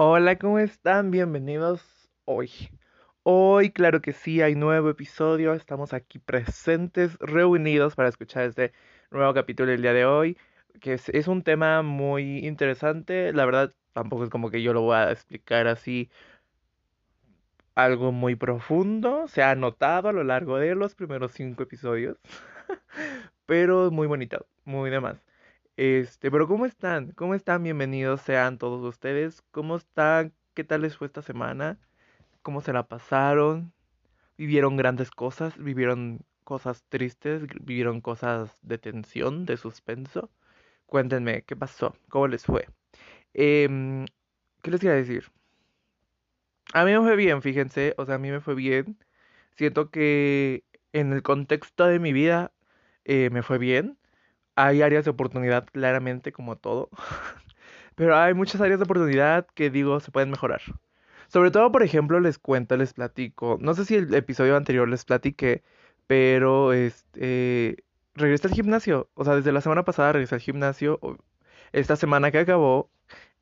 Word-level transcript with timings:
Hola, 0.00 0.38
¿cómo 0.38 0.60
están? 0.60 1.10
Bienvenidos 1.10 2.08
hoy. 2.24 2.50
Hoy, 3.24 3.70
claro 3.72 4.00
que 4.00 4.12
sí, 4.12 4.40
hay 4.40 4.54
nuevo 4.54 4.90
episodio. 4.90 5.54
Estamos 5.54 5.92
aquí 5.92 6.20
presentes, 6.20 7.18
reunidos 7.18 7.96
para 7.96 8.08
escuchar 8.08 8.44
este 8.44 8.72
nuevo 9.10 9.34
capítulo 9.34 9.72
del 9.72 9.82
día 9.82 9.92
de 9.92 10.04
hoy, 10.06 10.38
que 10.80 10.92
es, 10.94 11.26
un 11.26 11.42
tema 11.42 11.82
muy 11.82 12.46
interesante. 12.46 13.32
La 13.32 13.44
verdad, 13.44 13.74
tampoco 13.92 14.22
es 14.22 14.30
como 14.30 14.50
que 14.50 14.62
yo 14.62 14.72
lo 14.72 14.82
voy 14.82 14.96
a 14.98 15.10
explicar 15.10 15.66
así 15.66 16.08
algo 17.74 18.12
muy 18.12 18.36
profundo. 18.36 19.26
Se 19.26 19.42
ha 19.42 19.56
notado 19.56 20.10
a 20.10 20.12
lo 20.12 20.22
largo 20.22 20.58
de 20.58 20.76
los 20.76 20.94
primeros 20.94 21.32
cinco 21.32 21.64
episodios, 21.64 22.18
pero 23.46 23.90
muy 23.90 24.06
bonito, 24.06 24.46
muy 24.64 24.90
demás. 24.90 25.27
Este, 25.78 26.28
pero 26.32 26.48
¿cómo 26.48 26.66
están? 26.66 27.12
¿Cómo 27.12 27.36
están? 27.36 27.62
Bienvenidos 27.62 28.22
sean 28.22 28.58
todos 28.58 28.84
ustedes. 28.84 29.42
¿Cómo 29.52 29.76
están? 29.76 30.34
¿Qué 30.54 30.64
tal 30.64 30.82
les 30.82 30.96
fue 30.96 31.06
esta 31.06 31.22
semana? 31.22 31.78
¿Cómo 32.42 32.62
se 32.62 32.72
la 32.72 32.88
pasaron? 32.88 33.72
¿Vivieron 34.36 34.76
grandes 34.76 35.12
cosas? 35.12 35.56
¿Vivieron 35.56 36.20
cosas 36.42 36.84
tristes? 36.88 37.44
¿Vivieron 37.62 38.00
cosas 38.00 38.58
de 38.62 38.78
tensión, 38.78 39.46
de 39.46 39.56
suspenso? 39.56 40.30
Cuéntenme, 40.86 41.42
¿qué 41.42 41.54
pasó? 41.54 41.94
¿Cómo 42.08 42.26
les 42.26 42.44
fue? 42.44 42.66
Em, 43.34 44.06
¿qué 44.62 44.72
les 44.72 44.82
iba 44.82 44.94
a 44.94 44.96
decir? 44.96 45.30
A 46.72 46.84
mí 46.84 46.92
me 46.92 47.00
fue 47.00 47.16
bien, 47.16 47.42
fíjense, 47.42 47.94
o 47.98 48.04
sea, 48.06 48.16
a 48.16 48.18
mí 48.18 48.30
me 48.30 48.40
fue 48.40 48.56
bien. 48.56 48.98
Siento 49.56 49.90
que 49.90 50.64
en 50.92 51.12
el 51.12 51.22
contexto 51.22 51.86
de 51.86 52.00
mi 52.00 52.12
vida 52.12 52.52
eh, 53.04 53.30
me 53.30 53.42
fue 53.42 53.58
bien 53.58 53.97
hay 54.58 54.82
áreas 54.82 55.04
de 55.04 55.10
oportunidad, 55.12 55.66
claramente, 55.66 56.32
como 56.32 56.56
todo. 56.56 56.90
Pero 57.94 58.16
hay 58.16 58.34
muchas 58.34 58.60
áreas 58.60 58.80
de 58.80 58.84
oportunidad 58.84 59.46
que 59.54 59.70
digo 59.70 60.00
se 60.00 60.10
pueden 60.10 60.30
mejorar. 60.30 60.60
Sobre 61.28 61.50
todo, 61.50 61.70
por 61.72 61.82
ejemplo, 61.82 62.20
les 62.20 62.38
cuento, 62.38 62.76
les 62.76 62.94
platico. 62.94 63.58
No 63.60 63.74
sé 63.74 63.84
si 63.84 63.96
el 63.96 64.14
episodio 64.14 64.56
anterior 64.56 64.88
les 64.88 65.04
platiqué, 65.04 65.62
pero 66.06 66.72
este 66.72 67.84
regresé 68.14 68.48
al 68.48 68.54
gimnasio. 68.54 69.10
O 69.14 69.24
sea, 69.24 69.36
desde 69.36 69.52
la 69.52 69.60
semana 69.60 69.84
pasada 69.84 70.12
regresé 70.12 70.36
al 70.36 70.40
gimnasio. 70.40 71.00
Esta 71.72 71.96
semana 71.96 72.30
que 72.30 72.38
acabó 72.38 72.90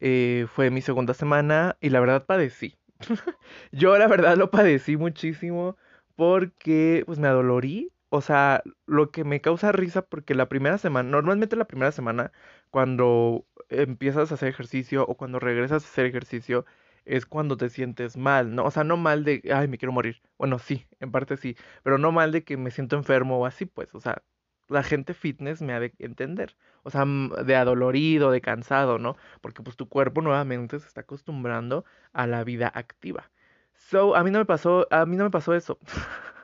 eh, 0.00 0.46
fue 0.54 0.70
mi 0.70 0.82
segunda 0.82 1.14
semana 1.14 1.76
y 1.80 1.90
la 1.90 2.00
verdad 2.00 2.26
padecí. 2.26 2.76
Yo 3.72 3.96
la 3.98 4.08
verdad 4.08 4.36
lo 4.36 4.50
padecí 4.50 4.96
muchísimo 4.96 5.76
porque 6.16 7.04
pues 7.06 7.18
me 7.18 7.28
adolorí 7.28 7.92
o 8.08 8.20
sea, 8.20 8.62
lo 8.86 9.10
que 9.10 9.24
me 9.24 9.40
causa 9.40 9.72
risa 9.72 10.02
porque 10.02 10.34
la 10.34 10.48
primera 10.48 10.78
semana, 10.78 11.08
normalmente 11.10 11.56
la 11.56 11.66
primera 11.66 11.92
semana, 11.92 12.32
cuando 12.70 13.46
empiezas 13.68 14.30
a 14.30 14.34
hacer 14.34 14.48
ejercicio 14.48 15.04
o 15.06 15.16
cuando 15.16 15.38
regresas 15.40 15.84
a 15.84 15.88
hacer 15.88 16.06
ejercicio, 16.06 16.64
es 17.04 17.26
cuando 17.26 17.56
te 17.56 17.68
sientes 17.70 18.16
mal, 18.16 18.54
¿no? 18.54 18.64
O 18.64 18.70
sea, 18.70 18.84
no 18.84 18.96
mal 18.96 19.24
de, 19.24 19.42
ay, 19.54 19.68
me 19.68 19.78
quiero 19.78 19.92
morir. 19.92 20.22
Bueno, 20.38 20.58
sí, 20.58 20.86
en 21.00 21.12
parte 21.12 21.36
sí, 21.36 21.56
pero 21.82 21.98
no 21.98 22.12
mal 22.12 22.32
de 22.32 22.44
que 22.44 22.56
me 22.56 22.70
siento 22.70 22.96
enfermo 22.96 23.38
o 23.38 23.46
así, 23.46 23.66
pues, 23.66 23.94
o 23.94 24.00
sea, 24.00 24.22
la 24.68 24.82
gente 24.82 25.14
fitness 25.14 25.62
me 25.62 25.72
ha 25.72 25.80
de 25.80 25.92
entender. 25.98 26.56
O 26.82 26.90
sea, 26.90 27.04
de 27.44 27.56
adolorido, 27.56 28.30
de 28.30 28.40
cansado, 28.40 28.98
¿no? 28.98 29.16
Porque 29.40 29.62
pues 29.62 29.76
tu 29.76 29.88
cuerpo 29.88 30.22
nuevamente 30.22 30.78
se 30.80 30.86
está 30.86 31.02
acostumbrando 31.02 31.84
a 32.12 32.26
la 32.26 32.44
vida 32.44 32.70
activa. 32.74 33.30
So, 33.74 34.16
a 34.16 34.24
mí 34.24 34.30
no 34.30 34.38
me 34.38 34.44
pasó, 34.46 34.86
a 34.90 35.06
mí 35.06 35.16
no 35.16 35.24
me 35.24 35.30
pasó 35.30 35.54
eso. 35.54 35.78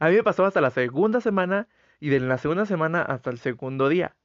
A 0.00 0.08
mí 0.08 0.16
me 0.16 0.22
pasó 0.22 0.44
hasta 0.44 0.60
la 0.60 0.70
segunda 0.70 1.20
semana 1.20 1.68
y 2.00 2.10
de 2.10 2.20
la 2.20 2.38
segunda 2.38 2.66
semana 2.66 3.02
hasta 3.02 3.30
el 3.30 3.38
segundo 3.38 3.88
día. 3.88 4.16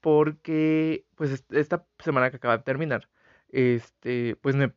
Porque, 0.00 1.06
pues, 1.16 1.44
esta 1.50 1.86
semana 1.98 2.30
que 2.30 2.36
acaba 2.36 2.58
de 2.58 2.64
terminar, 2.64 3.08
este, 3.50 4.36
pues 4.36 4.56
me, 4.56 4.74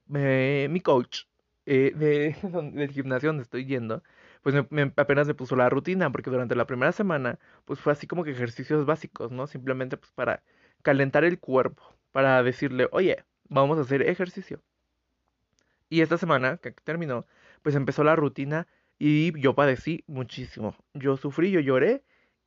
mi 0.69 0.79
coach 0.81 1.24
eh, 1.66 1.91
de, 1.96 2.35
del 2.74 2.91
gimnasio 2.91 3.29
donde 3.29 3.44
estoy 3.44 3.66
yendo, 3.66 4.03
pues 4.41 4.56
apenas 4.96 5.28
me 5.28 5.34
puso 5.34 5.56
la 5.56 5.69
rutina, 5.69 6.12
porque 6.12 6.30
durante 6.30 6.56
la 6.56 6.66
primera 6.66 6.91
semana, 6.94 7.40
pues 7.66 7.80
fue 7.80 7.94
así 7.94 8.07
como 8.07 8.24
que 8.24 8.31
ejercicios 8.31 8.85
básicos, 8.85 9.31
¿no? 9.31 9.47
Simplemente 9.47 9.97
pues 9.97 10.12
para 10.13 10.44
calentar 10.84 11.24
el 11.25 11.40
cuerpo, 11.40 11.97
para 12.12 12.41
decirle, 12.44 12.88
oye, 12.91 13.25
vamos 13.50 13.78
a 13.78 13.81
hacer 13.81 14.01
ejercicio. 14.03 14.62
Y 15.90 16.01
esta 16.01 16.18
semana 16.18 16.57
que 16.57 16.72
terminó, 16.72 17.25
pues 17.62 17.75
empezó 17.75 18.03
la 18.03 18.16
rutina 18.16 18.68
y 19.00 19.40
yo 19.40 19.56
padecí 19.56 20.03
muchísimo. 20.08 20.75
Yo 20.94 21.18
sufrí, 21.18 21.52
yo 21.52 21.59
lloré. 21.59 22.03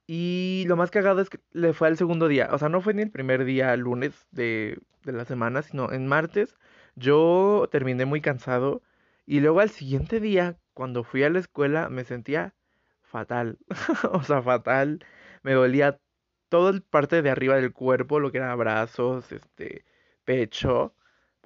Y 0.06 0.64
lo 0.66 0.76
más 0.76 0.90
cagado 0.90 1.20
es 1.20 1.30
que 1.30 1.40
le 1.52 1.72
fue 1.72 1.88
al 1.88 1.96
segundo 1.96 2.28
día. 2.28 2.48
O 2.52 2.58
sea, 2.58 2.68
no 2.68 2.80
fue 2.80 2.94
ni 2.94 3.02
el 3.02 3.10
primer 3.10 3.44
día, 3.44 3.76
lunes 3.76 4.26
de, 4.32 4.78
de 5.04 5.12
la 5.12 5.24
semana, 5.24 5.62
sino 5.62 5.92
en 5.92 6.06
martes. 6.08 6.56
Yo 6.96 7.68
terminé 7.70 8.04
muy 8.06 8.20
cansado. 8.20 8.82
Y 9.26 9.40
luego 9.40 9.60
al 9.60 9.70
siguiente 9.70 10.20
día, 10.20 10.58
cuando 10.74 11.04
fui 11.04 11.22
a 11.22 11.30
la 11.30 11.38
escuela, 11.38 11.88
me 11.88 12.04
sentía 12.04 12.54
fatal. 13.02 13.58
o 14.12 14.22
sea, 14.24 14.42
fatal. 14.42 15.04
Me 15.42 15.52
dolía 15.52 16.00
toda 16.48 16.72
la 16.72 16.80
parte 16.80 17.22
de 17.22 17.30
arriba 17.30 17.56
del 17.56 17.72
cuerpo, 17.72 18.20
lo 18.20 18.32
que 18.32 18.38
era 18.38 18.54
brazos, 18.56 19.32
este, 19.32 19.84
pecho. 20.24 20.94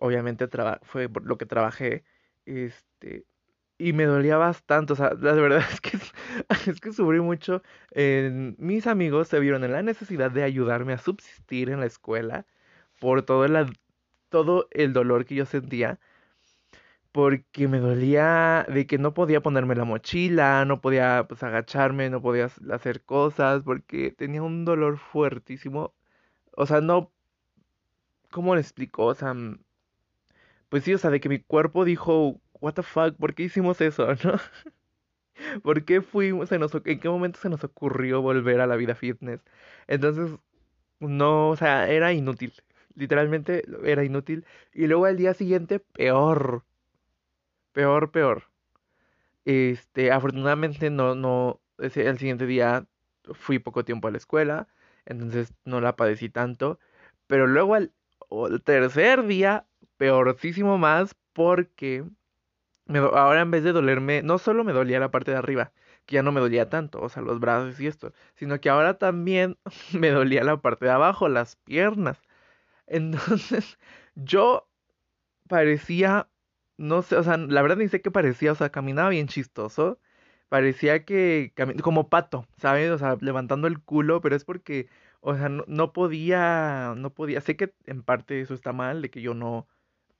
Obviamente 0.00 0.48
fue 0.82 1.08
lo 1.22 1.38
que 1.38 1.46
trabajé. 1.46 2.04
Este, 2.46 3.26
y 3.84 3.92
me 3.92 4.04
dolía 4.06 4.38
bastante, 4.38 4.94
o 4.94 4.96
sea, 4.96 5.10
la 5.20 5.32
verdad 5.34 5.58
es 5.70 5.80
que, 5.80 5.98
es 6.70 6.80
que 6.80 6.92
sufrí 6.92 7.20
mucho. 7.20 7.62
mis 7.94 8.86
amigos 8.86 9.28
se 9.28 9.40
vieron 9.40 9.62
en 9.64 9.72
la 9.72 9.82
necesidad 9.82 10.30
de 10.30 10.42
ayudarme 10.42 10.94
a 10.94 10.98
subsistir 10.98 11.68
en 11.70 11.80
la 11.80 11.86
escuela 11.86 12.46
por 13.00 13.22
todo 13.22 13.44
el, 13.44 13.78
todo 14.30 14.68
el 14.72 14.92
dolor 14.94 15.26
que 15.26 15.34
yo 15.36 15.46
sentía. 15.46 16.00
Porque 17.12 17.68
me 17.68 17.78
dolía 17.78 18.66
de 18.68 18.86
que 18.86 18.98
no 18.98 19.14
podía 19.14 19.40
ponerme 19.42 19.74
la 19.76 19.84
mochila, 19.84 20.64
no 20.64 20.80
podía 20.80 21.26
pues 21.28 21.42
agacharme, 21.42 22.10
no 22.10 22.20
podía 22.22 22.50
hacer 22.72 23.02
cosas, 23.04 23.62
porque 23.64 24.10
tenía 24.12 24.42
un 24.42 24.64
dolor 24.64 24.98
fuertísimo. 24.98 25.94
O 26.52 26.66
sea, 26.66 26.80
no... 26.80 27.12
¿Cómo 28.30 28.54
le 28.54 28.60
explico? 28.60 29.06
O 29.06 29.14
sea... 29.14 29.34
Mm, 29.34 29.58
pues 30.68 30.84
sí, 30.84 30.94
o 30.94 30.98
sea, 30.98 31.10
de 31.10 31.20
que 31.20 31.28
mi 31.28 31.38
cuerpo 31.40 31.84
dijo, 31.84 32.40
what 32.64 32.74
the 32.74 32.82
fuck, 32.82 33.16
¿por 33.16 33.34
qué 33.34 33.44
hicimos 33.44 33.80
eso, 33.82 34.06
no? 34.24 34.40
¿Por 35.62 35.84
qué 35.84 36.00
fuimos, 36.00 36.50
en 36.52 37.00
qué 37.00 37.08
momento 37.08 37.38
se 37.40 37.48
nos 37.50 37.62
ocurrió 37.64 38.22
volver 38.22 38.60
a 38.60 38.66
la 38.66 38.76
vida 38.76 38.94
fitness? 38.94 39.40
Entonces, 39.86 40.38
no, 41.00 41.50
o 41.50 41.56
sea, 41.56 41.90
era 41.90 42.12
inútil. 42.12 42.54
Literalmente 42.94 43.64
era 43.84 44.04
inútil. 44.04 44.46
Y 44.72 44.86
luego 44.86 45.06
al 45.06 45.16
día 45.16 45.34
siguiente, 45.34 45.80
peor. 45.80 46.64
Peor, 47.72 48.10
peor. 48.10 48.44
Este, 49.44 50.10
afortunadamente 50.10 50.90
no, 50.90 51.14
no, 51.14 51.60
ese, 51.78 52.06
el 52.08 52.18
siguiente 52.18 52.46
día 52.46 52.86
fui 53.34 53.58
poco 53.58 53.84
tiempo 53.84 54.08
a 54.08 54.10
la 54.10 54.18
escuela, 54.18 54.68
entonces 55.04 55.52
no 55.64 55.80
la 55.80 55.96
padecí 55.96 56.30
tanto. 56.30 56.78
Pero 57.26 57.46
luego 57.46 57.74
al, 57.74 57.92
al 58.30 58.62
tercer 58.62 59.26
día, 59.26 59.66
peorcísimo 59.98 60.78
más, 60.78 61.14
porque 61.34 62.04
ahora 62.88 63.40
en 63.42 63.50
vez 63.50 63.62
de 63.64 63.72
dolerme, 63.72 64.22
no 64.22 64.38
solo 64.38 64.64
me 64.64 64.72
dolía 64.72 65.00
la 65.00 65.10
parte 65.10 65.30
de 65.32 65.38
arriba, 65.38 65.72
que 66.06 66.16
ya 66.16 66.22
no 66.22 66.32
me 66.32 66.40
dolía 66.40 66.68
tanto, 66.68 67.00
o 67.00 67.08
sea, 67.08 67.22
los 67.22 67.40
brazos 67.40 67.80
y 67.80 67.86
esto, 67.86 68.12
sino 68.34 68.60
que 68.60 68.68
ahora 68.70 68.98
también 68.98 69.58
me 69.92 70.10
dolía 70.10 70.44
la 70.44 70.60
parte 70.60 70.86
de 70.86 70.90
abajo, 70.92 71.28
las 71.28 71.56
piernas. 71.56 72.20
Entonces, 72.86 73.78
yo 74.16 74.68
parecía, 75.48 76.28
no 76.76 77.02
sé, 77.02 77.16
o 77.16 77.22
sea, 77.22 77.36
la 77.36 77.62
verdad 77.62 77.76
ni 77.76 77.88
sé 77.88 78.02
qué 78.02 78.10
parecía, 78.10 78.52
o 78.52 78.54
sea, 78.54 78.70
caminaba 78.70 79.10
bien 79.10 79.28
chistoso. 79.28 80.00
Parecía 80.48 81.04
que, 81.04 81.52
como 81.82 82.08
pato, 82.10 82.46
¿sabes? 82.58 82.90
O 82.90 82.98
sea, 82.98 83.16
levantando 83.20 83.66
el 83.68 83.82
culo, 83.82 84.20
pero 84.20 84.36
es 84.36 84.44
porque, 84.44 84.88
o 85.20 85.34
sea, 85.36 85.48
no, 85.48 85.64
no 85.66 85.92
podía, 85.92 86.94
no 86.96 87.12
podía, 87.14 87.40
sé 87.40 87.56
que 87.56 87.74
en 87.86 88.02
parte 88.02 88.40
eso 88.40 88.54
está 88.54 88.72
mal, 88.72 89.02
de 89.02 89.10
que 89.10 89.22
yo 89.22 89.34
no, 89.34 89.68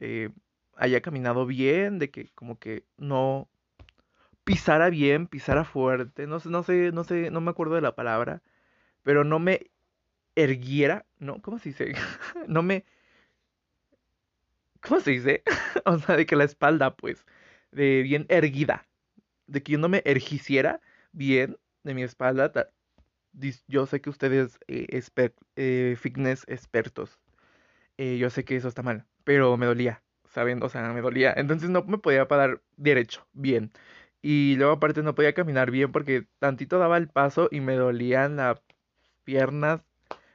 eh, 0.01 0.31
haya 0.77 1.01
caminado 1.01 1.47
bien, 1.47 1.99
de 1.99 2.11
que 2.11 2.31
como 2.35 2.59
que 2.59 2.85
no 2.97 3.49
pisara 4.45 4.91
bien, 4.91 5.27
pisara 5.27 5.65
fuerte, 5.65 6.27
no 6.27 6.41
sé, 6.41 6.51
no 6.51 6.63
sé, 6.63 6.93
no 6.93 7.05
sé, 7.05 7.31
no 7.31 7.41
me 7.41 7.51
acuerdo 7.51 7.75
de 7.75 7.81
la 7.81 7.95
palabra, 7.97 8.43
pero 9.03 9.25
no 9.25 9.39
me 9.39 9.71
erguiera, 10.37 11.07
¿no? 11.19 11.41
¿Cómo 11.43 11.59
se 11.59 11.71
dice? 11.71 11.95
no 12.49 12.63
me... 12.63 12.85
¿Cómo 14.81 15.01
se 15.01 15.13
dice? 15.13 15.43
o 15.87 15.99
sea, 15.99 16.17
de 16.17 16.27
que 16.27 16.37
la 16.37 16.45
espalda, 16.45 16.97
pues, 16.97 17.25
de 17.73 18.03
bien 18.03 18.27
erguida, 18.29 18.87
de 19.47 19.63
que 19.63 19.73
yo 19.73 19.79
no 19.79 19.89
me 19.89 20.03
ergiciera 20.05 20.81
bien 21.13 21.59
de 21.85 21.95
mi 21.95 22.03
espalda. 22.03 22.53
Yo 23.69 23.87
sé 23.87 24.01
que 24.01 24.11
ustedes, 24.11 24.59
eh, 24.69 24.87
eh, 25.57 25.97
fitness 25.99 26.45
expertos, 26.49 27.19
eh, 27.99 28.19
yo 28.19 28.31
sé 28.31 28.45
que 28.45 28.57
eso 28.57 28.69
está 28.69 28.83
mal, 28.83 29.07
pero 29.25 29.57
me 29.57 29.67
dolía 29.67 30.04
sabiendo, 30.35 30.67
o 30.67 30.69
sea, 30.69 30.93
me 30.93 31.01
dolía. 31.01 31.33
Entonces 31.37 31.71
no 31.71 31.83
me 31.85 31.99
podía 31.99 32.29
parar 32.29 32.61
derecho, 32.77 33.27
bien. 33.33 33.73
Y 34.23 34.57
luego 34.57 34.75
aparte 34.75 35.03
no 35.03 35.15
podía 35.15 35.35
caminar 35.35 35.71
bien 35.71 35.93
porque 35.93 36.27
tantito 36.39 36.79
daba 36.79 36.97
el 36.99 37.09
paso 37.09 37.49
y 37.51 37.61
me 37.61 37.77
dolían 37.77 38.37
las 38.37 38.61
piernas, 39.25 39.83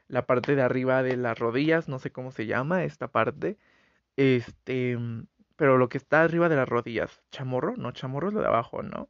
la 0.07 0.25
parte 0.27 0.55
de 0.55 0.61
arriba 0.63 1.03
de 1.03 1.17
las 1.17 1.39
rodillas, 1.39 1.89
no 1.89 1.99
sé 1.99 2.11
cómo 2.11 2.31
se 2.31 2.45
llama 2.47 2.83
esta 2.83 3.09
parte. 3.09 3.57
Este, 4.17 4.97
pero 5.55 5.77
lo 5.77 5.89
que 5.89 5.97
está 5.97 6.23
arriba 6.23 6.49
de 6.49 6.55
las 6.57 6.69
rodillas, 6.69 7.21
chamorro, 7.31 7.75
no, 7.77 7.91
chamorro 7.91 8.29
es 8.29 8.33
lo 8.35 8.41
de 8.41 8.47
abajo, 8.47 8.83
¿no? 8.83 9.09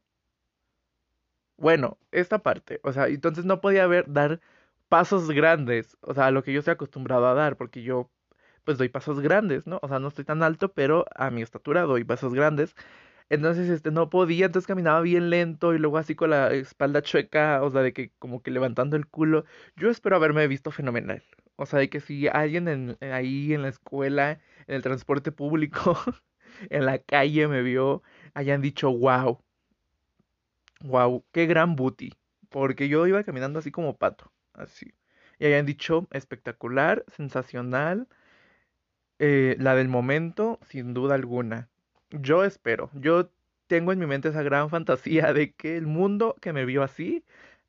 Bueno, 1.58 1.98
esta 2.12 2.40
parte, 2.40 2.80
o 2.84 2.94
sea, 2.94 3.08
entonces 3.08 3.46
no 3.46 3.62
podía 3.62 3.86
ver, 3.88 4.06
dar 4.08 4.40
pasos 4.90 5.30
grandes, 5.32 5.98
o 6.02 6.14
sea, 6.14 6.28
a 6.28 6.32
lo 6.32 6.44
que 6.44 6.54
yo 6.54 6.60
estoy 6.60 6.74
acostumbrado 6.74 7.28
a 7.28 7.34
dar, 7.34 7.58
porque 7.58 7.84
yo 7.84 8.10
pues 8.70 8.78
doy 8.78 8.90
pasos 8.90 9.20
grandes, 9.20 9.66
¿no? 9.66 9.80
O 9.82 9.88
sea, 9.88 9.98
no 9.98 10.10
estoy 10.10 10.26
tan 10.26 10.44
alto, 10.44 10.72
pero 10.72 11.08
a 11.16 11.32
mi 11.32 11.42
estatura 11.42 11.82
doy 11.86 12.04
pasos 12.04 12.36
grandes. 12.36 12.76
Entonces, 13.30 13.68
este, 13.68 13.90
no 13.90 14.12
podía, 14.12 14.46
entonces 14.46 14.68
caminaba 14.68 15.02
bien 15.02 15.32
lento 15.32 15.74
y 15.74 15.80
luego 15.80 15.98
así 15.98 16.14
con 16.14 16.30
la 16.30 16.54
espalda 16.54 17.02
chueca, 17.02 17.64
o 17.64 17.72
sea, 17.72 17.82
de 17.82 17.94
que 17.94 18.12
como 18.20 18.44
que 18.44 18.52
levantando 18.52 18.96
el 18.96 19.08
culo. 19.08 19.44
Yo 19.76 19.90
espero 19.90 20.18
haberme 20.18 20.48
visto 20.48 20.70
fenomenal. 20.70 21.24
O 21.56 21.66
sea, 21.66 21.80
de 21.80 21.90
que 21.90 22.00
si 22.00 22.28
alguien 22.28 22.68
en, 22.68 22.98
ahí 23.12 23.56
en 23.56 23.64
la 23.64 23.70
escuela, 23.70 24.40
en 24.68 24.76
el 24.76 24.84
transporte 24.84 25.32
público, 25.32 25.98
en 26.70 26.86
la 26.86 27.00
calle 27.00 27.48
me 27.48 27.64
vio, 27.64 28.04
hayan 28.36 28.62
dicho, 28.62 28.96
wow, 28.96 29.42
wow, 30.82 31.26
qué 31.32 31.48
gran 31.48 31.76
booty. 31.76 32.14
Porque 32.50 32.88
yo 32.88 33.08
iba 33.08 33.24
caminando 33.24 33.58
así 33.58 33.72
como 33.72 33.98
pato, 33.98 34.32
así. 34.54 34.94
Y 35.40 35.48
hayan 35.48 35.66
dicho, 35.66 36.08
espectacular, 36.12 37.04
sensacional, 37.08 38.08
eh, 39.20 39.56
la 39.60 39.76
del 39.76 39.90
momento, 39.90 40.60
sin 40.64 40.94
duda 40.94 41.16
alguna. 41.16 41.70
Yo 42.12 42.44
espero, 42.46 42.90
yo 42.94 43.32
tengo 43.68 43.92
en 43.94 44.00
mi 44.00 44.08
mente 44.08 44.30
esa 44.30 44.44
gran 44.44 44.70
fantasía 44.72 45.34
de 45.34 45.54
que 45.54 45.78
el 45.78 45.88
mundo 45.88 46.36
que 46.42 46.54
me 46.54 46.66
vio 46.66 46.84
así 46.84 47.24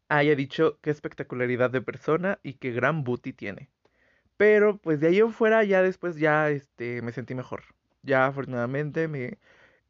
haya 0.09 0.35
dicho 0.37 0.79
qué 0.83 0.91
espectacularidad 0.91 1.71
de 1.71 1.83
persona 1.83 2.41
y 2.43 2.55
qué 2.55 2.73
gran 2.73 3.05
booty 3.05 3.33
tiene. 3.33 3.71
Pero 4.37 4.79
pues 4.79 5.01
de 5.01 5.09
ahí 5.09 5.19
en 5.21 5.33
fuera 5.33 5.65
ya 5.65 5.83
después 5.83 6.17
ya 6.17 6.51
este 6.51 7.03
me 7.03 7.13
sentí 7.13 7.35
mejor. 7.35 7.63
Ya 8.03 8.27
afortunadamente 8.27 9.09
me 9.09 9.39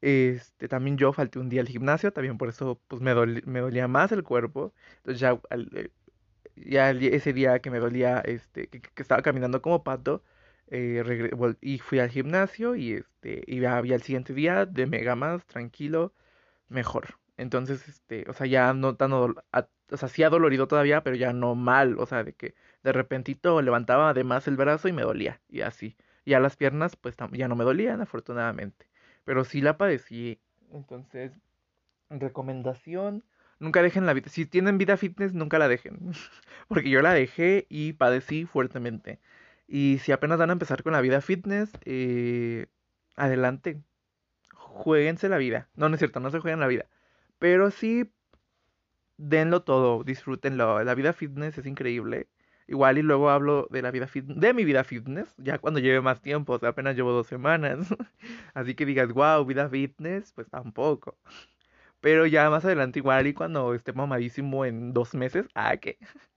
este 0.01 0.67
también 0.67 0.97
yo 0.97 1.13
falté 1.13 1.39
un 1.39 1.49
día 1.49 1.61
al 1.61 1.67
gimnasio, 1.69 2.11
también 2.13 2.37
por 2.37 2.49
eso 2.49 2.79
pues 2.87 3.01
me, 3.01 3.13
dolía 3.13 3.87
más 3.87 4.11
el 4.11 4.23
cuerpo. 4.23 4.73
Entonces 4.97 5.19
ya 5.21 5.39
eh, 5.51 5.89
ya 6.55 6.91
ese 6.91 7.33
día 7.33 7.59
que 7.59 7.71
me 7.71 7.79
dolía 7.79 8.19
este 8.21 8.67
que 8.67 8.81
estaba 9.01 9.21
caminando 9.21 9.61
como 9.61 9.83
pato, 9.83 10.23
eh, 10.71 11.03
y 11.59 11.79
fui 11.79 11.99
al 11.99 12.09
gimnasio 12.09 12.75
y 12.75 12.93
este 12.93 13.43
y 13.45 13.63
había 13.65 13.95
el 13.95 14.01
siguiente 14.03 14.33
día 14.33 14.65
de 14.65 14.87
mega 14.87 15.15
más 15.15 15.45
tranquilo 15.45 16.13
mejor. 16.69 17.19
Entonces 17.37 17.87
este 17.89 18.25
o 18.29 18.33
sea 18.33 18.47
ya 18.47 18.73
no 18.73 18.95
tan 18.95 19.11
o 19.13 19.35
sea 19.91 20.07
sí 20.07 20.23
dolorido 20.23 20.67
todavía 20.67 21.03
pero 21.03 21.17
ya 21.17 21.33
no 21.33 21.55
mal 21.55 21.99
o 21.99 22.05
sea 22.05 22.23
de 22.23 22.33
que 22.33 22.55
de 22.83 22.93
repentito 22.93 23.61
levantaba 23.61 24.09
además 24.09 24.47
el 24.47 24.55
brazo 24.55 24.87
y 24.87 24.93
me 24.93 25.03
dolía 25.03 25.41
y 25.49 25.61
así. 25.61 25.97
Y 26.23 26.33
a 26.35 26.39
las 26.39 26.55
piernas 26.55 26.95
pues 26.95 27.15
ya 27.33 27.47
no 27.49 27.55
me 27.57 27.65
dolían 27.65 27.99
afortunadamente. 28.01 28.87
Pero 29.25 29.43
sí 29.43 29.61
la 29.61 29.77
padecí. 29.77 30.39
Entonces 30.71 31.33
recomendación 32.09 33.25
nunca 33.59 33.81
dejen 33.81 34.05
la 34.05 34.13
vida 34.13 34.29
si 34.29 34.45
tienen 34.45 34.77
vida 34.77 34.95
fitness 34.95 35.33
nunca 35.33 35.59
la 35.59 35.67
dejen. 35.67 35.99
Porque 36.69 36.89
yo 36.89 37.01
la 37.01 37.13
dejé 37.13 37.65
y 37.69 37.93
padecí 37.93 38.45
fuertemente 38.45 39.19
y 39.71 39.99
si 39.99 40.11
apenas 40.11 40.37
van 40.37 40.49
a 40.49 40.53
empezar 40.53 40.83
con 40.83 40.91
la 40.91 40.99
vida 40.99 41.21
fitness, 41.21 41.71
eh, 41.85 42.65
adelante. 43.15 43.81
Jueguense 44.53 45.29
la 45.29 45.37
vida. 45.37 45.69
No, 45.75 45.87
no 45.87 45.95
es 45.95 45.99
cierto, 45.99 46.19
no 46.19 46.29
se 46.29 46.39
jueguen 46.39 46.59
la 46.59 46.67
vida. 46.67 46.87
Pero 47.39 47.71
sí, 47.71 48.11
denlo 49.15 49.63
todo, 49.63 50.03
disfrútenlo. 50.03 50.83
La 50.83 50.93
vida 50.93 51.13
fitness 51.13 51.57
es 51.57 51.65
increíble. 51.65 52.27
Igual 52.67 52.97
y 52.97 53.01
luego 53.01 53.29
hablo 53.29 53.67
de 53.71 53.81
la 53.81 53.91
vida 53.91 54.09
de 54.13 54.53
mi 54.53 54.65
vida 54.65 54.83
fitness, 54.83 55.33
ya 55.37 55.57
cuando 55.57 55.79
lleve 55.79 56.01
más 56.01 56.21
tiempo, 56.21 56.53
o 56.53 56.59
sea, 56.59 56.69
apenas 56.69 56.97
llevo 56.97 57.13
dos 57.13 57.27
semanas. 57.27 57.79
Así 58.53 58.75
que 58.75 58.85
digas, 58.85 59.13
wow, 59.13 59.45
vida 59.45 59.69
fitness, 59.69 60.33
pues 60.33 60.49
tampoco. 60.49 61.17
Pero 62.01 62.25
ya 62.25 62.49
más 62.49 62.65
adelante 62.65 62.99
igual 62.99 63.27
y 63.27 63.33
cuando 63.33 63.73
esté 63.73 63.93
mamadísimo 63.93 64.65
en 64.65 64.93
dos 64.93 65.15
meses, 65.15 65.47
ah, 65.55 65.77
¿qué? 65.77 65.97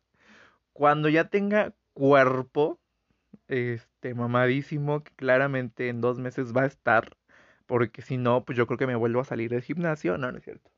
Cuando 0.73 1.09
ya 1.09 1.31
tenga 1.31 1.75
cuerpo, 1.95 2.81
este, 3.49 4.14
mamadísimo, 4.14 5.02
que 5.05 5.12
claramente 5.17 5.88
en 5.88 6.00
dos 6.00 6.19
meses 6.19 6.52
va 6.56 6.62
a 6.62 6.67
estar, 6.67 7.17
porque 7.67 8.02
si 8.02 8.17
no, 8.17 8.44
pues 8.44 8.56
yo 8.58 8.67
creo 8.67 8.79
que 8.79 8.87
me 8.87 8.96
vuelvo 8.96 9.20
a 9.20 9.25
salir 9.25 9.50
del 9.50 9.62
gimnasio, 9.62 10.19
no, 10.19 10.31
no 10.32 10.38
es 10.38 10.44
cierto. 10.44 10.70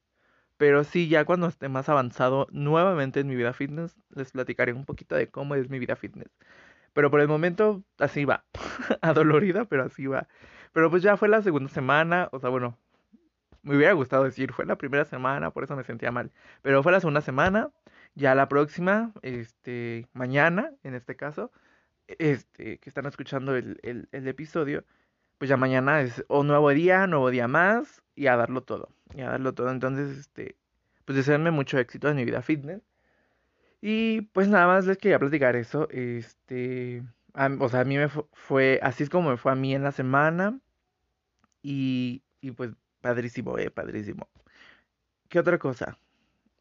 Pero 0.56 0.84
sí, 0.84 1.08
ya 1.08 1.24
cuando 1.24 1.48
esté 1.48 1.68
más 1.68 1.88
avanzado 1.88 2.46
nuevamente 2.50 3.20
en 3.20 3.28
mi 3.28 3.36
vida 3.36 3.52
fitness, 3.52 3.96
les 4.10 4.32
platicaré 4.32 4.72
un 4.72 4.84
poquito 4.86 5.14
de 5.16 5.28
cómo 5.28 5.54
es 5.54 5.68
mi 5.68 5.78
vida 5.78 5.96
fitness. 5.96 6.30
Pero 6.94 7.10
por 7.10 7.20
el 7.20 7.28
momento, 7.28 7.82
así 7.98 8.24
va. 8.24 8.44
Adolorida, 9.02 9.66
pero 9.66 9.84
así 9.84 10.06
va. 10.06 10.28
Pero 10.72 10.90
pues 10.90 11.02
ya 11.02 11.16
fue 11.16 11.28
la 11.28 11.42
segunda 11.42 11.70
semana, 11.70 12.28
o 12.32 12.40
sea, 12.40 12.50
bueno, 12.50 12.78
me 13.62 13.76
hubiera 13.76 13.92
gustado 13.94 14.24
decir, 14.24 14.52
fue 14.52 14.64
la 14.66 14.76
primera 14.78 15.04
semana, 15.04 15.50
por 15.50 15.64
eso 15.64 15.76
me 15.76 15.84
sentía 15.84 16.12
mal. 16.12 16.32
Pero 16.62 16.82
fue 16.82 16.92
la 16.92 17.00
segunda 17.00 17.20
semana, 17.20 17.70
ya 18.14 18.34
la 18.34 18.48
próxima, 18.48 19.12
este, 19.22 20.06
mañana, 20.14 20.72
en 20.84 20.94
este 20.94 21.16
caso, 21.16 21.50
este, 22.08 22.78
que 22.78 22.90
están 22.90 23.06
escuchando 23.06 23.56
el, 23.56 23.78
el, 23.82 24.28
episodio, 24.28 24.84
pues 25.38 25.48
ya 25.48 25.56
mañana 25.56 26.00
es 26.00 26.24
un 26.28 26.46
nuevo 26.48 26.70
día, 26.70 27.06
nuevo 27.06 27.30
día 27.30 27.48
más, 27.48 28.02
y 28.14 28.26
a 28.28 28.36
darlo 28.36 28.62
todo, 28.62 28.88
y 29.14 29.22
a 29.22 29.30
darlo 29.30 29.54
todo. 29.54 29.70
Entonces, 29.70 30.16
este, 30.18 30.56
pues 31.04 31.16
deseenme 31.16 31.50
mucho 31.50 31.78
éxito 31.78 32.08
en 32.08 32.16
mi 32.16 32.24
vida 32.24 32.42
fitness. 32.42 32.82
Y 33.80 34.22
pues 34.32 34.48
nada 34.48 34.66
más 34.66 34.86
les 34.86 34.98
quería 34.98 35.18
platicar 35.18 35.54
eso, 35.56 35.88
este, 35.90 37.02
o 37.60 37.68
sea, 37.68 37.80
a 37.80 37.84
mí 37.84 37.96
me 37.98 38.08
fue, 38.08 38.80
así 38.82 39.04
es 39.04 39.10
como 39.10 39.30
me 39.30 39.36
fue 39.36 39.52
a 39.52 39.54
mí 39.54 39.74
en 39.74 39.82
la 39.82 39.92
semana, 39.92 40.58
y, 41.62 42.22
y 42.40 42.52
pues 42.52 42.72
padrísimo, 43.00 43.58
eh, 43.58 43.70
padrísimo. 43.70 44.28
¿Qué 45.28 45.38
otra 45.38 45.58
cosa? 45.58 45.98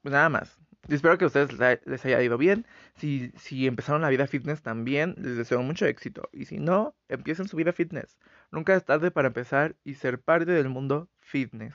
Pues 0.02 0.14
nada 0.14 0.30
más. 0.30 0.60
Espero 0.88 1.18
que 1.18 1.24
a 1.26 1.28
ustedes 1.28 1.82
les 1.86 2.06
haya 2.06 2.22
ido 2.22 2.38
bien. 2.38 2.66
Si, 2.96 3.32
si 3.38 3.66
empezaron 3.66 4.04
la 4.04 4.10
vida 4.10 4.28
fitness 4.28 4.62
también, 4.62 5.16
les 5.18 5.36
deseo 5.36 5.64
mucho 5.64 5.88
éxito. 5.88 6.30
Y 6.32 6.46
si 6.46 6.60
no, 6.60 6.96
empiecen 7.10 7.48
su 7.48 7.58
vida 7.58 7.74
fitness. 7.74 8.20
Nunca 8.52 8.76
es 8.76 8.86
tarde 8.86 9.10
para 9.10 9.30
empezar 9.30 9.76
y 9.84 9.96
ser 9.96 10.22
parte 10.22 10.52
del 10.52 10.70
mundo 10.70 11.10
fitness. 11.20 11.74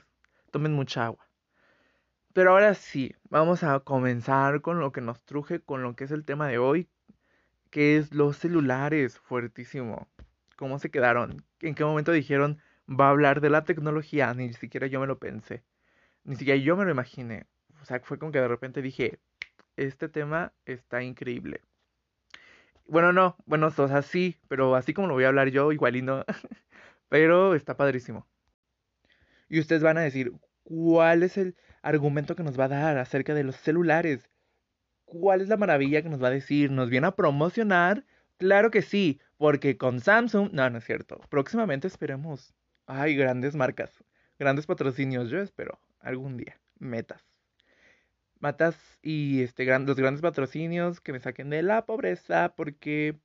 Tomen 0.51 0.71
mucha 0.73 1.05
agua. 1.05 1.27
Pero 2.33 2.51
ahora 2.51 2.73
sí, 2.73 3.13
vamos 3.29 3.63
a 3.63 3.81
comenzar 3.81 4.61
con 4.61 4.79
lo 4.79 4.93
que 4.93 5.01
nos 5.01 5.21
truje, 5.23 5.59
con 5.59 5.83
lo 5.83 5.95
que 5.95 6.05
es 6.05 6.11
el 6.11 6.23
tema 6.23 6.47
de 6.47 6.57
hoy, 6.57 6.87
que 7.69 7.97
es 7.97 8.13
los 8.13 8.37
celulares, 8.37 9.19
fuertísimo. 9.19 10.07
¿Cómo 10.55 10.79
se 10.79 10.89
quedaron? 10.89 11.43
¿En 11.59 11.75
qué 11.75 11.83
momento 11.83 12.13
dijeron 12.13 12.59
va 12.87 13.07
a 13.07 13.09
hablar 13.11 13.41
de 13.41 13.49
la 13.49 13.65
tecnología? 13.65 14.33
Ni 14.33 14.53
siquiera 14.53 14.87
yo 14.87 15.01
me 15.01 15.07
lo 15.07 15.19
pensé. 15.19 15.63
Ni 16.23 16.37
siquiera 16.37 16.61
yo 16.61 16.77
me 16.77 16.85
lo 16.85 16.91
imaginé 16.91 17.47
o 17.81 17.85
sea, 17.85 17.99
fue 18.01 18.19
como 18.19 18.31
que 18.31 18.39
de 18.39 18.47
repente 18.47 18.81
dije, 18.81 19.19
este 19.75 20.07
tema 20.07 20.53
está 20.65 21.01
increíble. 21.01 21.61
Bueno, 22.87 23.11
no, 23.11 23.35
bueno, 23.45 23.67
o 23.75 23.87
sea, 23.87 24.01
sí, 24.01 24.37
pero 24.47 24.75
así 24.75 24.93
como 24.93 25.07
lo 25.07 25.15
voy 25.15 25.23
a 25.23 25.29
hablar 25.29 25.49
yo, 25.49 25.71
igual 25.71 25.95
y 25.95 26.01
no. 26.01 26.23
pero 27.09 27.55
está 27.55 27.75
padrísimo. 27.77 28.27
Y 29.49 29.59
ustedes 29.59 29.81
van 29.81 29.97
a 29.97 30.01
decir, 30.01 30.33
¿cuál 30.63 31.23
es 31.23 31.37
el 31.37 31.55
argumento 31.81 32.35
que 32.35 32.43
nos 32.43 32.59
va 32.59 32.65
a 32.65 32.69
dar 32.69 32.97
acerca 32.97 33.33
de 33.33 33.43
los 33.43 33.55
celulares? 33.55 34.29
¿Cuál 35.05 35.41
es 35.41 35.49
la 35.49 35.57
maravilla 35.57 36.03
que 36.03 36.09
nos 36.09 36.21
va 36.23 36.27
a 36.27 36.31
decir? 36.31 36.71
¿Nos 36.71 36.89
viene 36.89 37.07
a 37.07 37.15
promocionar? 37.15 38.05
Claro 38.37 38.71
que 38.71 38.81
sí, 38.81 39.19
porque 39.37 39.77
con 39.77 39.99
Samsung, 39.99 40.51
no, 40.53 40.69
no 40.69 40.77
es 40.77 40.85
cierto. 40.85 41.19
Próximamente 41.29 41.87
esperemos. 41.87 42.53
Ay, 42.85 43.15
grandes 43.15 43.55
marcas, 43.55 44.03
grandes 44.39 44.65
patrocinios, 44.65 45.29
yo 45.29 45.39
espero, 45.39 45.79
algún 45.99 46.37
día, 46.37 46.59
metas 46.79 47.30
matas 48.41 48.75
y 49.01 49.41
este, 49.43 49.65
los 49.65 49.95
grandes 49.95 50.21
patrocinios 50.21 51.01
que 51.01 51.13
me 51.13 51.19
saquen 51.19 51.49
de 51.49 51.63
la 51.63 51.85
pobreza, 51.85 52.53
porque 52.55 53.17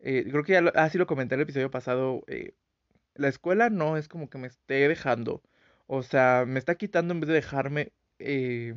eh, 0.00 0.26
creo 0.30 0.44
que 0.44 0.52
ya 0.52 0.60
lo, 0.60 0.70
así 0.76 0.98
ah, 0.98 1.00
lo 1.00 1.06
comenté 1.06 1.34
en 1.34 1.40
el 1.40 1.44
episodio 1.44 1.70
pasado, 1.70 2.22
eh, 2.28 2.54
la 3.14 3.28
escuela 3.28 3.70
no 3.70 3.96
es 3.96 4.08
como 4.08 4.30
que 4.30 4.38
me 4.38 4.48
esté 4.48 4.88
dejando, 4.88 5.42
o 5.86 6.02
sea, 6.02 6.44
me 6.46 6.58
está 6.58 6.76
quitando 6.76 7.14
en 7.14 7.20
vez 7.20 7.28
de 7.28 7.34
dejarme 7.34 7.92
eh, 8.18 8.74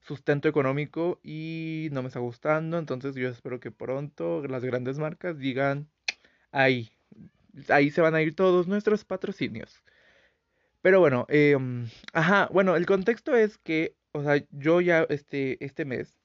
sustento 0.00 0.48
económico 0.48 1.20
y 1.22 1.88
no 1.92 2.02
me 2.02 2.08
está 2.08 2.20
gustando, 2.20 2.78
entonces 2.78 3.14
yo 3.14 3.28
espero 3.28 3.60
que 3.60 3.70
pronto 3.70 4.42
las 4.46 4.64
grandes 4.64 4.98
marcas 4.98 5.38
digan, 5.38 5.88
ahí, 6.52 6.90
ahí 7.68 7.90
se 7.90 8.00
van 8.00 8.14
a 8.14 8.22
ir 8.22 8.34
todos 8.34 8.68
nuestros 8.68 9.04
patrocinios. 9.04 9.82
Pero 10.82 11.00
bueno, 11.00 11.26
em, 11.28 11.88
ajá, 12.12 12.48
bueno, 12.52 12.76
el 12.76 12.86
contexto 12.86 13.36
es 13.36 13.58
que 13.58 13.96
o 14.12 14.22
sea, 14.22 14.42
yo 14.50 14.80
ya 14.80 15.06
este, 15.08 15.64
este 15.64 15.84
mes 15.84 16.16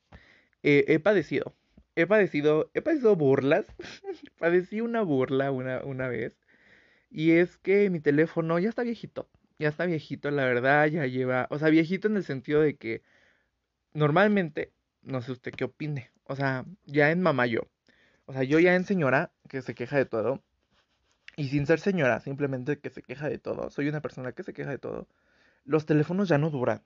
eh, 0.64 0.86
he 0.88 1.00
padecido, 1.00 1.56
he 1.96 2.08
padecido, 2.08 2.72
he 2.74 2.82
padecido 2.82 3.16
burlas, 3.16 3.66
padecí 4.40 4.82
una 4.82 5.02
burla 5.02 5.52
una, 5.52 5.84
una 5.84 6.08
vez, 6.08 6.34
y 7.10 7.32
es 7.32 7.58
que 7.58 7.90
mi 7.90 8.00
teléfono 8.00 8.60
ya 8.60 8.70
está 8.70 8.84
viejito, 8.84 9.30
ya 9.60 9.70
está 9.70 9.86
viejito, 9.86 10.32
la 10.32 10.46
verdad, 10.46 10.88
ya 10.88 11.06
lleva, 11.08 11.48
o 11.52 11.60
sea, 11.60 11.70
viejito 11.70 12.08
en 12.08 12.18
el 12.18 12.24
sentido 12.24 12.62
de 12.62 12.76
que 12.78 13.04
normalmente, 13.94 14.74
no 15.04 15.22
sé 15.22 15.32
usted 15.32 15.54
qué 15.54 15.66
opine, 15.66 16.12
o 16.26 16.36
sea, 16.36 16.66
ya 16.86 17.12
en 17.12 17.22
mamá 17.22 17.46
yo, 17.46 17.62
o 18.26 18.34
sea, 18.34 18.44
yo 18.44 18.60
ya 18.60 18.76
en 18.76 18.86
señora, 18.86 19.32
que 19.50 19.62
se 19.62 19.76
queja 19.76 19.98
de 19.98 20.06
todo, 20.06 20.44
y 21.38 21.50
sin 21.50 21.66
ser 21.68 21.80
señora, 21.80 22.20
simplemente 22.22 22.80
que 22.80 22.90
se 22.90 23.04
queja 23.04 23.30
de 23.30 23.38
todo, 23.38 23.70
soy 23.70 23.88
una 23.90 24.02
persona 24.02 24.32
que 24.32 24.44
se 24.44 24.54
queja 24.54 24.72
de 24.72 24.80
todo, 24.80 25.08
los 25.66 25.86
teléfonos 25.86 26.30
ya 26.30 26.38
no 26.38 26.50
duran. 26.50 26.84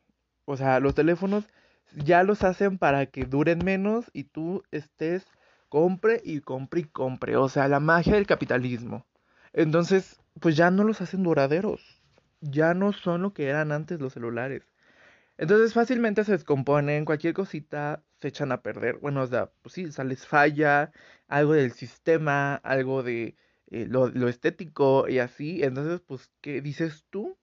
O 0.52 0.58
sea, 0.58 0.80
los 0.80 0.96
teléfonos 0.96 1.48
ya 1.94 2.24
los 2.24 2.44
hacen 2.44 2.80
para 2.80 3.06
que 3.06 3.26
duren 3.26 3.60
menos 3.64 4.10
y 4.14 4.24
tú 4.24 4.64
estés 4.72 5.28
compre 5.70 6.22
y 6.26 6.42
compre 6.42 6.80
y 6.82 6.84
compre. 6.86 7.36
O 7.36 7.50
sea, 7.50 7.68
la 7.68 7.80
magia 7.80 8.16
del 8.16 8.26
capitalismo. 8.26 9.06
Entonces, 9.54 10.20
pues 10.40 10.58
ya 10.58 10.72
no 10.72 10.84
los 10.84 11.02
hacen 11.02 11.22
duraderos. 11.22 12.02
Ya 12.42 12.74
no 12.74 12.94
son 12.94 13.22
lo 13.22 13.32
que 13.32 13.48
eran 13.48 13.72
antes 13.72 14.00
los 14.00 14.14
celulares. 14.14 14.64
Entonces 15.38 15.76
fácilmente 15.76 16.24
se 16.24 16.32
descomponen, 16.32 17.06
cualquier 17.06 17.36
cosita 17.36 18.02
se 18.20 18.30
echan 18.30 18.52
a 18.52 18.64
perder. 18.64 18.98
Bueno, 18.98 19.22
o 19.22 19.28
sea, 19.28 19.52
pues 19.62 19.74
sí, 19.74 19.92
sales 19.92 20.26
falla, 20.26 20.92
algo 21.28 21.54
del 21.54 21.74
sistema, 21.74 22.56
algo 22.56 23.04
de 23.04 23.36
eh, 23.68 23.86
lo, 23.88 24.08
lo, 24.10 24.28
estético 24.28 25.08
y 25.08 25.20
así. 25.20 25.64
Entonces, 25.64 26.02
pues, 26.08 26.32
¿qué 26.42 26.60
dices 26.62 27.06
tú? 27.12 27.38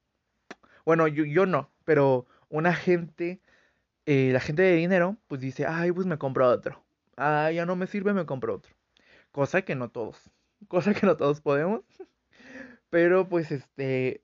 Bueno, 0.85 1.07
yo, 1.07 1.25
yo 1.25 1.47
no, 1.47 1.71
pero 1.85 2.27
una 2.49 2.75
gente, 2.75 3.41
eh, 4.07 4.31
la 4.33 4.41
gente 4.41 4.63
de 4.63 4.77
dinero, 4.77 5.17
pues 5.29 5.41
dice, 5.41 5.67
ay, 5.67 5.93
pues 5.93 6.07
me 6.07 6.19
compro 6.19 6.49
otro. 6.49 6.85
Ah, 7.17 7.51
ya 7.53 7.67
no 7.67 7.77
me 7.77 7.87
sirve, 7.87 8.13
me 8.13 8.27
compro 8.27 8.55
otro. 8.55 8.75
Cosa 9.33 9.63
que 9.63 9.75
no 9.75 9.91
todos. 9.91 10.31
Cosa 10.69 10.95
que 10.95 11.07
no 11.07 11.17
todos 11.17 11.41
podemos. 11.41 11.83
Pero 12.91 13.29
pues 13.29 13.53
este, 13.53 14.23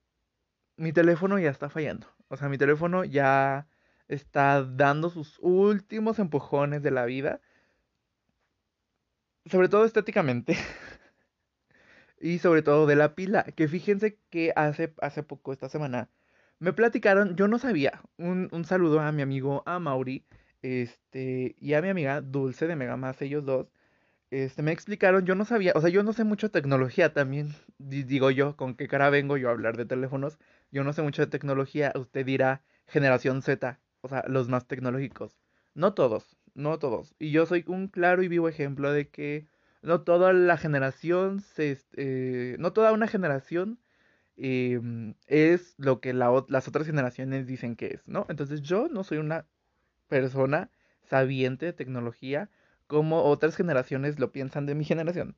mi 0.76 0.92
teléfono 0.92 1.38
ya 1.38 1.50
está 1.50 1.68
fallando. 1.70 2.06
O 2.28 2.36
sea, 2.36 2.48
mi 2.48 2.58
teléfono 2.58 3.04
ya 3.04 3.66
está 4.08 4.62
dando 4.64 5.10
sus 5.10 5.38
últimos 5.40 6.18
empujones 6.18 6.82
de 6.82 6.90
la 6.90 7.04
vida. 7.04 7.40
Sobre 9.46 9.68
todo 9.68 9.84
estéticamente. 9.84 10.56
y 12.20 12.38
sobre 12.38 12.62
todo 12.62 12.86
de 12.86 12.96
la 12.96 13.14
pila. 13.14 13.44
Que 13.44 13.68
fíjense 13.68 14.18
que 14.30 14.52
hace, 14.56 14.94
hace 15.02 15.22
poco, 15.22 15.52
esta 15.52 15.68
semana, 15.68 16.08
me 16.62 16.72
platicaron, 16.72 17.34
yo 17.34 17.48
no 17.48 17.58
sabía. 17.58 18.00
Un, 18.18 18.48
un 18.52 18.64
saludo 18.64 19.00
a 19.00 19.10
mi 19.10 19.22
amigo, 19.22 19.64
a 19.66 19.80
Mauri, 19.80 20.24
este, 20.62 21.56
y 21.58 21.74
a 21.74 21.82
mi 21.82 21.88
amiga 21.88 22.20
Dulce 22.20 22.68
de 22.68 22.76
Megamas, 22.76 23.20
ellos 23.20 23.44
dos. 23.44 23.66
Este, 24.30 24.62
me 24.62 24.70
explicaron, 24.72 25.26
yo 25.26 25.34
no 25.34 25.44
sabía, 25.44 25.72
o 25.74 25.80
sea, 25.80 25.90
yo 25.90 26.04
no 26.04 26.12
sé 26.12 26.22
mucho 26.24 26.48
de 26.48 26.52
tecnología 26.52 27.12
también, 27.12 27.54
digo 27.78 28.30
yo, 28.30 28.56
con 28.56 28.76
qué 28.76 28.86
cara 28.88 29.10
vengo 29.10 29.36
yo 29.36 29.48
a 29.48 29.52
hablar 29.52 29.76
de 29.76 29.86
teléfonos, 29.86 30.38
yo 30.70 30.84
no 30.84 30.92
sé 30.92 31.02
mucho 31.02 31.22
de 31.22 31.26
tecnología, 31.28 31.92
usted 31.96 32.24
dirá 32.24 32.62
generación 32.86 33.42
Z, 33.42 33.80
o 34.00 34.08
sea, 34.08 34.24
los 34.28 34.48
más 34.48 34.68
tecnológicos. 34.68 35.36
No 35.74 35.94
todos, 35.94 36.36
no 36.54 36.78
todos. 36.78 37.14
Y 37.18 37.32
yo 37.32 37.44
soy 37.44 37.64
un 37.66 37.88
claro 37.88 38.22
y 38.22 38.28
vivo 38.28 38.48
ejemplo 38.48 38.92
de 38.92 39.08
que 39.08 39.48
no 39.82 40.02
toda 40.02 40.32
la 40.32 40.56
generación, 40.56 41.40
se, 41.40 41.76
eh, 41.96 42.56
no 42.60 42.72
toda 42.72 42.92
una 42.92 43.08
generación 43.08 43.80
em, 44.36 45.14
es 45.26 45.74
lo 45.78 46.00
que 46.00 46.12
las 46.12 46.68
otras 46.68 46.86
generaciones 46.86 47.46
dicen 47.46 47.76
que 47.76 47.86
es, 47.86 48.06
¿no? 48.06 48.26
Entonces 48.28 48.62
yo 48.62 48.88
no 48.88 49.04
soy 49.04 49.18
una 49.18 49.46
persona 50.08 50.70
sabiente 51.02 51.66
de 51.66 51.72
tecnología 51.72 52.50
como 52.86 53.22
otras 53.24 53.56
generaciones 53.56 54.18
lo 54.18 54.32
piensan 54.32 54.66
de 54.66 54.74
mi 54.74 54.84
generación. 54.84 55.36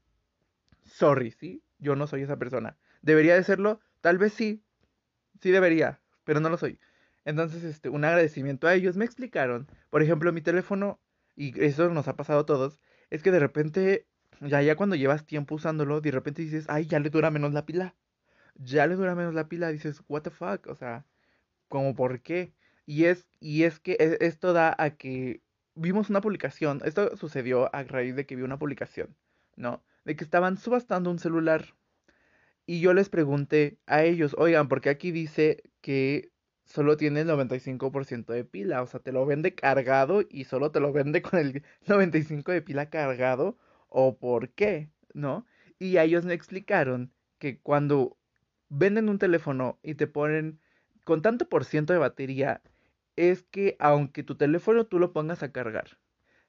Sorry, 0.85 1.31
¿sí? 1.31 1.63
Yo 1.79 1.97
no 1.97 2.07
soy 2.07 2.23
esa 2.23 2.39
persona. 2.39 2.77
¿Debería 3.03 3.35
de 3.35 3.45
serlo? 3.45 3.81
Tal 4.01 4.19
vez 4.19 4.33
sí. 4.33 4.63
Sí 5.41 5.51
debería, 5.51 6.01
pero 6.25 6.41
no 6.41 6.49
lo 6.49 6.57
soy. 6.57 6.79
Entonces, 7.25 7.65
este, 7.65 7.89
un 7.89 8.05
agradecimiento 8.05 8.67
a 8.67 8.75
ellos. 8.75 8.97
Me 8.97 9.05
explicaron, 9.05 9.69
por 9.91 10.03
ejemplo, 10.03 10.33
mi 10.33 10.41
teléfono, 10.41 11.01
y 11.37 11.59
eso 11.63 11.89
nos 11.91 12.09
ha 12.09 12.17
pasado 12.17 12.41
a 12.41 12.47
todos, 12.47 12.81
es 13.11 13.23
que 13.23 13.31
de 13.31 13.39
repente, 13.39 14.07
ya, 14.41 14.63
ya 14.63 14.77
cuando 14.77 14.97
llevas 14.97 15.25
tiempo 15.25 15.55
usándolo, 15.55 16.01
de 16.01 16.11
repente 16.11 16.43
dices, 16.43 16.67
ay, 16.69 16.87
ya 16.87 16.99
le 17.01 17.11
dura 17.11 17.31
menos 17.31 17.53
la 17.53 17.67
pila. 17.67 17.95
Ya 18.55 18.87
le 18.87 18.97
dura 18.97 19.15
menos 19.15 19.35
la 19.35 19.49
pila, 19.49 19.69
dices, 19.69 20.03
what 20.09 20.23
the 20.23 20.31
fuck, 20.31 20.67
o 20.69 20.75
sea, 20.75 21.05
como 21.69 21.95
por 21.95 22.23
qué. 22.23 22.55
Y 22.87 23.07
es, 23.07 23.27
y 23.41 23.65
es 23.65 23.81
que 23.81 23.93
e, 23.99 24.19
esto 24.21 24.53
da 24.53 24.75
a 24.79 24.91
que 24.97 25.43
vimos 25.75 26.11
una 26.11 26.21
publicación, 26.21 26.81
esto 26.85 27.17
sucedió 27.17 27.75
a 27.75 27.83
raíz 27.85 28.17
de 28.17 28.27
que 28.27 28.37
vi 28.37 28.43
una 28.43 28.59
publicación, 28.59 29.17
¿no? 29.57 29.83
De 30.05 30.17
que 30.17 30.25
estaban 30.25 30.59
subastando 30.59 31.11
un 31.11 31.19
celular. 31.19 31.75
Y 32.67 32.81
yo 32.81 32.95
les 32.95 33.09
pregunté 33.09 33.79
a 33.87 34.05
ellos, 34.05 34.35
oigan, 34.39 34.69
porque 34.69 34.89
aquí 34.91 35.11
dice 35.13 35.63
que 35.81 36.31
solo 36.65 36.97
tiene 36.97 37.21
el 37.21 37.29
95% 37.29 38.33
de 38.33 38.45
pila, 38.45 38.83
o 38.83 38.87
sea, 38.87 39.01
te 39.01 39.13
lo 39.13 39.27
vende 39.27 39.55
cargado 39.55 40.23
y 40.29 40.45
solo 40.45 40.71
te 40.71 40.81
lo 40.81 40.93
vende 40.93 41.23
con 41.23 41.39
el 41.39 41.63
95% 41.87 42.53
de 42.53 42.63
pila 42.63 42.91
cargado, 42.91 43.59
o 43.89 44.19
por 44.19 44.51
qué, 44.51 44.91
¿no? 45.13 45.47
Y 45.79 45.99
ellos 45.99 46.25
me 46.25 46.35
explicaron 46.35 47.13
que 47.39 47.61
cuando 47.61 48.17
venden 48.69 49.09
un 49.09 49.19
teléfono 49.19 49.79
y 49.83 49.95
te 49.95 50.07
ponen 50.07 50.61
con 51.05 51.23
tanto 51.23 51.49
por 51.49 51.65
ciento 51.65 51.93
de 51.93 51.99
batería, 51.99 52.63
es 53.17 53.43
que 53.45 53.77
aunque 53.79 54.23
tu 54.23 54.37
teléfono 54.37 54.87
tú 54.87 54.99
lo 54.99 55.13
pongas 55.13 55.43
a 55.43 55.53
cargar 55.53 55.99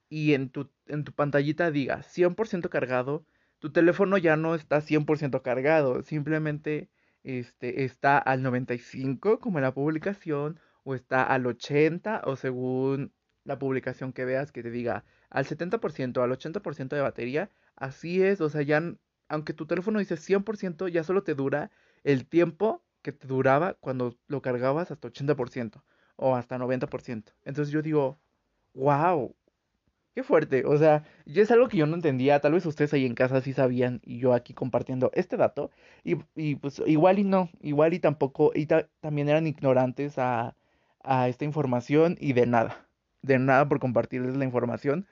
y 0.10 0.34
en 0.34 0.50
tu, 0.50 0.72
en 0.88 1.04
tu 1.04 1.14
pantallita 1.14 1.72
diga 1.72 2.02
100% 2.04 2.70
cargado, 2.70 3.26
tu 3.60 3.72
teléfono 3.72 4.18
ya 4.18 4.38
no 4.38 4.56
está 4.56 4.82
100% 4.82 5.42
cargado, 5.42 6.04
simplemente 6.04 6.90
este, 7.24 7.84
está 7.84 8.18
al 8.18 8.44
95 8.44 9.40
como 9.40 9.60
en 9.60 9.64
la 9.64 9.74
publicación 9.74 10.60
o 10.84 10.96
está 10.96 11.24
al 11.24 11.46
80 11.48 12.22
o 12.26 12.36
según 12.36 13.14
la 13.44 13.60
publicación 13.60 14.14
que 14.14 14.26
veas 14.26 14.52
que 14.52 14.64
te 14.64 14.72
diga 14.72 15.06
al 15.30 15.46
70% 15.46 16.24
al 16.24 16.32
80% 16.32 16.96
de 16.96 17.02
batería, 17.02 17.50
así 17.76 18.24
es, 18.24 18.42
o 18.42 18.50
sea, 18.50 18.62
ya 18.62 18.82
aunque 19.28 19.54
tu 19.54 19.66
teléfono 19.66 20.00
dice 20.00 20.18
100%, 20.18 20.88
ya 20.88 21.04
solo 21.04 21.24
te 21.24 21.34
dura 21.34 21.72
el 22.06 22.28
tiempo 22.28 22.84
que 23.04 23.12
te 23.12 23.28
duraba 23.28 23.76
cuando 23.76 24.18
lo 24.28 24.42
cargabas 24.42 24.92
hasta 24.92 25.10
80% 25.10 25.84
o 26.18 26.36
hasta 26.36 26.58
90%. 26.58 27.34
Entonces 27.44 27.74
yo 27.74 27.82
digo, 27.82 28.20
wow, 28.74 29.36
qué 30.16 30.24
fuerte. 30.24 30.66
O 30.66 30.78
sea, 30.78 31.04
ya 31.26 31.42
es 31.44 31.52
algo 31.52 31.68
que 31.68 31.78
yo 31.78 31.88
no 31.88 31.96
entendía. 31.96 32.40
Tal 32.42 32.54
vez 32.54 32.66
ustedes 32.66 32.94
ahí 32.94 33.06
en 33.06 33.16
casa 33.16 33.42
sí 33.42 33.54
sabían 33.54 34.02
y 34.04 34.20
yo 34.20 34.34
aquí 34.34 34.54
compartiendo 34.54 35.12
este 35.14 35.38
dato. 35.38 35.72
Y, 36.04 36.18
y 36.36 36.56
pues 36.56 36.82
igual 36.88 37.20
y 37.20 37.24
no, 37.24 37.50
igual 37.62 37.94
y 37.94 38.00
tampoco, 38.00 38.52
y 38.56 38.68
también 38.68 39.30
eran 39.30 39.48
ignorantes 39.48 40.18
a, 40.18 40.56
a 41.04 41.30
esta 41.30 41.46
información 41.46 42.18
y 42.20 42.34
de 42.34 42.46
nada. 42.48 42.88
De 43.22 43.40
nada 43.40 43.68
por 43.68 43.80
compartirles 43.80 44.36
la 44.38 44.46
información. 44.46 45.08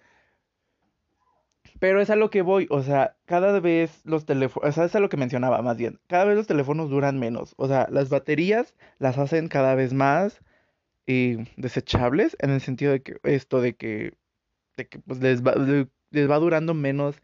Pero 1.79 2.01
es 2.01 2.09
a 2.09 2.15
lo 2.15 2.29
que 2.29 2.41
voy, 2.41 2.67
o 2.69 2.81
sea, 2.81 3.15
cada 3.25 3.59
vez 3.59 4.01
los 4.05 4.25
teléfonos, 4.25 4.69
o 4.69 4.71
sea, 4.71 4.85
es 4.85 4.95
a 4.95 4.99
lo 4.99 5.09
que 5.09 5.17
mencionaba 5.17 5.61
más 5.61 5.77
bien, 5.77 5.99
cada 6.07 6.25
vez 6.25 6.35
los 6.35 6.47
teléfonos 6.47 6.89
duran 6.89 7.19
menos, 7.19 7.53
o 7.57 7.67
sea, 7.67 7.87
las 7.89 8.09
baterías 8.09 8.73
las 8.99 9.17
hacen 9.17 9.47
cada 9.47 9.75
vez 9.75 9.93
más, 9.93 10.41
desechables 11.05 12.37
en 12.39 12.51
el 12.51 12.61
sentido 12.61 12.91
de 12.91 13.01
que 13.01 13.17
esto 13.23 13.61
de 13.61 13.75
que, 13.75 14.13
de 14.77 14.87
que 14.87 14.99
pues 14.99 15.19
les 15.19 15.43
va, 15.43 15.55
les 16.11 16.29
va 16.29 16.39
durando 16.39 16.73
menos 16.73 17.21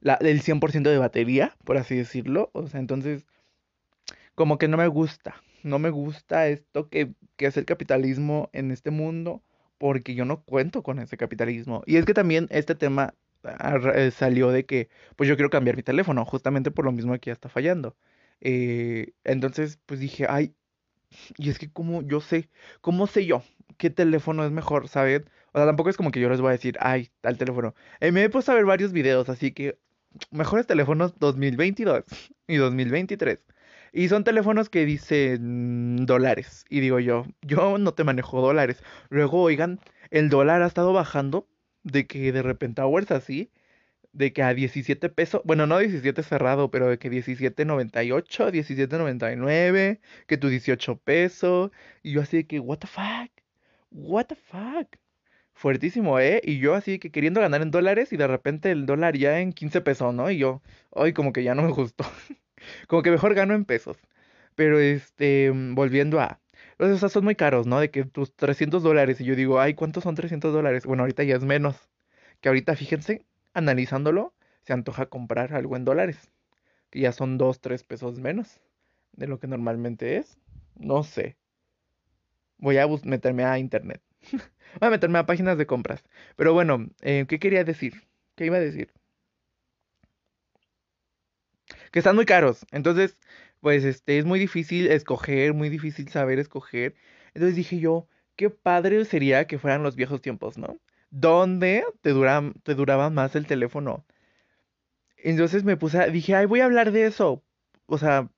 la, 0.00 0.14
el 0.14 0.42
100% 0.42 0.82
de 0.90 0.98
batería, 0.98 1.56
por 1.64 1.76
así 1.76 1.96
decirlo. 1.96 2.50
O 2.52 2.66
sea, 2.66 2.80
entonces, 2.80 3.26
como 4.34 4.58
que 4.58 4.68
no 4.68 4.76
me 4.76 4.88
gusta, 4.88 5.36
no 5.62 5.78
me 5.78 5.90
gusta 5.90 6.48
esto 6.48 6.88
que, 6.88 7.12
que 7.36 7.46
es 7.46 7.56
el 7.56 7.64
capitalismo 7.64 8.50
en 8.52 8.70
este 8.70 8.90
mundo, 8.90 9.42
porque 9.78 10.14
yo 10.14 10.24
no 10.24 10.42
cuento 10.44 10.82
con 10.82 10.98
ese 10.98 11.16
capitalismo. 11.16 11.82
Y 11.86 11.96
es 11.96 12.04
que 12.04 12.14
también 12.14 12.48
este 12.50 12.74
tema 12.74 13.14
eh, 13.14 13.21
salió 14.12 14.50
de 14.50 14.66
que, 14.66 14.88
pues 15.16 15.28
yo 15.28 15.36
quiero 15.36 15.50
cambiar 15.50 15.76
mi 15.76 15.82
teléfono, 15.82 16.24
justamente 16.24 16.70
por 16.70 16.84
lo 16.84 16.92
mismo 16.92 17.12
que 17.18 17.30
ya 17.30 17.32
está 17.34 17.48
fallando. 17.48 17.96
Eh, 18.40 19.12
entonces, 19.24 19.78
pues 19.86 20.00
dije, 20.00 20.26
ay, 20.28 20.54
y 21.38 21.50
es 21.50 21.58
que 21.58 21.70
como 21.70 22.02
yo 22.02 22.20
sé, 22.20 22.48
¿cómo 22.80 23.06
sé 23.06 23.26
yo 23.26 23.42
qué 23.78 23.90
teléfono 23.90 24.44
es 24.44 24.52
mejor, 24.52 24.88
¿saben? 24.88 25.24
O 25.52 25.58
sea, 25.58 25.66
tampoco 25.66 25.90
es 25.90 25.96
como 25.96 26.10
que 26.10 26.20
yo 26.20 26.28
les 26.28 26.40
voy 26.40 26.48
a 26.50 26.52
decir, 26.52 26.76
ay, 26.80 27.10
tal 27.20 27.38
teléfono. 27.38 27.74
Eh, 28.00 28.12
me 28.12 28.24
he 28.24 28.30
puesto 28.30 28.52
a 28.52 28.54
ver 28.54 28.64
varios 28.64 28.92
videos, 28.92 29.28
así 29.28 29.52
que 29.52 29.78
mejores 30.30 30.66
teléfonos 30.66 31.18
2022 31.18 32.04
y 32.46 32.56
2023. 32.56 33.44
Y 33.92 34.08
son 34.08 34.24
teléfonos 34.24 34.70
que 34.70 34.86
dicen 34.86 36.06
dólares. 36.06 36.64
Y 36.70 36.80
digo 36.80 36.98
yo, 37.00 37.26
yo 37.42 37.78
no 37.78 37.92
te 37.94 38.04
manejo 38.04 38.40
dólares. 38.40 38.82
Luego, 39.10 39.42
oigan, 39.42 39.80
el 40.10 40.30
dólar 40.30 40.62
ha 40.62 40.66
estado 40.66 40.92
bajando 40.94 41.46
de 41.84 42.06
que 42.06 42.32
de 42.32 42.42
repente 42.42 42.82
hours 42.82 43.10
así 43.10 43.50
de 44.12 44.32
que 44.32 44.42
a 44.42 44.54
17 44.54 45.08
pesos, 45.10 45.42
bueno, 45.44 45.66
no 45.66 45.78
17 45.78 46.22
cerrado, 46.22 46.70
pero 46.70 46.88
de 46.88 46.98
que 46.98 47.10
17.98, 47.10 48.50
17.99, 48.50 50.00
que 50.26 50.36
tu 50.36 50.48
18 50.48 50.98
pesos, 50.98 51.70
y 52.02 52.12
yo 52.12 52.20
así 52.22 52.38
de 52.38 52.46
que, 52.46 52.60
what 52.60 52.78
the 52.78 52.86
fuck, 52.86 53.30
what 53.90 54.26
the 54.26 54.36
fuck, 54.36 54.96
fuertísimo, 55.54 56.18
¿eh? 56.20 56.40
Y 56.44 56.58
yo 56.58 56.74
así 56.74 56.98
que 56.98 57.10
queriendo 57.10 57.40
ganar 57.40 57.62
en 57.62 57.70
dólares 57.70 58.12
y 58.12 58.16
de 58.16 58.26
repente 58.26 58.70
el 58.70 58.86
dólar 58.86 59.16
ya 59.16 59.40
en 59.40 59.52
15 59.52 59.80
pesos, 59.82 60.14
¿no? 60.14 60.30
Y 60.30 60.38
yo, 60.38 60.62
hoy 60.90 61.12
como 61.12 61.32
que 61.32 61.42
ya 61.44 61.54
no 61.54 61.62
me 61.62 61.72
gustó, 61.72 62.04
como 62.88 63.02
que 63.02 63.10
mejor 63.10 63.34
gano 63.34 63.54
en 63.54 63.64
pesos, 63.64 63.98
pero 64.54 64.78
este, 64.80 65.52
volviendo 65.54 66.20
a... 66.20 66.41
Los 66.78 66.98
sea, 67.00 67.08
son 67.08 67.24
muy 67.24 67.34
caros, 67.36 67.66
¿no? 67.66 67.80
De 67.80 67.90
que 67.90 68.04
tus 68.04 68.34
300 68.34 68.82
dólares. 68.82 69.20
Y 69.20 69.24
yo 69.24 69.36
digo, 69.36 69.60
ay, 69.60 69.74
¿cuántos 69.74 70.04
son 70.04 70.14
300 70.14 70.52
dólares? 70.52 70.86
Bueno, 70.86 71.02
ahorita 71.02 71.22
ya 71.24 71.36
es 71.36 71.44
menos. 71.44 71.76
Que 72.40 72.48
ahorita, 72.48 72.76
fíjense, 72.76 73.24
analizándolo, 73.54 74.34
se 74.62 74.72
antoja 74.72 75.06
comprar 75.06 75.54
algo 75.54 75.76
en 75.76 75.84
dólares. 75.84 76.30
que 76.90 77.00
ya 77.00 77.12
son 77.12 77.38
2, 77.38 77.60
3 77.60 77.84
pesos 77.84 78.20
menos 78.20 78.60
de 79.12 79.26
lo 79.28 79.38
que 79.40 79.46
normalmente 79.46 80.16
es. 80.18 80.38
No 80.76 81.02
sé. 81.04 81.36
Voy 82.58 82.78
a 82.78 82.86
meterme 83.04 83.44
a 83.44 83.58
internet. 83.58 84.02
Voy 84.80 84.88
a 84.88 84.90
meterme 84.90 85.18
a 85.18 85.26
páginas 85.26 85.58
de 85.58 85.66
compras. 85.66 86.04
Pero 86.36 86.54
bueno, 86.54 86.88
eh, 87.02 87.26
¿qué 87.28 87.38
quería 87.38 87.64
decir? 87.64 88.08
¿Qué 88.36 88.46
iba 88.46 88.56
a 88.56 88.60
decir? 88.60 88.92
Que 91.92 92.00
están 92.00 92.16
muy 92.16 92.24
caros. 92.26 92.66
Entonces, 92.72 93.16
pues 93.60 93.84
este, 93.84 94.18
es 94.18 94.24
muy 94.24 94.40
difícil 94.40 94.90
escoger, 94.90 95.54
muy 95.54 95.68
difícil 95.68 96.08
saber 96.08 96.40
escoger. 96.40 96.96
Entonces 97.34 97.54
dije 97.54 97.78
yo, 97.78 98.08
qué 98.36 98.50
padre 98.50 99.04
sería 99.04 99.46
que 99.46 99.58
fueran 99.58 99.82
los 99.84 99.94
viejos 99.94 100.20
tiempos, 100.20 100.58
¿no? 100.58 100.80
Donde 101.10 101.84
te, 102.00 102.10
dura, 102.10 102.42
te 102.64 102.74
duraba 102.74 103.10
más 103.10 103.36
el 103.36 103.46
teléfono. 103.46 104.04
Entonces 105.18 105.64
me 105.64 105.76
puse, 105.76 106.10
dije, 106.10 106.34
ay, 106.34 106.46
voy 106.46 106.60
a 106.60 106.64
hablar 106.64 106.92
de 106.92 107.06
eso. 107.06 107.44
O 107.86 107.98
sea, 107.98 108.28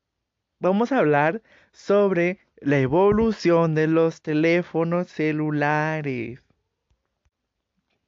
vamos 0.60 0.92
a 0.92 0.98
hablar 0.98 1.42
sobre 1.72 2.40
la 2.56 2.78
evolución 2.80 3.74
de 3.74 3.86
los 3.86 4.20
teléfonos 4.20 5.08
celulares. 5.08 6.40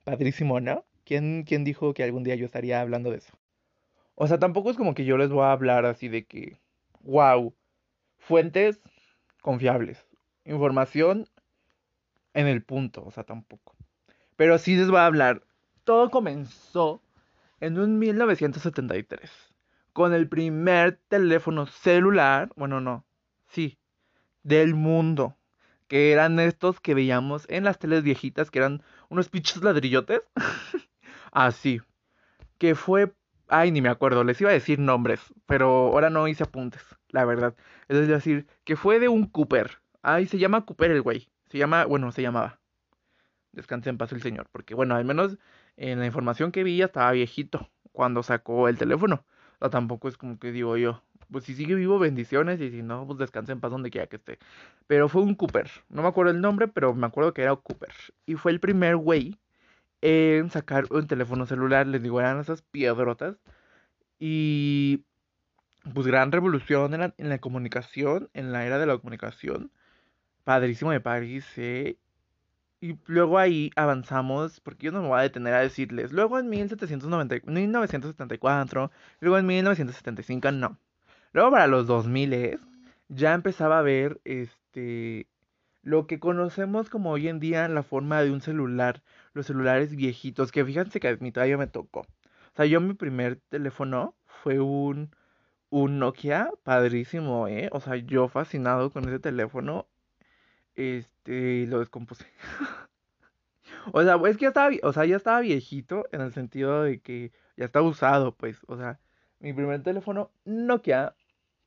Padrísimo, 0.04 0.60
¿no? 0.60 0.84
¿Quién, 1.04 1.44
¿Quién 1.44 1.64
dijo 1.64 1.94
que 1.94 2.02
algún 2.02 2.24
día 2.24 2.34
yo 2.34 2.46
estaría 2.46 2.80
hablando 2.80 3.10
de 3.10 3.18
eso? 3.18 3.32
O 4.16 4.26
sea, 4.26 4.38
tampoco 4.38 4.70
es 4.70 4.76
como 4.76 4.94
que 4.94 5.04
yo 5.04 5.16
les 5.16 5.30
voy 5.30 5.44
a 5.44 5.52
hablar 5.52 5.86
así 5.86 6.08
de 6.08 6.24
que, 6.24 6.58
wow, 7.00 7.54
fuentes 8.18 8.80
confiables, 9.42 10.04
información 10.44 11.28
en 12.34 12.48
el 12.48 12.62
punto, 12.62 13.04
o 13.04 13.10
sea, 13.10 13.24
tampoco. 13.24 13.76
Pero 14.36 14.58
sí 14.58 14.74
les 14.76 14.88
voy 14.88 14.98
a 14.98 15.06
hablar. 15.06 15.42
Todo 15.84 16.10
comenzó 16.10 17.00
en 17.60 17.78
un 17.78 17.98
1973 17.98 19.30
con 19.92 20.12
el 20.12 20.28
primer 20.28 20.98
teléfono 21.08 21.66
celular, 21.66 22.50
bueno, 22.56 22.80
no, 22.80 23.06
sí, 23.48 23.78
del 24.42 24.74
mundo, 24.74 25.36
que 25.88 26.12
eran 26.12 26.38
estos 26.40 26.80
que 26.80 26.94
veíamos 26.94 27.46
en 27.48 27.64
las 27.64 27.78
teles 27.78 28.02
viejitas, 28.02 28.50
que 28.50 28.58
eran 28.58 28.82
unos 29.08 29.28
pinches 29.28 29.62
ladrillotes. 29.62 30.22
Así, 31.32 31.80
que 32.58 32.74
fue, 32.74 33.14
ay, 33.48 33.70
ni 33.70 33.80
me 33.80 33.88
acuerdo, 33.88 34.24
les 34.24 34.40
iba 34.40 34.50
a 34.50 34.54
decir 34.54 34.78
nombres, 34.78 35.20
pero 35.46 35.68
ahora 35.68 36.10
no 36.10 36.28
hice 36.28 36.44
apuntes, 36.44 36.82
la 37.10 37.24
verdad. 37.24 37.54
Es 37.88 38.06
decir, 38.08 38.46
que 38.64 38.76
fue 38.76 38.98
de 39.00 39.08
un 39.08 39.26
Cooper. 39.26 39.78
Ay, 40.02 40.26
se 40.26 40.38
llama 40.38 40.64
Cooper 40.64 40.90
el 40.90 41.02
güey. 41.02 41.28
Se 41.48 41.58
llama, 41.58 41.84
bueno, 41.84 42.12
se 42.12 42.22
llamaba. 42.22 42.58
Descanse 43.52 43.90
en 43.90 43.98
paz 43.98 44.12
el 44.12 44.22
señor, 44.22 44.48
porque 44.52 44.74
bueno, 44.74 44.94
al 44.94 45.04
menos 45.04 45.38
en 45.76 45.98
la 45.98 46.06
información 46.06 46.52
que 46.52 46.62
vi 46.62 46.76
ya 46.76 46.86
estaba 46.86 47.12
viejito 47.12 47.70
cuando 47.92 48.22
sacó 48.22 48.68
el 48.68 48.78
teléfono. 48.78 49.24
O 49.58 49.70
tampoco 49.70 50.08
es 50.08 50.18
como 50.18 50.38
que 50.38 50.52
digo 50.52 50.76
yo, 50.76 51.02
pues 51.30 51.44
si 51.44 51.54
sigue 51.54 51.74
vivo, 51.74 51.98
bendiciones, 51.98 52.60
y 52.60 52.70
si 52.70 52.82
no, 52.82 53.06
pues 53.06 53.18
descanse 53.18 53.52
en 53.52 53.60
paz 53.60 53.70
donde 53.70 53.90
quiera 53.90 54.06
que 54.06 54.16
esté. 54.16 54.38
Pero 54.86 55.08
fue 55.08 55.22
un 55.22 55.34
Cooper, 55.34 55.70
no 55.88 56.02
me 56.02 56.08
acuerdo 56.08 56.32
el 56.32 56.40
nombre, 56.40 56.68
pero 56.68 56.94
me 56.94 57.06
acuerdo 57.06 57.32
que 57.32 57.42
era 57.42 57.56
Cooper. 57.56 57.92
Y 58.26 58.34
fue 58.34 58.52
el 58.52 58.60
primer 58.60 58.96
güey 58.96 59.38
en 60.02 60.50
sacar 60.50 60.84
un 60.90 61.06
teléfono 61.06 61.46
celular, 61.46 61.86
les 61.86 62.02
digo, 62.02 62.20
eran 62.20 62.40
esas 62.40 62.62
piedrotas. 62.62 63.36
Y 64.18 65.04
pues 65.94 66.06
gran 66.06 66.32
revolución 66.32 66.94
en 66.94 67.00
la, 67.00 67.14
en 67.18 67.28
la 67.28 67.38
comunicación, 67.38 68.30
en 68.34 68.52
la 68.52 68.66
era 68.66 68.78
de 68.78 68.86
la 68.86 68.98
comunicación. 68.98 69.70
Padrísimo 70.44 70.92
de 70.92 71.00
París, 71.00 71.46
¿eh? 71.56 71.98
Y 72.80 72.98
luego 73.06 73.38
ahí 73.38 73.70
avanzamos, 73.76 74.60
porque 74.60 74.86
yo 74.86 74.92
no 74.92 75.02
me 75.02 75.08
voy 75.08 75.18
a 75.18 75.22
detener 75.22 75.54
a 75.54 75.60
decirles. 75.60 76.12
Luego 76.12 76.38
en 76.38 76.48
1790, 76.48 77.36
1974, 77.46 78.90
luego 79.20 79.38
en 79.38 79.46
1975, 79.46 80.52
no. 80.52 80.78
Luego 81.32 81.50
para 81.50 81.66
los 81.66 81.86
2000 81.86 82.60
ya 83.08 83.34
empezaba 83.34 83.78
a 83.78 83.82
ver 83.82 84.20
este 84.24 85.28
lo 85.82 86.06
que 86.08 86.18
conocemos 86.18 86.90
como 86.90 87.12
hoy 87.12 87.28
en 87.28 87.38
día 87.38 87.68
la 87.68 87.84
forma 87.84 88.20
de 88.22 88.32
un 88.32 88.40
celular, 88.40 89.02
los 89.36 89.46
celulares 89.46 89.94
viejitos, 89.96 90.52
que 90.52 90.64
fíjense 90.64 91.00
que 91.00 91.08
a 91.08 91.16
mí 91.16 91.32
todavía 91.32 91.58
me 91.58 91.66
tocó. 91.66 92.00
O 92.00 92.56
sea, 92.56 92.66
yo 92.66 92.80
mi 92.80 92.94
primer 92.94 93.36
teléfono 93.50 94.14
fue 94.26 94.60
un 94.60 95.10
un 95.70 95.98
Nokia 95.98 96.50
padrísimo, 96.62 97.48
¿eh? 97.48 97.68
O 97.72 97.80
sea, 97.80 97.96
yo 97.96 98.28
fascinado 98.28 98.90
con 98.90 99.08
ese 99.08 99.18
teléfono 99.18 99.86
este, 100.74 101.66
lo 101.66 101.80
descompuse. 101.80 102.26
o 103.92 104.02
sea, 104.02 104.16
es 104.26 104.36
que 104.36 104.42
ya 104.42 104.48
estaba, 104.48 104.70
o 104.82 104.92
sea, 104.92 105.04
ya 105.04 105.16
estaba 105.16 105.40
viejito 105.40 106.06
en 106.12 106.20
el 106.20 106.32
sentido 106.32 106.82
de 106.82 107.00
que 107.00 107.32
ya 107.56 107.64
estaba 107.64 107.86
usado, 107.86 108.34
pues. 108.36 108.60
O 108.68 108.76
sea, 108.76 109.00
mi 109.40 109.52
primer 109.52 109.82
teléfono 109.82 110.30
Nokia 110.44 111.14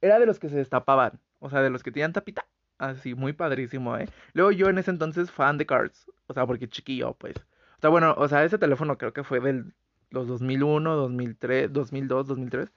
era 0.02 0.20
de 0.20 0.26
los 0.26 0.40
que 0.40 0.50
se 0.50 0.58
destapaban. 0.58 1.20
O 1.40 1.50
sea, 1.50 1.62
de 1.62 1.70
los 1.70 1.84
que 1.84 1.92
tenían 1.92 2.14
tapita. 2.14 2.46
Así, 2.78 3.14
muy 3.16 3.34
padrísimo, 3.34 3.98
¿eh? 3.98 4.08
Luego 4.34 4.52
yo 4.52 4.70
en 4.70 4.78
ese 4.78 4.92
entonces 4.92 5.32
fan 5.32 5.58
de 5.58 5.66
Cards. 5.66 6.10
O 6.28 6.34
sea, 6.34 6.46
porque 6.48 6.70
chiquillo, 6.70 7.14
pues. 7.16 7.36
O 7.84 7.92
bueno, 7.92 8.14
o 8.18 8.28
sea, 8.28 8.44
ese 8.44 8.58
teléfono 8.58 8.98
creo 8.98 9.14
que 9.14 9.24
fue 9.24 9.40
del 9.40 9.74
los 10.12 10.28
2001, 10.28 10.96
2003, 10.96 11.72
2002, 11.74 12.28
2003. 12.28 12.72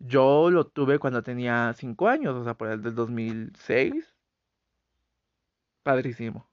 Yo 0.00 0.50
lo 0.50 0.66
tuve 0.66 0.98
cuando 0.98 1.22
tenía 1.22 1.72
5 1.76 2.08
años, 2.08 2.34
o 2.34 2.44
sea, 2.44 2.54
por 2.54 2.68
el 2.68 2.82
del 2.82 2.94
2006, 2.94 4.14
padrísimo. 5.82 6.48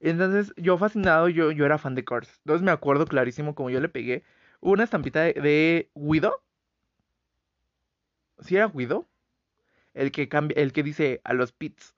Entonces, 0.00 0.52
yo 0.56 0.78
fascinado, 0.78 1.28
yo, 1.28 1.52
yo 1.52 1.64
era 1.66 1.78
fan 1.78 1.94
de 1.94 2.04
Cars. 2.04 2.30
Entonces 2.44 2.64
me 2.64 2.70
acuerdo 2.72 3.06
clarísimo 3.06 3.54
como 3.54 3.70
yo 3.70 3.80
le 3.80 3.88
pegué 3.88 4.24
una 4.60 4.84
estampita 4.84 5.22
de, 5.22 5.34
de 5.34 5.90
Guido. 5.94 6.42
¿Sí 8.40 8.56
era 8.56 8.68
Guido? 8.68 9.08
El 9.94 10.12
que 10.12 10.28
cambia, 10.28 10.56
el 10.62 10.72
que 10.72 10.82
dice 10.82 11.20
a 11.24 11.34
los 11.34 11.52
pits. 11.52 11.94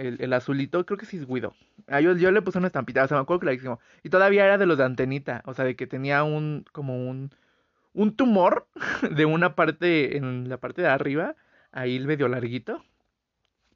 El, 0.00 0.32
azulito, 0.32 0.84
creo 0.86 0.98
que 0.98 1.06
sí 1.06 1.18
es 1.18 1.26
Guido. 1.26 1.54
Ah, 1.88 2.00
yo, 2.00 2.16
yo 2.16 2.30
le 2.30 2.42
puse 2.42 2.58
una 2.58 2.68
estampita, 2.68 3.04
o 3.04 3.08
sea, 3.08 3.18
me 3.18 3.22
acuerdo 3.22 3.40
clarísimo. 3.40 3.80
Y 4.02 4.10
todavía 4.10 4.44
era 4.44 4.58
de 4.58 4.66
los 4.66 4.78
de 4.78 4.84
antenita, 4.84 5.42
o 5.46 5.54
sea, 5.54 5.64
de 5.64 5.76
que 5.76 5.86
tenía 5.86 6.24
un, 6.24 6.64
como 6.72 7.08
un, 7.08 7.30
un 7.94 8.16
tumor 8.16 8.66
de 9.10 9.24
una 9.26 9.54
parte, 9.54 10.16
en 10.16 10.48
la 10.48 10.58
parte 10.58 10.82
de 10.82 10.88
arriba, 10.88 11.36
ahí 11.72 11.96
el 11.96 12.06
medio 12.06 12.28
larguito 12.28 12.84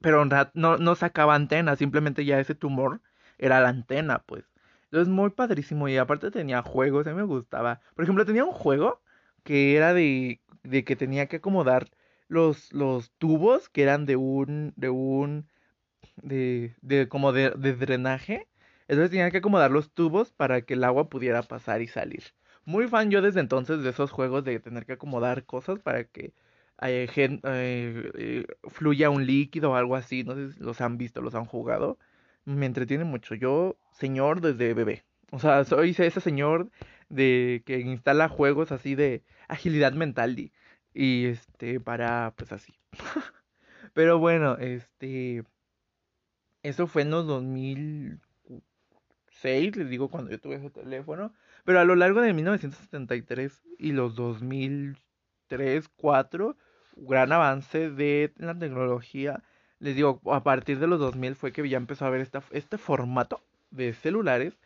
pero 0.05 0.23
no, 0.53 0.77
no 0.77 0.95
sacaba 0.95 1.33
antena, 1.33 1.75
simplemente 1.75 2.25
ya 2.25 2.39
ese 2.39 2.53
tumor 2.53 3.01
era 3.39 3.59
la 3.59 3.69
antena, 3.69 4.19
pues. 4.27 4.45
Entonces, 4.83 5.11
muy 5.11 5.31
padrísimo. 5.31 5.87
Y 5.89 5.97
aparte 5.97 6.29
tenía 6.29 6.61
juegos, 6.61 7.07
a 7.07 7.09
mí 7.09 7.15
me 7.15 7.23
gustaba. 7.23 7.81
Por 7.95 8.03
ejemplo, 8.03 8.23
tenía 8.23 8.45
un 8.45 8.51
juego 8.51 9.01
que 9.43 9.75
era 9.75 9.95
de, 9.95 10.41
de 10.63 10.83
que 10.83 10.95
tenía 10.95 11.25
que 11.27 11.37
acomodar 11.37 11.89
los, 12.27 12.71
los 12.71 13.11
tubos 13.17 13.67
que 13.69 13.81
eran 13.81 14.05
de 14.05 14.15
un, 14.15 14.73
de 14.75 14.89
un, 14.89 15.47
de, 16.21 16.75
de 16.81 17.07
como 17.07 17.31
de, 17.33 17.51
drenaje. 17.51 18.47
Entonces 18.87 19.11
tenía 19.11 19.31
que 19.31 19.37
acomodar 19.37 19.71
los 19.71 19.91
tubos 19.91 20.31
para 20.31 20.61
que 20.61 20.75
el 20.75 20.83
agua 20.83 21.09
pudiera 21.09 21.41
pasar 21.43 21.81
y 21.81 21.87
salir. 21.87 22.23
Muy 22.65 22.87
fan 22.87 23.11
yo 23.11 23.21
desde 23.21 23.39
entonces 23.39 23.83
de 23.83 23.89
esos 23.89 24.11
juegos 24.11 24.43
de 24.43 24.59
tener 24.59 24.85
que 24.85 24.93
acomodar 24.93 25.45
cosas 25.45 25.79
para 25.79 26.03
que 26.05 26.33
eh, 26.81 27.07
eh, 27.15 28.45
fluya 28.69 29.09
un 29.09 29.25
líquido 29.25 29.71
o 29.71 29.75
algo 29.75 29.95
así, 29.95 30.23
no 30.23 30.35
sé 30.35 30.53
si 30.53 30.59
los 30.59 30.81
han 30.81 30.97
visto, 30.97 31.21
los 31.21 31.35
han 31.35 31.45
jugado, 31.45 31.97
me 32.45 32.65
entretiene 32.65 33.05
mucho. 33.05 33.35
Yo, 33.35 33.77
señor 33.93 34.41
desde 34.41 34.73
bebé, 34.73 35.03
o 35.31 35.39
sea, 35.39 35.63
soy 35.65 35.91
ese 35.97 36.21
señor 36.21 36.69
de 37.09 37.63
que 37.65 37.79
instala 37.79 38.29
juegos 38.29 38.71
así 38.71 38.95
de 38.95 39.23
agilidad 39.47 39.93
mental 39.93 40.51
y 40.93 41.25
este, 41.25 41.79
para, 41.79 42.33
pues 42.37 42.51
así. 42.51 42.73
Pero 43.93 44.19
bueno, 44.19 44.57
este, 44.57 45.43
eso 46.69 46.87
fue 46.87 47.03
en 47.03 47.11
los 47.11 47.27
2006, 47.27 49.75
les 49.75 49.89
digo, 49.89 50.09
cuando 50.09 50.31
yo 50.31 50.39
tuve 50.39 50.55
ese 50.55 50.69
teléfono. 50.69 51.33
Pero 51.63 51.79
a 51.79 51.85
lo 51.85 51.95
largo 51.95 52.21
de 52.21 52.33
1973 52.33 53.63
y 53.79 53.91
los 53.91 54.15
2003, 54.15 55.05
2004, 55.49 56.57
gran 56.95 57.31
avance 57.31 57.89
de 57.89 58.33
la 58.37 58.57
tecnología. 58.57 59.43
Les 59.79 59.95
digo, 59.95 60.21
a 60.31 60.43
partir 60.43 60.79
de 60.79 60.87
los 60.87 60.99
2000 60.99 61.35
fue 61.35 61.51
que 61.51 61.67
ya 61.67 61.77
empezó 61.77 62.05
a 62.05 62.09
ver 62.09 62.21
esta, 62.21 62.43
este 62.51 62.77
formato 62.77 63.43
de 63.71 63.93
celulares, 63.93 64.57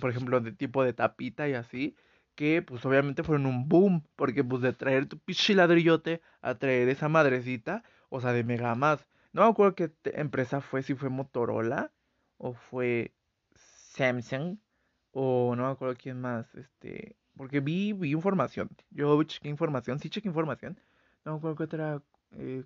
por 0.00 0.10
ejemplo, 0.10 0.40
de 0.40 0.52
tipo 0.52 0.84
de 0.84 0.92
tapita 0.92 1.48
y 1.48 1.54
así, 1.54 1.96
que 2.34 2.62
pues 2.62 2.84
obviamente 2.84 3.22
fueron 3.22 3.46
un 3.46 3.68
boom, 3.68 4.04
porque 4.16 4.44
pues 4.44 4.62
de 4.62 4.72
traer 4.72 5.06
tu 5.06 5.18
pichi 5.18 5.54
ladrillote 5.54 6.20
a 6.42 6.56
traer 6.56 6.88
esa 6.88 7.08
madrecita, 7.08 7.84
o 8.10 8.20
sea, 8.20 8.32
de 8.32 8.44
mega 8.44 8.74
más. 8.74 9.06
No 9.34 9.42
me 9.42 9.48
acuerdo 9.50 9.74
qué 9.74 9.92
empresa 10.04 10.60
fue, 10.60 10.82
si 10.84 10.94
fue 10.94 11.08
Motorola 11.10 11.92
o 12.38 12.54
fue 12.54 13.12
Samsung 13.56 14.58
o 15.10 15.54
no 15.56 15.64
me 15.64 15.70
acuerdo 15.72 15.96
quién 15.96 16.20
más, 16.20 16.54
este, 16.54 17.16
porque 17.36 17.60
vi, 17.60 17.92
vi 17.92 18.12
información. 18.12 18.70
Yo 18.90 19.20
chequé 19.24 19.48
información, 19.48 19.98
sí 19.98 20.08
chequé 20.08 20.28
información, 20.28 20.78
no 21.24 21.40
creo 21.40 21.56
que 21.56 21.64
otra. 21.64 22.02
Eh, 22.32 22.64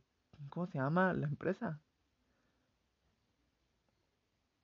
¿Cómo 0.51 0.67
se 0.67 0.79
llama 0.79 1.15
la 1.15 1.27
empresa? 1.27 1.81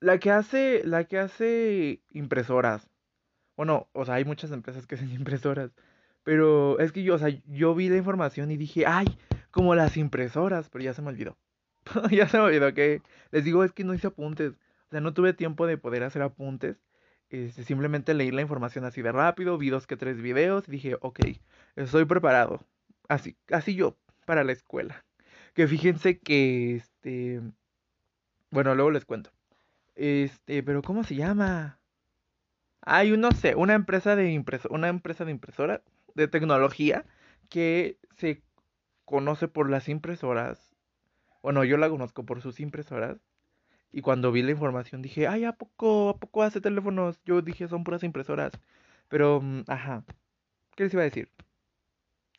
La 0.00 0.18
que 0.18 0.30
hace. 0.30 0.82
La 0.84 1.04
que 1.04 1.18
hace 1.18 2.02
impresoras. 2.10 2.86
Bueno, 3.56 3.88
o 3.92 4.04
sea, 4.04 4.16
hay 4.16 4.26
muchas 4.26 4.52
empresas 4.52 4.86
que 4.86 4.96
hacen 4.96 5.10
impresoras. 5.12 5.72
Pero 6.22 6.78
es 6.80 6.92
que 6.92 7.02
yo, 7.02 7.14
o 7.14 7.18
sea, 7.18 7.30
yo 7.46 7.74
vi 7.74 7.88
la 7.88 7.96
información 7.96 8.50
y 8.50 8.56
dije, 8.58 8.84
ay, 8.86 9.06
como 9.50 9.74
las 9.74 9.96
impresoras, 9.96 10.68
pero 10.70 10.84
ya 10.84 10.94
se 10.94 11.02
me 11.02 11.08
olvidó. 11.08 11.38
ya 12.10 12.28
se 12.28 12.38
me 12.38 12.44
olvidó 12.44 12.72
que 12.74 13.02
les 13.30 13.44
digo 13.44 13.64
es 13.64 13.72
que 13.72 13.84
no 13.84 13.94
hice 13.94 14.08
apuntes, 14.08 14.52
o 14.52 14.90
sea, 14.90 15.00
no 15.00 15.14
tuve 15.14 15.32
tiempo 15.32 15.66
de 15.66 15.78
poder 15.78 16.02
hacer 16.04 16.22
apuntes. 16.22 16.76
Este, 17.30 17.64
simplemente 17.64 18.14
leí 18.14 18.30
la 18.30 18.42
información 18.42 18.84
así 18.84 19.02
de 19.02 19.10
rápido, 19.10 19.58
vi 19.58 19.70
dos 19.70 19.86
que 19.86 19.96
tres 19.96 20.20
videos 20.20 20.68
y 20.68 20.72
dije, 20.72 20.96
ok, 21.00 21.20
estoy 21.76 22.04
preparado. 22.04 22.60
Así, 23.08 23.36
así 23.50 23.74
yo, 23.74 23.96
para 24.24 24.44
la 24.44 24.52
escuela. 24.52 25.04
Que 25.54 25.66
fíjense 25.66 26.18
que, 26.18 26.76
este, 26.76 27.40
bueno, 28.50 28.74
luego 28.74 28.90
les 28.90 29.04
cuento. 29.04 29.30
Este, 29.94 30.62
pero 30.62 30.82
¿cómo 30.82 31.04
se 31.04 31.16
llama? 31.16 31.80
Hay 32.82 33.16
no 33.16 33.32
sé, 33.32 33.54
una 33.54 33.74
empresa 33.74 34.14
de 34.16 34.30
impresora, 34.32 34.74
una 34.74 34.88
empresa 34.88 35.24
de 35.24 35.30
impresora 35.30 35.82
de 36.14 36.28
tecnología 36.28 37.04
que 37.48 37.98
se 38.16 38.42
conoce 39.04 39.48
por 39.48 39.70
las 39.70 39.88
impresoras. 39.88 40.74
Bueno, 41.44 41.62
yo 41.62 41.76
la 41.76 41.90
conozco 41.90 42.24
por 42.24 42.40
sus 42.40 42.59
impresoras. 42.59 43.18
Y 43.92 44.00
cuando 44.02 44.33
vi 44.33 44.42
la 44.42 44.52
información 44.52 45.02
dije, 45.02 45.28
ay, 45.28 45.44
¿a 45.44 45.52
poco, 45.52 46.09
a 46.09 46.16
poco 46.18 46.42
hace 46.42 46.62
teléfonos? 46.62 47.20
Yo 47.26 47.42
dije, 47.42 47.68
son 47.68 47.85
puras 47.85 48.02
impresoras. 48.02 48.52
Pero, 49.11 49.42
mm, 49.42 49.64
ajá. 49.68 50.04
¿Qué 50.74 50.85
les 50.85 50.94
iba 50.94 51.02
a 51.02 51.04
decir? 51.04 51.28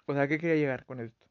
O 0.07 0.13
sea, 0.15 0.27
¿qué 0.27 0.39
quería 0.39 0.55
llegar 0.55 0.85
con 0.85 0.99
esto? 1.01 1.27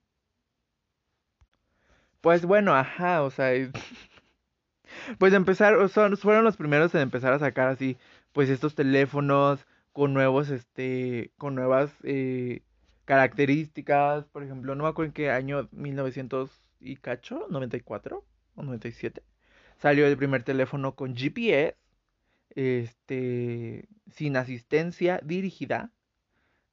Pues 2.21 2.47
bueno, 2.47 2.75
ajá, 2.75 3.25
o 3.25 3.31
sea, 3.31 3.51
pues 5.19 5.35
empezar, 5.35 5.89
son, 5.89 6.17
fueron 6.17 6.45
los 6.45 6.57
primeros 6.57 6.95
en 6.95 7.01
empezar 7.03 7.33
a 7.33 7.41
sacar 7.41 7.69
así, 7.69 7.99
pues 8.33 8.51
estos 8.51 8.77
teléfonos 8.77 9.67
con 9.93 10.15
nuevos, 10.15 10.51
este, 10.51 11.33
con 11.39 11.57
nuevas 11.57 11.93
eh, 12.05 12.63
características, 13.05 14.27
por 14.27 14.45
ejemplo, 14.45 14.77
no 14.77 14.85
me 14.85 14.91
acuerdo 14.91 15.09
en 15.09 15.15
qué 15.15 15.31
año, 15.33 15.69
1900 15.73 16.64
y 16.85 16.97
cacho, 16.97 17.47
94 17.51 18.25
o 18.57 18.63
97, 18.63 19.23
salió 19.79 20.07
el 20.07 20.17
primer 20.17 20.43
teléfono 20.45 20.95
con 20.95 21.17
GPS, 21.17 21.77
este, 22.51 23.89
sin 24.13 24.37
asistencia 24.37 25.21
dirigida, 25.25 25.91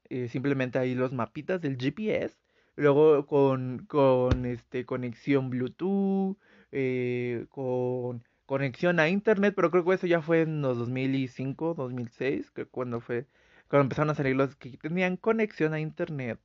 eh, 0.10 0.28
simplemente 0.30 0.80
ahí 0.80 0.96
los 0.96 1.14
mapitas 1.14 1.62
del 1.62 1.78
GPS, 1.78 2.36
luego 2.76 3.26
con, 3.26 3.86
con 3.88 4.46
este, 4.46 4.86
conexión 4.86 5.50
Bluetooth, 5.50 6.38
eh, 6.72 7.46
con 7.50 8.24
conexión 8.46 9.00
a 9.00 9.10
internet, 9.10 9.54
pero 9.56 9.72
creo 9.72 9.86
que 9.86 9.94
eso 9.94 10.08
ya 10.08 10.22
fue 10.22 10.42
en 10.42 10.62
los 10.62 10.78
2005, 10.78 11.74
2006, 11.74 12.52
que 12.52 12.66
cuando 12.66 13.00
fue 13.02 13.28
cuando 13.72 13.84
empezaron 13.84 14.10
a 14.10 14.16
salir 14.16 14.36
los 14.36 14.56
que 14.58 14.78
tenían 14.78 15.16
conexión 15.16 15.74
a 15.74 15.80
internet. 15.80 16.40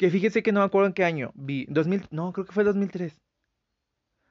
Que 0.00 0.08
fíjese 0.08 0.42
que 0.42 0.50
no 0.50 0.60
me 0.60 0.66
acuerdo 0.66 0.86
en 0.86 0.94
qué 0.94 1.04
año 1.04 1.30
vi, 1.34 1.66
2000, 1.68 2.06
no, 2.10 2.32
creo 2.32 2.46
que 2.46 2.52
fue 2.52 2.64
2003. 2.64 3.20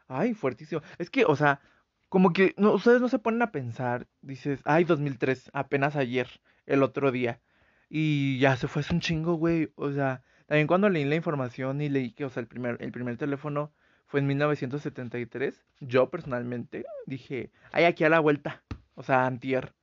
Ay, 0.07 0.33
fuertísimo. 0.33 0.81
Es 0.97 1.11
que, 1.11 1.25
o 1.25 1.35
sea, 1.35 1.61
como 2.09 2.33
que 2.33 2.55
no, 2.57 2.73
ustedes 2.73 2.99
no 3.01 3.07
se 3.07 3.19
ponen 3.19 3.43
a 3.43 3.51
pensar, 3.51 4.07
dices, 4.23 4.61
ay, 4.65 4.83
2003, 4.83 5.51
apenas 5.53 5.95
ayer, 5.95 6.27
el 6.65 6.81
otro 6.81 7.11
día. 7.11 7.39
Y 7.87 8.39
ya 8.39 8.55
se 8.55 8.67
fue 8.67 8.79
hace 8.79 8.95
un 8.95 8.99
chingo, 8.99 9.35
güey. 9.35 9.71
O 9.75 9.91
sea, 9.91 10.23
también 10.47 10.65
cuando 10.65 10.89
leí 10.89 11.05
la 11.05 11.13
información 11.13 11.81
y 11.83 11.89
leí 11.89 12.13
que, 12.13 12.25
o 12.25 12.31
sea, 12.31 12.41
el 12.41 12.47
primer, 12.47 12.77
el 12.81 12.91
primer 12.91 13.17
teléfono 13.17 13.71
fue 14.07 14.21
en 14.21 14.25
1973, 14.25 15.67
yo 15.81 16.09
personalmente 16.09 16.83
dije, 17.05 17.51
ay, 17.71 17.83
aquí 17.83 18.03
a 18.03 18.09
la 18.09 18.19
vuelta. 18.19 18.63
O 18.95 19.03
sea, 19.03 19.27
antier. 19.27 19.75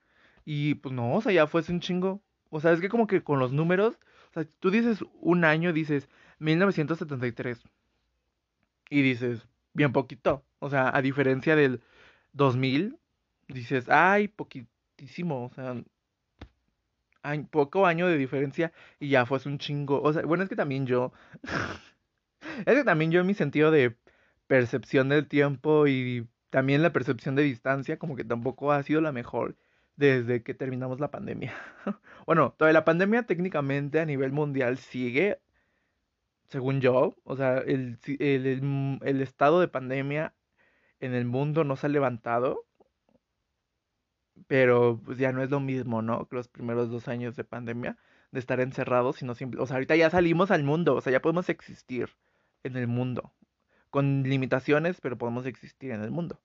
Y 0.44 0.74
pues 0.74 0.92
no, 0.92 1.14
o 1.14 1.20
sea, 1.20 1.30
ya 1.30 1.46
fue 1.46 1.60
hace 1.60 1.70
un 1.70 1.78
chingo. 1.78 2.24
O 2.50 2.60
sea, 2.60 2.72
es 2.72 2.80
que 2.80 2.88
como 2.88 3.06
que 3.06 3.22
con 3.22 3.38
los 3.38 3.52
números, 3.52 4.00
sea, 4.42 4.50
tú 4.60 4.70
dices 4.70 5.04
un 5.20 5.44
año, 5.44 5.72
dices 5.72 6.08
1973. 6.38 7.62
Y 8.90 9.02
dices, 9.02 9.46
bien 9.74 9.92
poquito. 9.92 10.44
O 10.58 10.70
sea, 10.70 10.94
a 10.96 11.02
diferencia 11.02 11.56
del 11.56 11.82
2000, 12.32 12.98
dices, 13.48 13.88
ay, 13.88 14.28
poquitísimo. 14.28 15.44
O 15.44 15.50
sea, 15.50 15.76
hay 17.22 17.40
poco 17.44 17.86
año 17.86 18.06
de 18.06 18.16
diferencia 18.16 18.72
y 19.00 19.08
ya 19.08 19.26
fue 19.26 19.40
un 19.46 19.58
chingo. 19.58 20.00
O 20.02 20.12
sea, 20.12 20.22
bueno, 20.22 20.44
es 20.44 20.48
que 20.48 20.56
también 20.56 20.86
yo. 20.86 21.12
es 22.66 22.74
que 22.74 22.84
también 22.84 23.10
yo 23.10 23.20
en 23.20 23.26
mi 23.26 23.34
sentido 23.34 23.70
de 23.70 23.96
percepción 24.46 25.08
del 25.08 25.26
tiempo 25.26 25.86
y 25.88 26.28
también 26.50 26.82
la 26.82 26.92
percepción 26.92 27.34
de 27.34 27.42
distancia, 27.42 27.98
como 27.98 28.16
que 28.16 28.24
tampoco 28.24 28.72
ha 28.72 28.82
sido 28.82 29.00
la 29.00 29.12
mejor 29.12 29.56
desde 29.96 30.42
que 30.42 30.54
terminamos 30.54 31.00
la 31.00 31.10
pandemia. 31.10 31.54
bueno, 32.26 32.54
toda 32.56 32.72
la 32.72 32.84
pandemia 32.84 33.24
técnicamente 33.24 34.00
a 34.00 34.06
nivel 34.06 34.32
mundial 34.32 34.78
sigue, 34.78 35.40
según 36.48 36.80
yo, 36.80 37.16
o 37.24 37.36
sea, 37.36 37.58
el, 37.58 37.98
el, 38.18 38.98
el 39.02 39.22
estado 39.22 39.60
de 39.60 39.68
pandemia 39.68 40.34
en 41.00 41.14
el 41.14 41.24
mundo 41.24 41.64
no 41.64 41.76
se 41.76 41.86
ha 41.86 41.90
levantado, 41.90 42.64
pero 44.46 45.00
pues 45.04 45.18
ya 45.18 45.32
no 45.32 45.42
es 45.42 45.50
lo 45.50 45.60
mismo, 45.60 46.02
¿no? 46.02 46.28
Que 46.28 46.36
los 46.36 46.48
primeros 46.48 46.90
dos 46.90 47.08
años 47.08 47.36
de 47.36 47.44
pandemia, 47.44 47.96
de 48.32 48.40
estar 48.40 48.60
encerrados, 48.60 49.16
sino 49.16 49.34
simple, 49.34 49.60
o 49.60 49.66
sea, 49.66 49.76
ahorita 49.76 49.96
ya 49.96 50.10
salimos 50.10 50.50
al 50.50 50.64
mundo, 50.64 50.94
o 50.94 51.00
sea, 51.00 51.12
ya 51.12 51.22
podemos 51.22 51.48
existir 51.48 52.10
en 52.64 52.76
el 52.76 52.86
mundo, 52.86 53.32
con 53.90 54.24
limitaciones, 54.24 55.00
pero 55.00 55.16
podemos 55.18 55.46
existir 55.46 55.92
en 55.92 56.02
el 56.02 56.10
mundo. 56.10 56.40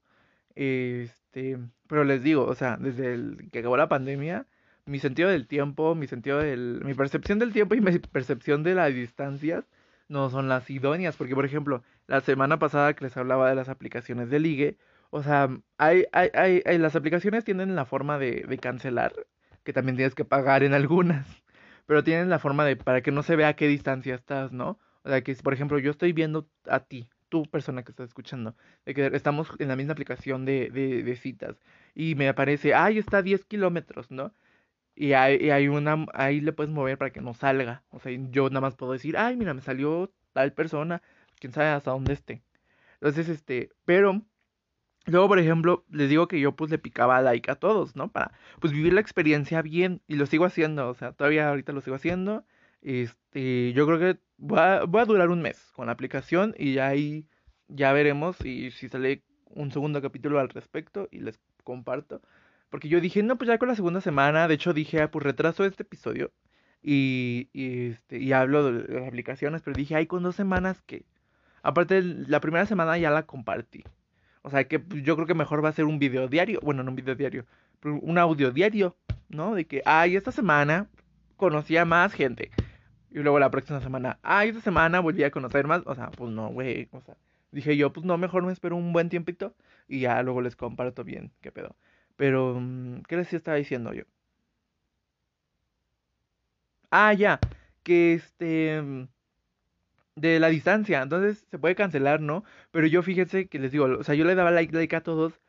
Este, 0.55 1.57
pero 1.87 2.03
les 2.03 2.23
digo, 2.23 2.45
o 2.45 2.55
sea, 2.55 2.77
desde 2.77 3.49
que 3.51 3.59
acabó 3.59 3.77
la 3.77 3.89
pandemia, 3.89 4.45
mi 4.85 4.99
sentido 4.99 5.29
del 5.29 5.47
tiempo, 5.47 5.95
mi 5.95 6.07
sentido 6.07 6.39
del, 6.39 6.81
mi 6.83 6.93
percepción 6.93 7.39
del 7.39 7.53
tiempo 7.53 7.75
y 7.75 7.81
mi 7.81 7.99
percepción 8.11 8.63
de 8.63 8.75
las 8.75 8.93
distancias 8.93 9.65
no 10.07 10.29
son 10.29 10.49
las 10.49 10.69
idóneas, 10.69 11.15
porque 11.15 11.35
por 11.35 11.45
ejemplo, 11.45 11.83
la 12.07 12.21
semana 12.21 12.59
pasada 12.59 12.93
que 12.93 13.05
les 13.05 13.15
hablaba 13.17 13.49
de 13.49 13.55
las 13.55 13.69
aplicaciones 13.69 14.29
de 14.29 14.39
ligue, 14.39 14.77
o 15.09 15.23
sea, 15.23 15.49
hay, 15.77 16.05
hay, 16.11 16.61
hay, 16.65 16.77
las 16.77 16.95
aplicaciones 16.95 17.43
tienen 17.43 17.75
la 17.75 17.85
forma 17.85 18.17
de, 18.17 18.45
de 18.47 18.57
cancelar, 18.57 19.13
que 19.63 19.73
también 19.73 19.95
tienes 19.95 20.15
que 20.15 20.25
pagar 20.25 20.63
en 20.63 20.73
algunas, 20.73 21.27
pero 21.85 22.03
tienen 22.03 22.29
la 22.29 22.39
forma 22.39 22.65
de, 22.65 22.75
para 22.75 23.01
que 23.01 23.11
no 23.11 23.23
se 23.23 23.35
vea 23.35 23.49
a 23.49 23.55
qué 23.55 23.67
distancia 23.67 24.15
estás, 24.15 24.51
¿no? 24.51 24.79
O 25.03 25.09
sea, 25.09 25.21
que 25.21 25.33
por 25.35 25.53
ejemplo 25.53 25.79
yo 25.79 25.91
estoy 25.91 26.13
viendo 26.13 26.47
a 26.67 26.81
ti, 26.81 27.09
tu 27.31 27.45
persona 27.45 27.83
que 27.83 27.91
estás 27.91 28.09
escuchando, 28.09 28.55
de 28.85 28.93
que 28.93 29.07
estamos 29.13 29.49
en 29.59 29.69
la 29.69 29.75
misma 29.77 29.93
aplicación 29.93 30.45
de, 30.45 30.69
de, 30.69 31.03
de 31.03 31.15
citas, 31.15 31.57
y 31.95 32.15
me 32.15 32.29
aparece, 32.29 32.73
ay, 32.75 32.99
está 32.99 33.19
a 33.19 33.21
10 33.23 33.45
kilómetros, 33.45 34.11
¿no? 34.11 34.33
Y 34.95 35.13
hay, 35.13 35.49
hay 35.51 35.67
una, 35.69 36.05
ahí 36.13 36.41
le 36.41 36.53
puedes 36.53 36.73
mover 36.73 36.97
para 36.97 37.11
que 37.11 37.21
no 37.21 37.33
salga. 37.33 37.83
O 37.91 37.99
sea, 37.99 38.11
yo 38.31 38.49
nada 38.49 38.61
más 38.61 38.75
puedo 38.75 38.93
decir, 38.93 39.17
ay, 39.17 39.37
mira, 39.37 39.53
me 39.53 39.61
salió 39.61 40.11
tal 40.33 40.53
persona, 40.53 41.01
quién 41.39 41.53
sabe 41.53 41.69
hasta 41.69 41.91
dónde 41.91 42.13
esté. 42.13 42.43
Entonces, 42.95 43.29
este, 43.29 43.71
pero 43.85 44.21
Luego, 45.05 45.27
por 45.27 45.39
ejemplo, 45.39 45.83
les 45.89 46.09
digo 46.09 46.27
que 46.27 46.39
yo 46.39 46.55
pues 46.55 46.69
le 46.69 46.77
picaba 46.77 47.21
like 47.21 47.49
a 47.49 47.55
todos, 47.55 47.95
¿no? 47.95 48.11
Para 48.11 48.33
pues 48.59 48.71
vivir 48.71 48.93
la 48.93 49.01
experiencia 49.01 49.61
bien 49.61 50.01
y 50.07 50.15
lo 50.15 50.27
sigo 50.27 50.45
haciendo, 50.45 50.89
o 50.89 50.93
sea, 50.93 51.11
todavía 51.13 51.49
ahorita 51.49 51.73
lo 51.73 51.81
sigo 51.81 51.95
haciendo. 51.95 52.45
Este, 52.81 53.73
yo 53.73 53.85
creo 53.85 53.99
que 53.99 54.19
va, 54.41 54.81
a 54.81 55.05
durar 55.05 55.29
un 55.29 55.41
mes 55.41 55.71
con 55.73 55.87
la 55.87 55.91
aplicación 55.93 56.55
y 56.57 56.73
ya 56.73 56.87
ahí 56.87 57.27
ya 57.67 57.93
veremos 57.93 58.43
y 58.43 58.71
si 58.71 58.89
sale 58.89 59.23
un 59.45 59.71
segundo 59.71 60.01
capítulo 60.01 60.39
al 60.39 60.49
respecto 60.49 61.07
y 61.11 61.19
les 61.19 61.39
comparto. 61.63 62.21
Porque 62.69 62.89
yo 62.89 63.01
dije, 63.01 63.21
no, 63.23 63.37
pues 63.37 63.49
ya 63.49 63.57
con 63.57 63.67
la 63.67 63.75
segunda 63.75 64.01
semana, 64.01 64.47
de 64.47 64.55
hecho 64.55 64.73
dije, 64.73 65.01
ah, 65.01 65.11
pues 65.11 65.23
retraso 65.23 65.65
este 65.65 65.83
episodio 65.83 66.31
y, 66.81 67.49
y, 67.53 67.89
este, 67.91 68.19
y 68.19 68.33
hablo 68.33 68.71
de 68.71 68.93
las 68.93 69.07
aplicaciones, 69.07 69.61
pero 69.61 69.75
dije, 69.75 69.95
ay, 69.95 70.07
con 70.07 70.23
dos 70.23 70.35
semanas 70.35 70.81
que... 70.81 71.05
Aparte, 71.63 72.01
la 72.01 72.39
primera 72.39 72.65
semana 72.65 72.97
ya 72.97 73.11
la 73.11 73.23
compartí. 73.23 73.83
O 74.41 74.49
sea 74.49 74.63
que 74.67 74.79
pues, 74.79 75.03
yo 75.03 75.15
creo 75.15 75.27
que 75.27 75.35
mejor 75.35 75.63
va 75.63 75.69
a 75.69 75.73
ser 75.73 75.85
un 75.85 75.99
video 75.99 76.27
diario. 76.27 76.59
Bueno, 76.63 76.83
no 76.83 76.89
un 76.89 76.95
video 76.95 77.15
diario, 77.15 77.45
pero 77.79 77.95
un 77.95 78.17
audio 78.17 78.51
diario, 78.51 78.95
¿no? 79.29 79.53
De 79.53 79.65
que, 79.65 79.83
ay, 79.85 80.15
esta 80.15 80.31
semana 80.31 80.87
conocí 81.37 81.77
a 81.77 81.85
más 81.85 82.13
gente. 82.13 82.51
Y 83.11 83.19
luego 83.19 83.39
la 83.39 83.51
próxima 83.51 83.81
semana, 83.81 84.19
ay, 84.23 84.49
esta 84.49 84.61
semana 84.61 84.99
volví 85.01 85.23
a 85.23 85.31
conocer 85.31 85.67
más. 85.67 85.83
O 85.85 85.95
sea, 85.95 86.11
pues 86.11 86.31
no, 86.31 86.49
güey. 86.49 86.89
O 86.91 87.01
sea, 87.01 87.17
dije 87.51 87.77
yo, 87.77 87.91
pues 87.93 88.05
no, 88.05 88.17
mejor 88.17 88.43
me 88.43 88.53
espero 88.53 88.75
un 88.75 88.93
buen 88.93 89.09
tiempito. 89.09 89.53
Y 89.87 90.01
ya 90.01 90.21
luego 90.23 90.41
les 90.41 90.55
comparto 90.55 91.03
bien 91.03 91.31
qué 91.41 91.51
pedo. 91.51 91.75
Pero, 92.15 92.57
mm, 92.59 93.01
¿qué 93.07 93.17
les 93.17 93.33
estaba 93.33 93.57
diciendo 93.57 93.93
yo? 93.93 94.03
Ah, 96.89 97.13
ya. 97.13 97.39
Que 97.83 98.13
este 98.13 98.81
mm, 98.81 99.07
de 100.15 100.39
la 100.39 100.49
distancia. 100.49 101.01
Entonces 101.01 101.45
se 101.49 101.59
puede 101.59 101.75
cancelar, 101.75 102.21
¿no? 102.21 102.43
Pero 102.71 102.87
yo 102.87 103.03
fíjense 103.03 103.47
que 103.47 103.59
les 103.59 103.71
digo, 103.71 103.85
o 103.85 104.03
sea, 104.03 104.15
yo 104.15 104.25
le 104.25 104.35
daba 104.35 104.51
like, 104.51 104.73
like 104.75 104.95
a 104.95 105.01
todos. 105.03 105.39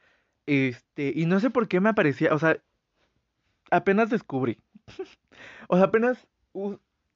Este, 0.46 1.12
y 1.14 1.26
no 1.26 1.40
sé 1.40 1.50
por 1.50 1.68
qué 1.68 1.80
me 1.80 1.90
aparecía, 1.90 2.34
o 2.34 2.38
sea, 2.38 2.58
apenas 3.70 4.10
descubrí. 4.10 4.58
o 5.68 5.76
sea, 5.76 5.86
apenas 5.86 6.26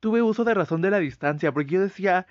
tuve 0.07 0.23
uso 0.23 0.45
de 0.45 0.55
razón 0.55 0.83
de 0.83 0.91
la 0.93 1.01
distancia, 1.01 1.51
porque 1.51 1.73
yo 1.73 1.81
decía, 1.81 2.29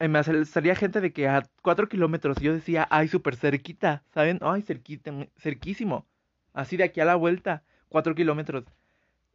eh, 0.00 0.08
me 0.08 0.24
salía 0.44 0.74
gente 0.74 1.00
de 1.00 1.12
que 1.12 1.28
a 1.28 1.44
cuatro 1.62 1.88
kilómetros, 1.88 2.36
y 2.40 2.46
yo 2.46 2.52
decía, 2.52 2.88
ay, 2.90 3.06
súper 3.06 3.36
cerquita, 3.36 4.02
¿saben? 4.12 4.40
Ay, 4.42 4.62
cerquita, 4.62 5.12
cerquísimo. 5.38 6.04
Así 6.52 6.76
de 6.76 6.82
aquí 6.82 6.98
a 7.00 7.04
la 7.04 7.14
vuelta, 7.14 7.62
cuatro 7.88 8.16
kilómetros. 8.16 8.64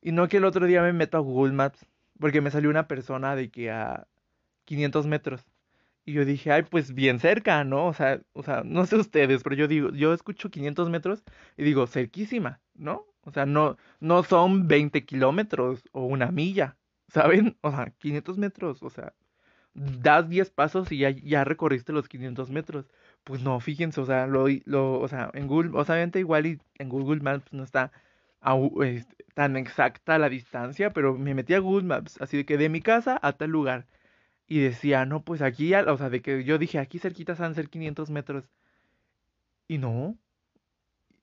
Y 0.02 0.12
no 0.12 0.28
que 0.28 0.36
el 0.36 0.44
otro 0.44 0.66
día 0.66 0.82
me 0.82 0.92
meto 0.92 1.16
a 1.16 1.22
Google 1.22 1.54
Maps, 1.54 1.86
porque 2.20 2.42
me 2.42 2.52
salió 2.52 2.70
una 2.70 2.90
persona 2.90 3.38
de 3.38 3.50
que 3.50 3.72
a 3.72 4.06
500 4.66 5.08
metros. 5.08 5.46
Y 6.04 6.12
yo 6.12 6.26
dije, 6.26 6.52
ay, 6.52 6.64
pues 6.64 6.94
bien 6.94 7.20
cerca, 7.20 7.64
¿no? 7.64 7.88
O 7.88 7.94
sea, 7.94 8.20
o 8.34 8.44
sea, 8.44 8.64
no 8.66 8.86
sé 8.86 8.98
ustedes, 8.98 9.44
pero 9.44 9.56
yo 9.56 9.70
digo, 9.70 9.92
yo 9.94 10.14
escucho 10.14 10.52
500 10.52 10.90
metros 10.90 11.24
y 11.56 11.64
digo, 11.64 11.88
cerquísima, 11.88 12.60
¿no? 12.76 13.06
O 13.24 13.32
sea, 13.32 13.46
no, 13.46 13.78
no 14.02 14.24
son 14.24 14.68
20 14.68 15.06
kilómetros 15.06 15.84
o 15.94 16.06
una 16.06 16.32
milla, 16.32 16.76
¿saben? 17.12 17.58
O 17.62 17.72
sea, 17.72 17.92
500 18.00 18.38
metros, 18.38 18.84
o 18.84 18.90
sea, 18.90 19.14
das 19.74 20.30
10 20.30 20.52
pasos 20.52 20.92
y 20.92 21.00
ya, 21.00 21.12
ya 21.12 21.44
recorriste 21.44 21.94
los 21.94 22.08
500 22.08 22.50
metros. 22.52 22.88
Pues 23.24 23.44
no, 23.44 23.60
fíjense, 23.60 24.02
o 24.02 24.06
sea, 24.06 24.28
lo, 24.28 24.46
o 25.00 25.08
sea, 25.08 25.30
en 25.34 25.48
Google, 25.48 25.72
obviamente 25.74 26.20
igual 26.20 26.48
y 26.48 26.60
en 26.80 26.90
Google 26.90 27.22
Maps 27.22 27.54
no 27.54 27.64
está 27.64 27.92
este, 28.84 29.26
tan 29.36 29.58
exacta 29.58 30.18
la 30.18 30.30
distancia, 30.30 30.92
pero 30.92 31.18
me 31.18 31.36
metí 31.36 31.54
a 31.54 31.60
Google 31.60 31.88
Maps, 31.88 32.20
así 32.22 32.38
de 32.38 32.46
que 32.46 32.58
de 32.58 32.70
mi 32.70 32.82
casa 32.82 33.20
a 33.22 33.34
tal 33.34 33.52
lugar. 33.52 33.88
Y 34.48 34.60
decía, 34.60 35.06
no, 35.06 35.24
pues 35.24 35.42
aquí, 35.42 35.74
o 35.76 35.98
sea, 35.98 36.10
de 36.10 36.22
que 36.22 36.44
yo 36.44 36.58
dije, 36.58 36.80
aquí 36.80 37.00
cerquitas 37.00 37.40
van 37.40 37.52
a 37.54 37.56
ser 37.56 37.70
500 37.70 38.10
metros. 38.12 38.50
Y 39.68 39.78
no. 39.78 40.18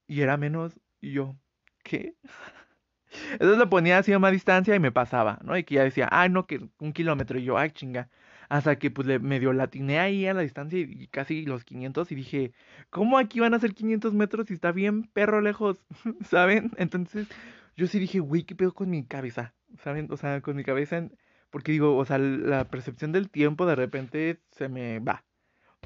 Y 0.07 0.23
era 0.23 0.37
menos. 0.37 0.79
Y 1.01 1.13
yo, 1.13 1.37
¿qué? 1.85 2.15
Entonces 3.33 3.59
lo 3.59 3.69
ponía 3.69 3.99
así 3.99 4.13
a 4.13 4.19
más 4.19 4.33
distancia 4.33 4.75
y 4.75 4.81
me 4.81 4.93
pasaba, 4.93 5.39
¿no? 5.43 5.57
Y 5.57 5.65
que 5.65 5.77
ya 5.77 5.85
decía, 5.85 6.09
ah, 6.11 6.29
no, 6.29 6.47
que 6.47 6.69
un 6.79 6.93
kilómetro. 6.93 7.39
Y 7.39 7.45
yo, 7.45 7.59
ay, 7.59 7.71
chinga. 7.71 8.09
Hasta 8.49 8.79
que 8.79 8.91
pues 8.91 9.07
le 9.07 9.19
medio 9.19 9.53
latiné 9.53 9.99
ahí 10.01 10.27
a 10.27 10.35
la 10.35 10.41
distancia 10.41 10.79
y, 10.79 11.07
casi 11.09 11.45
los 11.45 11.65
500 11.65 12.11
y 12.13 12.15
dije, 12.15 12.53
¿cómo 12.91 13.19
aquí 13.19 13.41
van 13.41 13.55
a 13.55 13.59
ser 13.59 13.75
500 13.75 14.15
metros 14.15 14.47
si 14.47 14.55
está 14.55 14.73
bien 14.73 15.05
perro 15.05 15.41
lejos? 15.41 15.85
¿Saben? 16.25 16.71
Entonces 16.79 17.29
yo 17.77 17.87
sí 17.87 17.99
dije, 17.99 18.21
güey, 18.21 18.45
¿qué 18.45 18.55
pedo 18.55 18.73
con 18.73 18.91
mi 18.91 19.05
cabeza? 19.05 19.55
¿Saben? 19.83 20.09
O 20.11 20.17
sea, 20.17 20.41
con 20.41 20.57
mi 20.57 20.65
cabeza, 20.65 21.09
porque 21.51 21.73
digo, 21.73 21.97
o 21.97 22.05
sea, 22.05 22.19
la 22.19 22.65
percepción 22.71 23.13
del 23.13 23.31
tiempo 23.31 23.67
de 23.67 23.77
repente 23.77 24.41
se 24.51 24.69
me 24.69 24.99
va. 25.01 25.25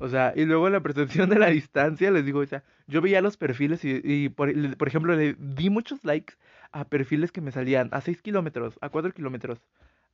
O 0.01 0.09
sea, 0.09 0.33
y 0.37 0.45
luego 0.45 0.69
la 0.71 0.81
percepción 0.81 1.29
de 1.31 1.39
la 1.39 1.47
distancia, 1.51 2.11
les 2.11 2.25
digo, 2.25 2.41
o 2.41 2.47
sea, 2.47 2.65
yo 2.87 3.01
veía 3.01 3.21
los 3.21 3.37
perfiles 3.37 3.85
y, 3.85 4.01
y 4.03 4.29
por, 4.29 4.53
por, 4.77 4.89
ejemplo, 4.89 5.15
le 5.15 5.35
di 5.39 5.71
muchos 5.71 6.05
likes 6.05 6.35
a 6.73 6.85
perfiles 6.85 7.33
que 7.33 7.41
me 7.41 7.53
salían 7.53 7.89
a 7.93 8.01
6 8.01 8.23
kilómetros, 8.23 8.79
a 8.81 8.89
4 8.89 9.13
kilómetros, 9.13 9.61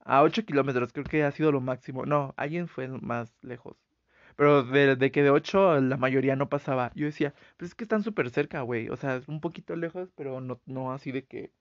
a 0.01 0.23
8 0.23 0.45
kilómetros, 0.45 0.93
creo 0.93 1.05
que 1.05 1.25
ha 1.25 1.31
sido 1.33 1.53
lo 1.53 1.61
máximo. 1.61 2.07
No, 2.07 2.35
alguien 2.37 2.69
fue 2.69 2.89
más 2.89 3.35
lejos. 3.43 3.77
Pero 4.37 4.63
de, 4.63 5.11
que 5.13 5.23
de 5.23 5.31
8 5.31 5.81
la 5.81 5.97
mayoría 5.97 6.37
no 6.37 6.49
pasaba. 6.49 6.93
Yo 6.95 7.07
decía, 7.07 7.35
pues 7.57 7.71
es 7.73 7.75
que 7.75 7.85
están 7.85 8.03
súper 8.05 8.31
cerca, 8.31 8.63
güey. 8.63 8.89
O 8.89 8.97
sea, 8.97 9.21
un 9.27 9.41
poquito 9.41 9.77
lejos, 9.77 10.11
pero 10.17 10.41
no, 10.41 10.61
no 10.67 10.93
así 10.93 11.13
de 11.13 11.25
que 11.25 11.53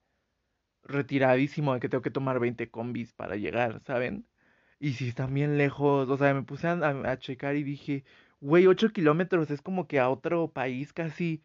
retiradísimo, 0.84 1.74
de 1.74 1.80
que 1.80 1.88
tengo 1.88 2.02
que 2.02 2.10
tomar 2.10 2.40
20 2.40 2.70
combis 2.70 3.12
para 3.12 3.36
llegar, 3.36 3.80
¿saben? 3.86 4.26
Y 4.80 4.94
si 4.94 5.08
están 5.08 5.34
bien 5.34 5.58
lejos, 5.58 6.08
o 6.08 6.16
sea, 6.16 6.34
me 6.34 6.42
puse 6.42 6.68
a, 6.68 6.72
a 6.72 7.18
checar 7.18 7.56
y 7.56 7.62
dije, 7.64 8.04
güey, 8.40 8.66
8 8.66 8.90
kilómetros 8.92 9.50
es 9.50 9.62
como 9.62 9.86
que 9.88 9.98
a 10.00 10.08
otro 10.10 10.52
país 10.52 10.92
casi. 10.92 11.42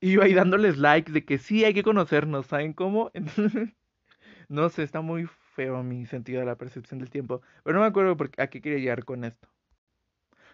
Y 0.00 0.12
yo 0.12 0.22
ahí 0.22 0.34
dándoles 0.34 0.76
likes 0.76 1.12
de 1.12 1.24
que 1.24 1.38
sí, 1.38 1.64
hay 1.64 1.74
que 1.74 1.82
conocernos, 1.82 2.46
¿saben 2.46 2.72
cómo? 2.74 3.10
no 4.48 4.68
sé, 4.68 4.82
está 4.82 5.00
muy 5.00 5.26
feo 5.54 5.82
mi 5.82 6.06
sentido 6.06 6.40
de 6.40 6.46
la 6.46 6.56
percepción 6.58 7.00
del 7.00 7.10
tiempo. 7.10 7.42
Pero 7.64 7.76
no 7.76 7.82
me 7.82 7.88
acuerdo 7.88 8.16
por, 8.16 8.30
a 8.38 8.48
qué 8.48 8.60
quería 8.60 8.78
llegar 8.78 9.04
con 9.04 9.24
esto. 9.24 9.48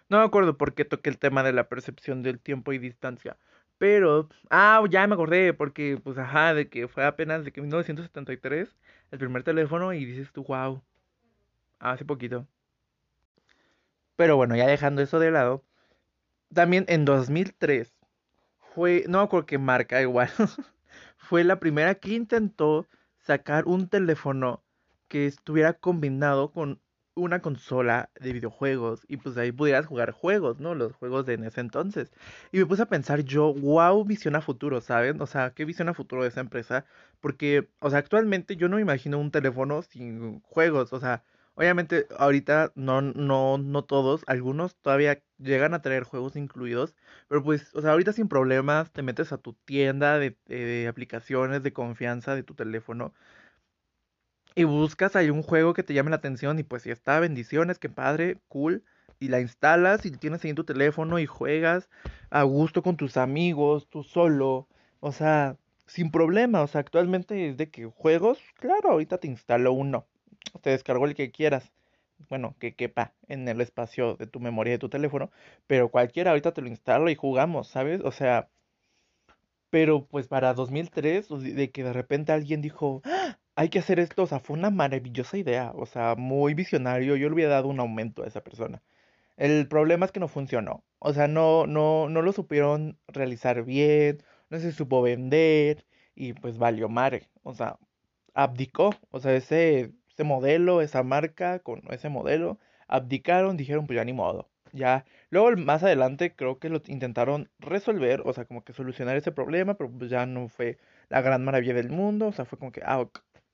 No 0.09 0.19
me 0.19 0.25
acuerdo 0.25 0.57
por 0.57 0.73
qué 0.73 0.85
toqué 0.85 1.09
el 1.09 1.17
tema 1.17 1.43
de 1.43 1.53
la 1.53 1.69
percepción 1.69 2.21
del 2.23 2.39
tiempo 2.39 2.73
y 2.73 2.77
distancia. 2.79 3.37
Pero, 3.77 4.29
ah, 4.49 4.83
ya 4.89 5.07
me 5.07 5.15
acordé, 5.15 5.53
porque, 5.53 5.99
pues, 6.03 6.17
ajá, 6.17 6.53
de 6.53 6.69
que 6.69 6.87
fue 6.87 7.05
apenas 7.05 7.43
de 7.45 7.51
que 7.51 7.61
1973 7.61 8.75
el 9.11 9.19
primer 9.19 9.43
teléfono 9.43 9.93
y 9.93 10.05
dices 10.05 10.31
tú, 10.31 10.43
wow, 10.43 10.83
hace 11.81 12.05
poquito. 12.05 12.47
Pero 14.15 14.35
bueno, 14.37 14.55
ya 14.55 14.67
dejando 14.67 15.01
eso 15.01 15.19
de 15.19 15.31
lado, 15.31 15.63
también 16.53 16.85
en 16.87 17.05
2003 17.05 17.93
fue, 18.73 19.05
no 19.07 19.19
acuerdo 19.21 19.45
qué 19.45 19.57
marca 19.57 20.01
igual, 20.01 20.29
fue 21.17 21.43
la 21.43 21.59
primera 21.59 21.95
que 21.95 22.13
intentó 22.13 22.87
sacar 23.19 23.65
un 23.65 23.87
teléfono 23.89 24.63
que 25.07 25.25
estuviera 25.25 25.73
combinado 25.73 26.51
con 26.51 26.79
una 27.15 27.41
consola 27.41 28.09
de 28.19 28.33
videojuegos 28.33 29.01
y 29.07 29.17
pues 29.17 29.37
ahí 29.37 29.51
pudieras 29.51 29.85
jugar 29.85 30.11
juegos, 30.11 30.59
¿no? 30.59 30.75
Los 30.75 30.93
juegos 30.93 31.25
de 31.25 31.33
en 31.33 31.43
ese 31.43 31.59
entonces. 31.61 32.11
Y 32.51 32.59
me 32.59 32.65
puse 32.65 32.83
a 32.83 32.85
pensar 32.87 33.21
yo, 33.23 33.53
wow, 33.53 34.03
visión 34.05 34.35
a 34.35 34.41
futuro, 34.41 34.81
¿saben? 34.81 35.21
O 35.21 35.27
sea, 35.27 35.51
¿qué 35.53 35.65
visión 35.65 35.89
a 35.89 35.93
futuro 35.93 36.23
de 36.23 36.29
esa 36.29 36.41
empresa? 36.41 36.85
Porque, 37.19 37.69
o 37.79 37.89
sea, 37.89 37.99
actualmente 37.99 38.55
yo 38.55 38.69
no 38.69 38.77
me 38.77 38.81
imagino 38.81 39.19
un 39.19 39.31
teléfono 39.31 39.81
sin 39.81 40.41
juegos, 40.41 40.93
o 40.93 40.99
sea, 40.99 41.23
obviamente 41.55 42.07
ahorita 42.17 42.71
no, 42.75 43.01
no, 43.01 43.57
no 43.57 43.83
todos, 43.83 44.23
algunos 44.27 44.75
todavía 44.77 45.21
llegan 45.37 45.73
a 45.73 45.81
traer 45.81 46.03
juegos 46.03 46.35
incluidos, 46.35 46.95
pero 47.27 47.43
pues, 47.43 47.73
o 47.75 47.81
sea, 47.81 47.91
ahorita 47.91 48.13
sin 48.13 48.27
problemas 48.27 48.91
te 48.91 49.01
metes 49.03 49.31
a 49.31 49.37
tu 49.37 49.53
tienda 49.53 50.19
de, 50.19 50.37
de 50.47 50.87
aplicaciones 50.87 51.63
de 51.63 51.73
confianza 51.73 52.35
de 52.35 52.43
tu 52.43 52.55
teléfono 52.55 53.13
y 54.55 54.63
buscas 54.65 55.15
ahí 55.15 55.29
un 55.29 55.43
juego 55.43 55.73
que 55.73 55.83
te 55.83 55.93
llame 55.93 56.09
la 56.09 56.17
atención 56.17 56.59
y 56.59 56.63
pues 56.63 56.83
si 56.83 56.91
está, 56.91 57.19
bendiciones, 57.19 57.79
qué 57.79 57.89
padre, 57.89 58.37
cool. 58.47 58.83
Y 59.19 59.27
la 59.29 59.39
instalas 59.39 60.05
y 60.05 60.11
tienes 60.11 60.43
ahí 60.43 60.49
en 60.49 60.55
tu 60.55 60.63
teléfono 60.63 61.19
y 61.19 61.25
juegas 61.25 61.89
a 62.29 62.43
gusto 62.43 62.81
con 62.83 62.97
tus 62.97 63.17
amigos, 63.17 63.87
tú 63.89 64.03
solo. 64.03 64.67
O 64.99 65.11
sea, 65.11 65.57
sin 65.85 66.11
problema. 66.11 66.61
O 66.61 66.67
sea, 66.67 66.81
actualmente 66.81 67.49
es 67.49 67.57
de 67.57 67.69
que 67.69 67.85
juegos, 67.85 68.39
claro, 68.55 68.91
ahorita 68.91 69.19
te 69.19 69.27
instalo 69.27 69.73
uno. 69.73 70.07
Te 70.61 70.71
descargo 70.71 71.05
el 71.05 71.15
que 71.15 71.31
quieras. 71.31 71.71
Bueno, 72.29 72.55
que 72.59 72.75
quepa 72.75 73.13
en 73.27 73.47
el 73.47 73.61
espacio 73.61 74.15
de 74.15 74.27
tu 74.27 74.39
memoria 74.39 74.73
de 74.73 74.79
tu 74.79 74.89
teléfono. 74.89 75.31
Pero 75.67 75.89
cualquiera 75.89 76.31
ahorita 76.31 76.53
te 76.53 76.61
lo 76.61 76.67
instalo 76.67 77.09
y 77.09 77.15
jugamos, 77.15 77.67
¿sabes? 77.67 78.01
O 78.01 78.11
sea, 78.11 78.49
pero 79.71 80.05
pues 80.05 80.27
para 80.27 80.53
2003, 80.53 81.27
de 81.29 81.71
que 81.71 81.83
de 81.83 81.93
repente 81.93 82.31
alguien 82.31 82.61
dijo, 82.61 83.01
¡Ah! 83.05 83.39
hay 83.55 83.69
que 83.69 83.79
hacer 83.79 83.99
esto, 83.99 84.23
o 84.23 84.27
sea, 84.27 84.39
fue 84.39 84.57
una 84.57 84.69
maravillosa 84.69 85.37
idea, 85.37 85.71
o 85.75 85.85
sea, 85.85 86.15
muy 86.15 86.53
visionario, 86.53 87.15
yo 87.15 87.29
le 87.29 87.35
hubiera 87.35 87.53
dado 87.53 87.67
un 87.69 87.79
aumento 87.79 88.23
a 88.23 88.27
esa 88.27 88.43
persona. 88.43 88.81
El 89.37 89.67
problema 89.67 90.05
es 90.05 90.11
que 90.11 90.19
no 90.19 90.27
funcionó, 90.27 90.83
o 90.99 91.13
sea, 91.13 91.27
no, 91.27 91.67
no, 91.67 92.09
no 92.09 92.21
lo 92.21 92.33
supieron 92.33 92.99
realizar 93.07 93.63
bien, 93.63 94.23
no 94.49 94.59
se 94.59 94.71
supo 94.73 95.01
vender 95.01 95.85
y 96.15 96.33
pues 96.33 96.57
valió 96.57 96.89
madre, 96.89 97.29
o 97.43 97.53
sea, 97.55 97.77
abdicó, 98.33 98.91
o 99.11 99.19
sea, 99.19 99.35
ese, 99.35 99.93
ese 100.21 100.27
modelo, 100.27 100.81
esa 100.81 101.03
marca 101.03 101.59
con 101.59 101.81
ese 101.89 102.09
modelo, 102.09 102.59
abdicaron, 102.87 103.57
dijeron 103.57 103.87
pues 103.87 103.95
ya 103.97 104.05
ni 104.05 104.13
modo, 104.13 104.49
ya. 104.71 105.05
Luego 105.31 105.55
más 105.57 105.83
adelante 105.83 106.35
creo 106.35 106.59
que 106.59 106.69
lo 106.69 106.81
intentaron 106.87 107.49
resolver, 107.59 108.21
o 108.25 108.33
sea, 108.33 108.45
como 108.45 108.63
que 108.63 108.73
solucionar 108.73 109.17
ese 109.17 109.31
problema, 109.31 109.75
pero 109.75 109.89
pues 109.91 110.11
ya 110.11 110.25
no 110.27 110.47
fue 110.47 110.77
la 111.09 111.21
gran 111.21 111.43
maravilla 111.43 111.73
del 111.73 111.89
mundo, 111.89 112.27
o 112.27 112.31
sea, 112.33 112.45
fue 112.45 112.59
como 112.59 112.71
que, 112.71 112.81
ah, 112.85 113.07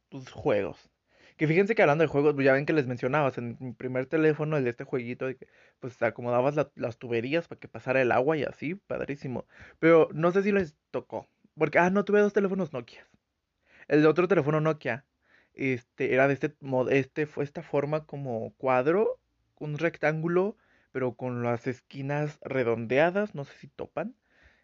tus 0.10 0.30
juegos. 0.32 0.90
Que 1.38 1.48
fíjense 1.48 1.76
que 1.76 1.84
hablando 1.84 2.04
de 2.04 2.08
juegos, 2.10 2.34
pues 2.34 2.46
ya 2.46 2.54
ven 2.54 2.66
que 2.66 2.74
les 2.74 2.88
mencionabas 2.88 3.38
en 3.38 3.58
mi 3.60 3.72
primer 3.74 4.08
teléfono, 4.08 4.58
el 4.58 4.64
de 4.66 4.72
este 4.72 4.84
jueguito, 4.84 5.28
de 5.28 5.38
que 5.38 5.48
pues 5.80 6.02
acomodabas 6.02 6.56
las 6.76 6.98
tuberías 6.98 7.48
para 7.48 7.60
que 7.60 7.68
pasara 7.70 8.02
el 8.02 8.12
agua 8.12 8.38
y 8.38 8.44
así, 8.44 8.76
padrísimo. 8.76 9.46
Pero 9.80 10.10
no 10.14 10.32
sé 10.32 10.44
si 10.44 10.52
les 10.52 10.76
tocó. 10.92 11.28
Porque, 11.56 11.80
ah, 11.80 11.90
no 11.92 12.04
tuve 12.06 12.22
dos 12.22 12.34
teléfonos 12.34 12.74
Nokia. 12.74 13.08
El 13.88 14.06
otro 14.06 14.28
teléfono 14.28 14.60
Nokia, 14.62 15.06
este, 15.58 16.14
era 16.14 16.28
de 16.28 16.36
este, 16.36 16.56
este, 16.92 17.28
esta 17.42 17.64
forma 17.64 18.06
como 18.06 18.54
cuadro, 18.58 19.20
un 19.60 19.78
rectángulo, 19.78 20.58
pero 20.92 21.16
con 21.16 21.44
las 21.44 21.68
esquinas 21.68 22.40
redondeadas, 22.44 23.36
no 23.36 23.46
sé 23.46 23.54
si 23.60 23.68
topan. 23.68 24.16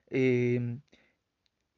Eh, 0.09 0.79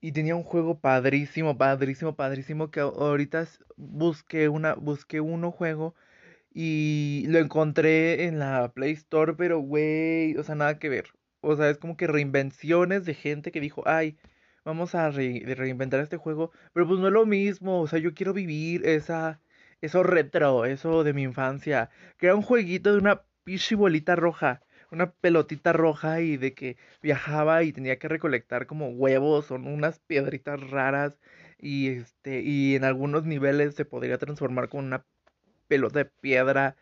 y 0.01 0.11
tenía 0.11 0.35
un 0.35 0.43
juego 0.43 0.79
padrísimo, 0.79 1.57
padrísimo, 1.57 2.15
padrísimo 2.15 2.69
que 2.71 2.79
ahorita 2.81 3.47
busqué 3.75 4.49
una 4.49 4.75
busqué 4.75 5.19
uno 5.21 5.51
juego 5.51 5.95
y 6.53 7.25
lo 7.29 7.39
encontré 7.39 8.25
en 8.25 8.39
la 8.39 8.71
Play 8.73 8.93
Store, 8.93 9.35
pero 9.35 9.59
güey, 9.59 10.37
o 10.37 10.43
sea, 10.43 10.55
nada 10.55 10.79
que 10.79 10.89
ver. 10.89 11.09
O 11.41 11.55
sea, 11.55 11.69
es 11.69 11.77
como 11.79 11.97
que 11.97 12.07
reinvenciones 12.07 13.05
de 13.05 13.13
gente 13.15 13.51
que 13.51 13.61
dijo, 13.61 13.83
"Ay, 13.87 14.17
vamos 14.65 14.95
a 14.95 15.09
reinventar 15.11 15.99
este 16.01 16.17
juego", 16.17 16.51
pero 16.73 16.87
pues 16.87 16.99
no 16.99 17.07
es 17.07 17.13
lo 17.13 17.25
mismo, 17.25 17.81
o 17.81 17.87
sea, 17.87 17.99
yo 17.99 18.13
quiero 18.13 18.33
vivir 18.33 18.85
esa 18.87 19.39
eso 19.81 20.03
retro, 20.03 20.65
eso 20.65 21.03
de 21.03 21.13
mi 21.13 21.23
infancia, 21.23 21.89
que 22.17 22.27
era 22.27 22.35
un 22.35 22.41
jueguito 22.41 22.91
de 22.93 22.99
una 22.99 23.21
bolita 23.77 24.15
roja 24.15 24.61
una 24.91 25.11
pelotita 25.11 25.73
roja 25.73 26.21
y 26.21 26.37
de 26.37 26.53
que 26.53 26.77
viajaba 27.01 27.63
y 27.63 27.73
tenía 27.73 27.97
que 27.99 28.07
recolectar 28.07 28.65
como 28.67 28.89
huevos 28.89 29.51
o 29.51 29.55
unas 29.55 29.99
piedritas 29.99 30.59
raras 30.69 31.19
y 31.59 31.89
este 31.89 32.41
y 32.41 32.75
en 32.75 32.83
algunos 32.85 33.25
niveles 33.25 33.75
se 33.75 33.85
podría 33.85 34.17
transformar 34.17 34.69
con 34.69 34.85
una 34.85 35.05
pelota 35.67 35.99
de 35.99 36.05
piedra 36.05 36.75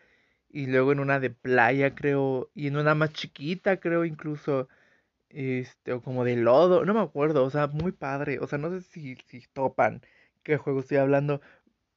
y 0.50 0.68
luego 0.68 0.92
en 0.94 1.00
una 1.00 1.20
de 1.20 1.30
playa 1.32 1.96
creo 1.96 2.50
y 2.56 2.68
en 2.68 2.78
una 2.78 2.96
más 2.96 3.14
chiquita 3.14 3.78
creo 3.80 4.06
incluso 4.06 4.70
este 5.34 5.94
o 5.94 6.02
como 6.02 6.24
de 6.24 6.36
lodo 6.36 6.86
no 6.86 6.94
me 6.94 7.02
acuerdo 7.02 7.44
o 7.46 7.50
sea 7.50 7.68
muy 7.68 7.92
padre 7.92 8.40
o 8.40 8.48
sea 8.48 8.58
no 8.60 8.70
sé 8.70 8.82
si 8.82 9.16
si 9.28 9.42
topan 9.54 10.02
qué 10.44 10.58
juego 10.58 10.82
estoy 10.82 10.98
hablando 10.98 11.42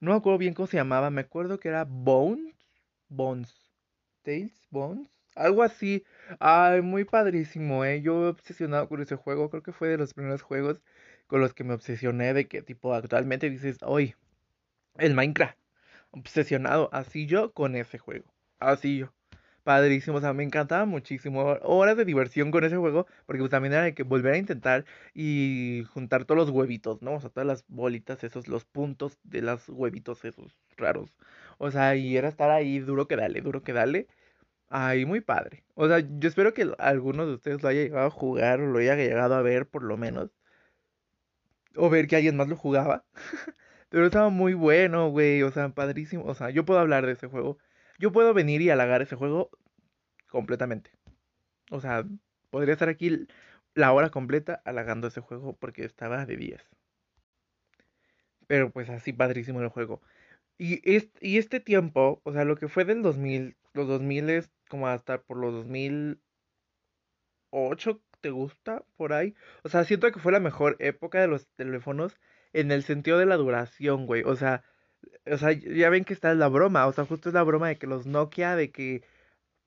no 0.01 0.13
me 0.13 0.17
acuerdo 0.17 0.39
bien 0.39 0.55
cómo 0.55 0.67
se 0.67 0.77
llamaba 0.79 1.11
me 1.11 1.23
acuerdo 1.23 1.61
que 1.61 1.69
era 1.69 1.85
Bones 1.85 2.57
Bones 3.09 3.55
Tales 4.23 4.67
Bones 4.71 5.09
Algo 5.35 5.63
así. 5.63 6.05
Ay, 6.41 6.83
muy 6.83 7.05
padrísimo, 7.05 7.85
eh. 7.85 8.03
Yo 8.03 8.29
obsesionado 8.31 8.89
con 8.89 9.03
ese 9.03 9.17
juego. 9.17 9.51
Creo 9.51 9.63
que 9.63 9.73
fue 9.73 9.89
de 9.89 9.99
los 9.99 10.15
primeros 10.15 10.43
juegos 10.43 10.81
con 11.27 11.41
los 11.41 11.55
que 11.55 11.65
me 11.65 11.75
obsesioné. 11.75 12.35
De 12.35 12.49
que, 12.49 12.63
tipo, 12.63 12.95
actualmente 12.95 13.51
dices, 13.51 13.79
hoy, 13.83 14.15
el 14.99 15.15
Minecraft. 15.15 15.59
Obsesionado. 16.13 16.91
Así 16.93 17.27
yo 17.27 17.53
con 17.53 17.77
ese 17.77 17.99
juego. 17.99 18.33
Así 18.61 18.99
yo. 18.99 19.16
Padrísimo, 19.67 20.19
o 20.19 20.21
sea, 20.21 20.33
me 20.33 20.45
encantaba 20.45 20.85
muchísimo. 20.87 21.41
Horas 21.63 21.97
de 21.97 22.05
diversión 22.05 22.53
con 22.53 22.63
ese 22.63 22.77
juego, 22.77 23.07
porque 23.27 23.41
pues 23.41 23.51
también 23.51 23.73
era 23.75 23.93
que 23.93 24.05
volver 24.05 24.35
a 24.35 24.39
intentar 24.39 24.85
y 25.13 25.83
juntar 25.93 26.25
todos 26.25 26.39
los 26.39 26.51
huevitos, 26.51 27.03
¿no? 27.03 27.15
O 27.15 27.21
sea, 27.21 27.31
todas 27.31 27.49
las 27.49 27.65
bolitas, 27.67 28.23
esos, 28.23 28.47
los 28.47 28.65
puntos 28.65 29.19
de 29.25 29.43
los 29.43 29.69
huevitos 29.69 30.25
esos 30.25 30.55
raros. 30.77 31.11
O 31.59 31.73
sea, 31.73 31.97
y 31.97 32.17
era 32.17 32.29
estar 32.29 32.49
ahí 32.51 32.79
duro 32.79 33.09
que 33.09 33.17
dale, 33.17 33.41
duro 33.41 33.65
que 33.65 33.73
dale. 33.73 34.07
Ay, 34.69 35.07
muy 35.07 35.21
padre. 35.21 35.65
O 35.75 35.89
sea, 35.89 36.01
yo 36.01 36.29
espero 36.29 36.55
que 36.55 36.73
alguno 36.79 37.27
de 37.27 37.35
ustedes 37.35 37.63
lo 37.63 37.69
haya 37.71 37.83
llegado 37.83 38.07
a 38.09 38.11
jugar 38.11 38.61
o 38.61 38.67
lo 38.69 38.79
haya 38.81 38.97
llegado 38.97 39.35
a 39.37 39.43
ver 39.43 39.69
por 39.69 39.83
lo 39.85 39.97
menos. 39.97 40.31
O 41.77 41.91
ver 41.91 42.07
que 42.07 42.17
alguien 42.17 42.37
más 42.37 42.49
lo 42.49 42.57
jugaba. 42.57 43.05
Pero 43.91 44.07
estaba 44.07 44.29
muy 44.31 44.55
bueno, 44.55 45.11
güey. 45.11 45.43
O 45.43 45.51
sea, 45.53 45.69
padrísimo. 45.71 46.25
O 46.25 46.35
sea, 46.35 46.51
yo 46.51 46.65
puedo 46.65 46.81
hablar 46.81 47.07
de 47.07 47.13
ese 47.13 47.29
juego. 47.29 47.59
Yo 47.99 48.13
puedo 48.13 48.35
venir 48.35 48.63
y 48.63 48.71
halagar 48.71 49.03
ese 49.03 49.17
juego 49.17 49.51
completamente. 50.29 50.91
O 51.71 51.81
sea, 51.81 52.05
podría 52.51 52.75
estar 52.75 52.89
aquí 52.89 53.27
la 53.75 53.93
hora 53.93 54.11
completa 54.11 54.63
halagando 54.65 55.09
ese 55.09 55.21
juego 55.21 55.57
porque 55.57 55.85
estaba 55.85 56.25
de 56.27 56.37
10. 56.37 56.63
Pero 58.47 58.71
pues 58.71 58.89
así 58.91 59.13
padrísimo 59.13 59.61
el 59.61 59.69
juego. 59.69 60.01
Y, 60.59 60.81
y 61.21 61.39
este 61.39 61.61
tiempo, 61.61 62.21
o 62.25 62.33
sea, 62.33 62.45
lo 62.45 62.57
que 62.57 62.69
fue 62.69 62.85
del 62.85 63.03
2000, 63.03 63.57
los 63.75 63.89
2000 63.89 64.31
es 64.31 64.51
como 64.69 64.89
hasta 64.89 65.23
por 65.23 65.37
los 65.37 65.53
2008, 65.53 68.01
¿te 68.21 68.31
gusta? 68.31 68.85
Por 68.97 69.13
ahí. 69.13 69.35
O 69.65 69.69
sea, 69.69 69.85
siento 69.85 70.11
que 70.11 70.21
fue 70.21 70.33
la 70.33 70.41
mejor 70.41 70.77
época 70.79 71.21
de 71.21 71.29
los 71.29 71.47
teléfonos 71.57 72.17
en 72.53 72.71
el 72.73 72.83
sentido 72.83 73.19
de 73.19 73.27
la 73.27 73.37
duración, 73.37 74.07
güey. 74.07 74.23
O 74.25 74.37
sea, 74.37 74.65
o 75.27 75.39
sea, 75.39 75.53
ya 75.53 75.91
ven 75.91 76.05
que 76.05 76.15
está 76.15 76.35
la 76.35 76.49
broma, 76.49 76.87
o 76.87 76.93
sea, 76.93 77.05
justo 77.07 77.29
es 77.29 77.35
la 77.35 77.43
broma 77.43 77.69
de 77.69 77.79
que 77.79 77.87
los 77.87 78.07
Nokia, 78.07 78.57
de 78.57 78.71
que, 78.71 79.03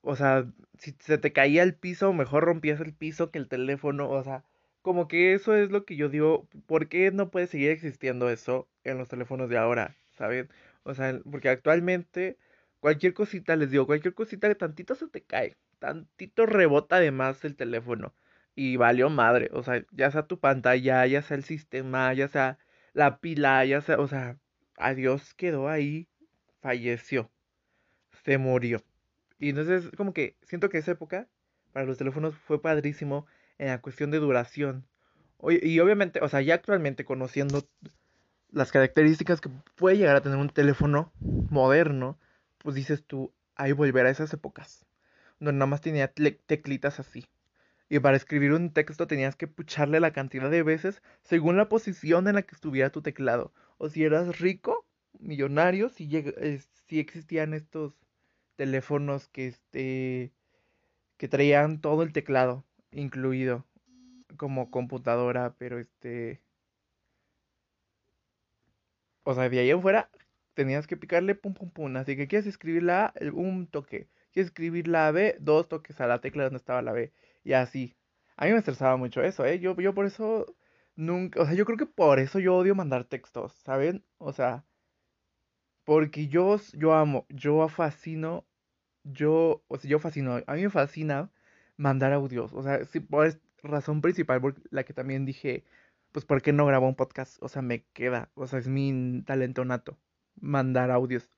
o 0.02 0.16
sea, 0.16 0.46
si 0.78 0.96
se 1.00 1.18
te 1.18 1.32
caía 1.32 1.62
el 1.62 1.74
piso, 1.74 2.12
mejor 2.12 2.44
rompías 2.44 2.80
el 2.80 2.94
piso 2.94 3.30
que 3.30 3.38
el 3.38 3.48
teléfono, 3.48 4.10
o 4.10 4.22
sea, 4.24 4.44
como 4.82 5.08
que 5.08 5.34
eso 5.34 5.54
es 5.56 5.70
lo 5.70 5.84
que 5.84 5.96
yo 5.96 6.08
digo, 6.08 6.48
¿por 6.66 6.88
qué 6.88 7.10
no 7.12 7.30
puede 7.30 7.46
seguir 7.46 7.70
existiendo 7.70 8.30
eso 8.30 8.68
en 8.84 8.98
los 8.98 9.08
teléfonos 9.08 9.48
de 9.50 9.58
ahora? 9.58 9.96
¿Saben? 10.12 10.48
O 10.84 10.94
sea, 10.94 11.20
porque 11.30 11.48
actualmente 11.50 12.38
cualquier 12.80 13.14
cosita, 13.14 13.56
les 13.56 13.70
digo, 13.70 13.86
cualquier 13.86 14.14
cosita 14.14 14.48
que 14.48 14.54
tantito 14.54 14.94
se 14.94 15.08
te 15.08 15.22
cae, 15.22 15.56
tantito 15.78 16.46
rebota 16.46 16.96
además 16.96 17.44
el 17.44 17.56
teléfono 17.56 18.14
y 18.54 18.76
valió 18.76 19.10
madre, 19.10 19.50
o 19.52 19.62
sea, 19.62 19.84
ya 19.92 20.10
sea 20.10 20.26
tu 20.26 20.38
pantalla, 20.40 21.06
ya 21.06 21.22
sea 21.22 21.36
el 21.36 21.44
sistema, 21.44 22.12
ya 22.14 22.28
sea 22.28 22.58
la 22.92 23.18
pila, 23.20 23.64
ya 23.64 23.80
sea, 23.80 23.98
o 23.98 24.08
sea, 24.08 24.38
adiós 24.80 25.34
quedó 25.34 25.68
ahí, 25.68 26.08
falleció, 26.60 27.30
se 28.24 28.38
murió. 28.38 28.82
Y 29.38 29.50
entonces 29.50 29.90
como 29.96 30.12
que 30.12 30.36
siento 30.42 30.68
que 30.68 30.78
esa 30.78 30.92
época 30.92 31.28
para 31.72 31.86
los 31.86 31.98
teléfonos 31.98 32.34
fue 32.34 32.60
padrísimo 32.60 33.26
en 33.58 33.68
la 33.68 33.80
cuestión 33.80 34.10
de 34.10 34.18
duración. 34.18 34.86
Y 35.48 35.80
obviamente, 35.80 36.20
o 36.20 36.28
sea, 36.28 36.42
ya 36.42 36.54
actualmente 36.54 37.04
conociendo 37.04 37.66
las 38.50 38.72
características 38.72 39.40
que 39.40 39.48
puede 39.76 39.96
llegar 39.96 40.16
a 40.16 40.20
tener 40.20 40.38
un 40.38 40.50
teléfono 40.50 41.12
moderno, 41.20 42.18
pues 42.58 42.74
dices 42.74 43.04
tú, 43.04 43.32
ahí 43.54 43.72
volver 43.72 44.06
a 44.06 44.10
esas 44.10 44.32
épocas, 44.34 44.84
donde 45.38 45.58
nada 45.58 45.66
más 45.66 45.80
tenía 45.80 46.08
teclitas 46.08 47.00
así. 47.00 47.26
Y 47.88 47.98
para 47.98 48.16
escribir 48.16 48.52
un 48.52 48.70
texto 48.70 49.06
tenías 49.06 49.34
que 49.34 49.48
pucharle 49.48 49.98
la 49.98 50.12
cantidad 50.12 50.50
de 50.50 50.62
veces 50.62 51.02
según 51.22 51.56
la 51.56 51.68
posición 51.68 52.28
en 52.28 52.36
la 52.36 52.42
que 52.42 52.54
estuviera 52.54 52.90
tu 52.90 53.02
teclado. 53.02 53.52
O 53.82 53.88
si 53.88 54.04
eras 54.04 54.38
rico, 54.40 54.86
millonario, 55.20 55.88
si, 55.88 56.06
eh, 56.14 56.60
si 56.86 57.00
existían 57.00 57.54
estos 57.54 57.94
teléfonos 58.56 59.26
que, 59.28 59.46
este, 59.46 60.34
que 61.16 61.28
traían 61.28 61.80
todo 61.80 62.02
el 62.02 62.12
teclado 62.12 62.66
incluido 62.92 63.64
como 64.36 64.70
computadora, 64.70 65.54
pero 65.56 65.78
este... 65.78 66.42
O 69.22 69.34
sea, 69.34 69.48
de 69.48 69.60
ahí 69.60 69.70
afuera 69.70 70.10
tenías 70.52 70.86
que 70.86 70.98
picarle 70.98 71.34
pum 71.34 71.54
pum 71.54 71.70
pum. 71.70 71.96
Así 71.96 72.16
que 72.16 72.28
quieres 72.28 72.46
escribir 72.46 72.82
la 72.82 73.06
A, 73.06 73.14
un 73.32 73.66
toque. 73.66 74.08
Quieres 74.30 74.48
escribir 74.48 74.88
la 74.88 75.10
B, 75.10 75.36
dos 75.40 75.68
toques 75.68 75.98
a 76.02 76.06
la 76.06 76.20
tecla 76.20 76.44
donde 76.44 76.58
estaba 76.58 76.82
la 76.82 76.92
B. 76.92 77.14
Y 77.44 77.54
así. 77.54 77.96
A 78.36 78.44
mí 78.44 78.52
me 78.52 78.58
estresaba 78.58 78.98
mucho 78.98 79.22
eso, 79.22 79.46
¿eh? 79.46 79.58
Yo, 79.58 79.74
yo 79.80 79.94
por 79.94 80.04
eso 80.04 80.54
nunca, 81.00 81.40
o 81.42 81.46
sea, 81.46 81.54
yo 81.54 81.64
creo 81.64 81.78
que 81.78 81.86
por 81.86 82.20
eso 82.20 82.38
yo 82.38 82.56
odio 82.56 82.74
mandar 82.74 83.04
textos, 83.04 83.54
¿saben? 83.64 84.04
O 84.18 84.32
sea, 84.32 84.64
porque 85.84 86.28
yo, 86.28 86.56
yo 86.74 86.94
amo, 86.94 87.26
yo 87.30 87.68
fascino, 87.68 88.46
yo, 89.04 89.64
o 89.68 89.78
sea, 89.78 89.90
yo 89.90 89.98
fascino, 89.98 90.40
a 90.46 90.54
mí 90.54 90.62
me 90.62 90.70
fascina 90.70 91.30
mandar 91.76 92.12
audios, 92.12 92.52
o 92.52 92.62
sea, 92.62 92.84
sí, 92.84 93.00
por 93.00 93.40
razón 93.62 94.00
principal 94.02 94.40
por 94.40 94.54
la 94.70 94.84
que 94.84 94.92
también 94.94 95.24
dije, 95.26 95.64
pues, 96.12 96.24
¿por 96.24 96.42
qué 96.42 96.52
no 96.52 96.66
grabo 96.66 96.88
un 96.88 96.96
podcast? 96.96 97.42
O 97.42 97.48
sea, 97.48 97.62
me 97.62 97.84
queda, 97.94 98.30
o 98.34 98.46
sea, 98.46 98.58
es 98.58 98.68
mi 98.68 99.22
talento 99.26 99.64
nato, 99.64 99.98
mandar 100.40 100.90
audios, 100.90 101.28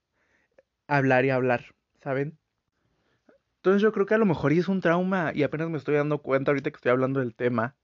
hablar 0.88 1.25
y 1.25 1.31
hablar, 1.31 1.75
¿saben? 2.03 2.38
Entonces 3.57 3.83
yo 3.83 3.92
creo 3.92 4.07
que 4.07 4.14
a 4.14 4.18
lo 4.18 4.27
mejor 4.27 4.53
es 4.53 4.68
un 4.68 4.81
trauma 4.81 5.33
y 5.35 5.44
apenas 5.44 5.70
me 5.70 5.79
estoy 5.79 5.94
dando 5.94 6.22
cuenta 6.22 6.51
ahorita 6.51 6.70
que 6.70 6.77
estoy 6.77 6.90
hablando 6.90 7.20
del 7.20 7.35
tema. 7.35 7.77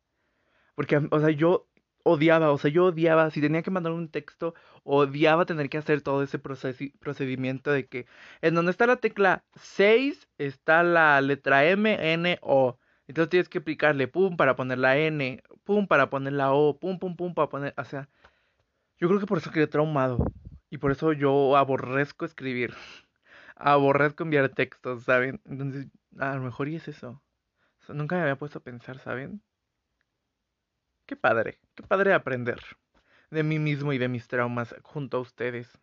Porque, 0.78 0.96
o 1.10 1.18
sea, 1.18 1.30
yo 1.30 1.68
odiaba, 2.04 2.52
o 2.52 2.58
sea, 2.58 2.70
yo 2.70 2.84
odiaba, 2.86 3.32
si 3.32 3.40
tenía 3.40 3.62
que 3.62 3.70
mandar 3.72 3.92
un 3.92 4.08
texto, 4.08 4.54
odiaba 4.84 5.44
tener 5.44 5.68
que 5.68 5.78
hacer 5.78 6.02
todo 6.02 6.22
ese 6.22 6.38
procedimiento 6.38 7.72
de 7.72 7.88
que 7.88 8.06
en 8.42 8.54
donde 8.54 8.70
está 8.70 8.86
la 8.86 8.94
tecla 8.94 9.44
6 9.56 10.28
está 10.38 10.84
la 10.84 11.20
letra 11.20 11.66
M, 11.66 12.12
N, 12.12 12.38
O. 12.42 12.78
Entonces 13.08 13.28
tienes 13.30 13.48
que 13.48 13.58
aplicarle 13.58 14.06
pum 14.06 14.36
para 14.36 14.54
poner 14.54 14.78
la 14.78 14.96
N, 14.98 15.42
pum 15.64 15.88
para 15.88 16.10
poner 16.10 16.34
la 16.34 16.52
O, 16.52 16.78
pum, 16.78 17.00
pum, 17.00 17.16
pum 17.16 17.34
para 17.34 17.48
poner, 17.48 17.74
o 17.76 17.84
sea, 17.84 18.08
yo 18.98 19.08
creo 19.08 19.18
que 19.18 19.26
por 19.26 19.38
eso 19.38 19.50
quedé 19.50 19.66
traumado. 19.66 20.24
Y 20.70 20.78
por 20.78 20.92
eso 20.92 21.12
yo 21.12 21.56
aborrezco 21.56 22.24
escribir 22.24 22.72
aborrezco 23.56 24.22
enviar 24.22 24.48
textos, 24.50 25.02
¿saben? 25.04 25.40
Entonces, 25.44 25.88
a 26.20 26.36
lo 26.36 26.42
mejor 26.42 26.68
y 26.68 26.76
es 26.76 26.86
eso. 26.86 27.20
nunca 27.88 28.14
me 28.16 28.22
había 28.22 28.36
puesto 28.36 28.60
a 28.60 28.62
pensar, 28.62 29.00
¿saben? 29.00 29.42
Qué 31.08 31.16
padre, 31.16 31.58
qué 31.74 31.82
padre 31.82 32.12
aprender 32.12 32.60
de 33.30 33.42
mí 33.42 33.58
mismo 33.58 33.94
y 33.94 33.98
de 33.98 34.08
mis 34.08 34.28
traumas 34.28 34.74
junto 34.82 35.16
a 35.16 35.20
ustedes. 35.20 35.78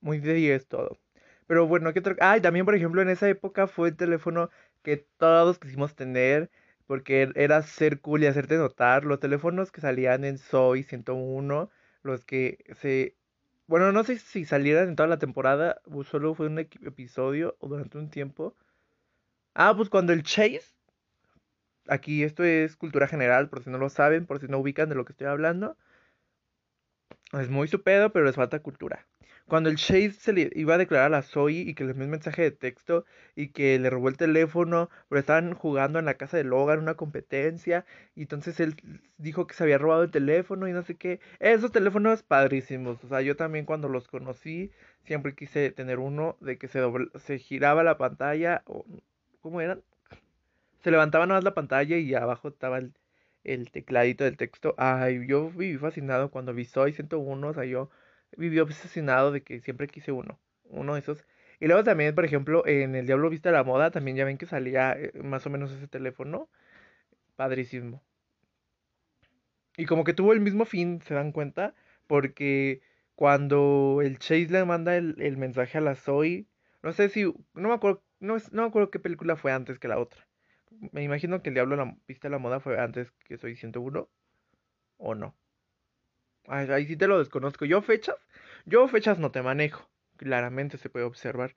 Muy 0.00 0.20
de 0.20 0.32
10 0.32 0.68
todo. 0.68 0.98
Pero 1.46 1.66
bueno, 1.66 1.92
¿qué? 1.92 2.02
Ah, 2.18 2.40
también, 2.40 2.64
por 2.64 2.74
ejemplo, 2.74 3.02
en 3.02 3.10
esa 3.10 3.28
época 3.28 3.66
fue 3.66 3.90
el 3.90 3.96
teléfono 3.96 4.48
que 4.82 5.06
todos 5.18 5.58
quisimos 5.58 5.94
tener 5.94 6.50
porque 6.86 7.30
era 7.34 7.60
ser 7.60 8.00
cool 8.00 8.22
y 8.22 8.26
hacerte 8.26 8.56
notar. 8.56 9.04
Los 9.04 9.20
teléfonos 9.20 9.70
que 9.70 9.82
salían 9.82 10.24
en 10.24 10.38
Soy 10.38 10.82
101, 10.82 11.70
los 12.02 12.24
que 12.24 12.64
se 12.80 13.18
bueno, 13.66 13.92
no 13.92 14.02
sé 14.02 14.18
si 14.18 14.46
salieran 14.46 14.88
en 14.88 14.96
toda 14.96 15.10
la 15.10 15.18
temporada, 15.18 15.82
solo 16.10 16.34
fue 16.34 16.46
un 16.46 16.58
episodio 16.58 17.56
o 17.60 17.68
durante 17.68 17.98
un 17.98 18.08
tiempo. 18.08 18.56
Ah, 19.54 19.74
pues 19.76 19.90
cuando 19.90 20.14
el 20.14 20.22
Chase, 20.22 20.74
aquí 21.88 22.22
esto 22.24 22.44
es 22.44 22.76
cultura 22.76 23.08
general, 23.08 23.48
por 23.48 23.62
si 23.62 23.70
no 23.70 23.78
lo 23.78 23.88
saben, 23.88 24.26
por 24.26 24.40
si 24.40 24.46
no 24.48 24.58
ubican 24.58 24.88
de 24.88 24.94
lo 24.94 25.04
que 25.04 25.12
estoy 25.12 25.26
hablando. 25.28 25.76
Es 27.32 27.48
muy 27.50 27.66
su 27.68 27.82
pedo, 27.82 28.12
pero 28.12 28.24
les 28.26 28.36
falta 28.36 28.60
cultura. 28.60 29.06
Cuando 29.46 29.68
el 29.68 29.76
Chase 29.76 30.12
se 30.12 30.32
le 30.32 30.50
iba 30.54 30.74
a 30.74 30.78
declarar 30.78 31.14
a 31.14 31.22
Zoe 31.22 31.52
y 31.52 31.74
que 31.74 31.84
le 31.84 31.90
envió 31.90 32.04
un 32.04 32.10
mensaje 32.12 32.42
de 32.42 32.50
texto 32.52 33.04
y 33.34 33.48
que 33.48 33.78
le 33.78 33.90
robó 33.90 34.08
el 34.08 34.16
teléfono, 34.16 34.88
pero 35.08 35.20
estaban 35.20 35.54
jugando 35.54 35.98
en 35.98 36.04
la 36.06 36.14
casa 36.14 36.36
de 36.36 36.44
Logan 36.44 36.78
una 36.78 36.94
competencia 36.94 37.84
y 38.14 38.22
entonces 38.22 38.60
él 38.60 38.76
dijo 39.18 39.46
que 39.46 39.54
se 39.54 39.64
había 39.64 39.78
robado 39.78 40.04
el 40.04 40.10
teléfono 40.10 40.68
y 40.68 40.72
no 40.72 40.82
sé 40.82 40.96
qué. 40.96 41.20
Esos 41.40 41.72
teléfonos 41.72 42.22
padrísimos, 42.22 43.02
o 43.04 43.08
sea, 43.08 43.20
yo 43.20 43.36
también 43.36 43.66
cuando 43.66 43.88
los 43.88 44.08
conocí 44.08 44.70
siempre 45.04 45.34
quise 45.34 45.70
tener 45.70 45.98
uno 45.98 46.36
de 46.40 46.56
que 46.58 46.68
se 46.68 46.80
se 47.18 47.38
giraba 47.38 47.82
la 47.82 47.98
pantalla 47.98 48.62
o 48.66 48.84
¿cómo 49.40 49.60
eran? 49.60 49.82
Se 50.82 50.90
levantaba 50.90 51.26
nada 51.26 51.38
más 51.38 51.44
la 51.44 51.54
pantalla 51.54 51.96
y 51.96 52.14
abajo 52.14 52.48
estaba 52.48 52.78
el, 52.78 53.70
tecladito 53.70 54.24
del 54.24 54.36
texto. 54.36 54.74
Ay, 54.78 55.26
yo 55.28 55.50
viví 55.50 55.78
fascinado 55.78 56.30
cuando 56.30 56.54
vi 56.54 56.64
Soy 56.64 56.92
101, 56.92 57.48
o 57.48 57.54
sea, 57.54 57.64
yo 57.64 57.90
vivió 58.36 58.64
obsesionado 58.64 59.32
de 59.32 59.42
que 59.42 59.60
siempre 59.60 59.86
quise 59.88 60.12
uno, 60.12 60.40
uno 60.64 60.94
de 60.94 61.00
esos. 61.00 61.24
Y 61.60 61.66
luego 61.66 61.84
también, 61.84 62.14
por 62.14 62.24
ejemplo, 62.24 62.66
en 62.66 62.96
El 62.96 63.06
Diablo 63.06 63.30
Vista 63.30 63.52
la 63.52 63.64
Moda, 63.64 63.92
también 63.92 64.16
ya 64.16 64.24
ven 64.24 64.38
que 64.38 64.46
salía 64.46 64.92
eh, 64.94 65.12
más 65.22 65.46
o 65.46 65.50
menos 65.50 65.72
ese 65.72 65.86
teléfono. 65.88 66.48
Padrísimo. 67.36 68.02
Y 69.76 69.86
como 69.86 70.04
que 70.04 70.14
tuvo 70.14 70.32
el 70.32 70.40
mismo 70.40 70.64
fin, 70.64 71.00
¿se 71.02 71.14
dan 71.14 71.32
cuenta? 71.32 71.74
Porque 72.06 72.82
cuando 73.14 74.00
el 74.02 74.18
Chase 74.18 74.48
le 74.50 74.64
manda 74.64 74.96
el, 74.96 75.36
mensaje 75.36 75.78
a 75.78 75.80
la 75.80 75.94
Zoe, 75.94 76.46
no 76.82 76.92
sé 76.92 77.08
si, 77.08 77.24
no 77.24 77.68
me 77.68 77.74
acuerdo 77.74 78.02
no, 78.20 78.36
no 78.52 78.62
me 78.62 78.68
acuerdo 78.68 78.90
qué 78.90 79.00
película 79.00 79.36
fue 79.36 79.52
antes 79.52 79.78
que 79.78 79.88
la 79.88 79.98
otra. 79.98 80.26
Me 80.92 81.02
imagino 81.02 81.42
que 81.42 81.50
el 81.50 81.54
Diablo 81.54 81.76
la 81.76 81.96
Pista 82.06 82.28
de 82.28 82.32
la 82.32 82.38
Moda 82.38 82.60
fue 82.60 82.78
antes 82.80 83.10
que 83.24 83.38
Soy 83.38 83.56
101. 83.56 84.08
¿O 84.98 85.14
no? 85.14 85.34
ahí 86.46 86.86
sí 86.86 86.96
te 86.96 87.08
lo 87.08 87.18
desconozco. 87.18 87.64
Yo 87.64 87.82
fechas, 87.82 88.16
yo 88.66 88.86
fechas 88.88 89.18
no 89.18 89.30
te 89.30 89.42
manejo. 89.42 89.88
Claramente 90.16 90.78
se 90.78 90.90
puede 90.90 91.04
observar, 91.04 91.54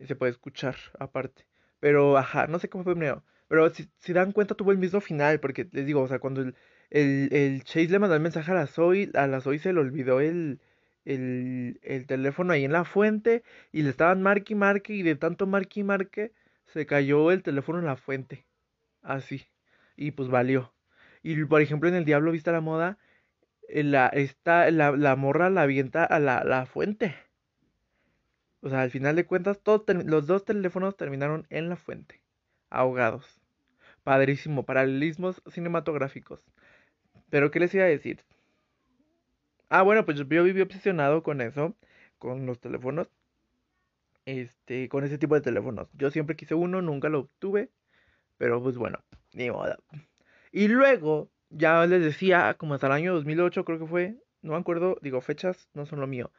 se 0.00 0.16
puede 0.16 0.32
escuchar 0.32 0.76
aparte. 0.98 1.46
Pero, 1.80 2.16
ajá, 2.16 2.46
no 2.46 2.58
sé 2.58 2.68
cómo 2.68 2.84
fue 2.84 2.94
primero. 2.94 3.24
Pero 3.48 3.68
si, 3.70 3.88
si 3.98 4.12
dan 4.12 4.32
cuenta, 4.32 4.54
tuvo 4.54 4.72
el 4.72 4.78
mismo 4.78 5.00
final. 5.00 5.40
Porque 5.40 5.68
les 5.72 5.86
digo, 5.86 6.02
o 6.02 6.08
sea, 6.08 6.18
cuando 6.18 6.42
el, 6.42 6.54
el, 6.90 7.28
el 7.32 7.64
Chase 7.64 7.88
le 7.88 7.98
mandó 7.98 8.14
el 8.14 8.22
mensaje 8.22 8.50
a 8.52 8.54
la 8.54 8.66
Zoe, 8.66 9.10
a 9.14 9.26
la 9.26 9.40
Zoe 9.40 9.58
se 9.58 9.72
le 9.72 9.80
olvidó 9.80 10.20
el, 10.20 10.60
el, 11.04 11.80
el 11.82 12.06
teléfono 12.06 12.52
ahí 12.52 12.64
en 12.64 12.72
la 12.72 12.84
fuente. 12.84 13.42
Y 13.72 13.82
le 13.82 13.90
estaban 13.90 14.22
marque 14.22 14.54
y 14.54 14.56
marque. 14.56 14.94
Y 14.94 15.02
de 15.02 15.16
tanto 15.16 15.46
marque 15.46 15.80
y 15.80 15.84
marque, 15.84 16.32
se 16.66 16.86
cayó 16.86 17.30
el 17.32 17.42
teléfono 17.42 17.78
en 17.80 17.86
la 17.86 17.96
fuente. 17.96 18.46
Así. 19.04 19.46
Y 19.96 20.10
pues 20.10 20.28
valió. 20.28 20.72
Y 21.22 21.44
por 21.44 21.62
ejemplo, 21.62 21.88
en 21.88 21.94
el 21.94 22.04
Diablo 22.04 22.32
Vista 22.32 22.50
la 22.50 22.60
Moda, 22.60 22.98
eh, 23.68 23.84
la, 23.84 24.10
la, 24.44 24.90
la 24.92 25.16
morra 25.16 25.50
la 25.50 25.62
avienta 25.62 26.04
a 26.04 26.18
la, 26.18 26.42
la 26.42 26.66
fuente. 26.66 27.14
O 28.60 28.70
sea, 28.70 28.80
al 28.82 28.90
final 28.90 29.14
de 29.14 29.26
cuentas, 29.26 29.60
todos 29.62 29.84
los 30.04 30.26
dos 30.26 30.44
teléfonos 30.44 30.96
terminaron 30.96 31.46
en 31.50 31.68
la 31.68 31.76
fuente, 31.76 32.20
ahogados. 32.70 33.40
Padrísimo, 34.02 34.64
paralelismos 34.64 35.42
cinematográficos. 35.50 36.44
Pero, 37.30 37.50
¿qué 37.50 37.60
les 37.60 37.74
iba 37.74 37.84
a 37.84 37.88
decir? 37.88 38.20
Ah, 39.68 39.82
bueno, 39.82 40.04
pues 40.04 40.16
yo 40.18 40.24
viví 40.26 40.60
obsesionado 40.60 41.22
con 41.22 41.40
eso, 41.40 41.74
con 42.18 42.46
los 42.46 42.58
teléfonos. 42.58 43.08
Este, 44.26 44.88
con 44.88 45.04
ese 45.04 45.18
tipo 45.18 45.34
de 45.34 45.42
teléfonos. 45.42 45.88
Yo 45.92 46.10
siempre 46.10 46.36
quise 46.36 46.54
uno, 46.54 46.80
nunca 46.80 47.10
lo 47.10 47.20
obtuve. 47.20 47.70
Pero 48.38 48.62
pues 48.62 48.76
bueno, 48.76 48.98
ni 49.32 49.50
modo. 49.50 49.76
Y 50.52 50.68
luego, 50.68 51.30
ya 51.50 51.86
les 51.86 52.02
decía, 52.02 52.54
como 52.58 52.74
hasta 52.74 52.86
el 52.86 52.92
año 52.92 53.14
2008 53.14 53.64
creo 53.64 53.78
que 53.78 53.86
fue, 53.86 54.16
no 54.42 54.52
me 54.52 54.58
acuerdo, 54.58 54.98
digo, 55.02 55.20
fechas 55.20 55.68
no 55.74 55.86
son 55.86 56.00
lo 56.00 56.06
mío. 56.06 56.30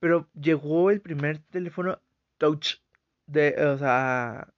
Pero 0.00 0.28
llegó 0.34 0.90
el 0.90 1.00
primer 1.00 1.38
teléfono 1.38 1.98
touch 2.38 2.76
de, 3.26 3.54
o 3.66 3.78
sea, 3.78 4.48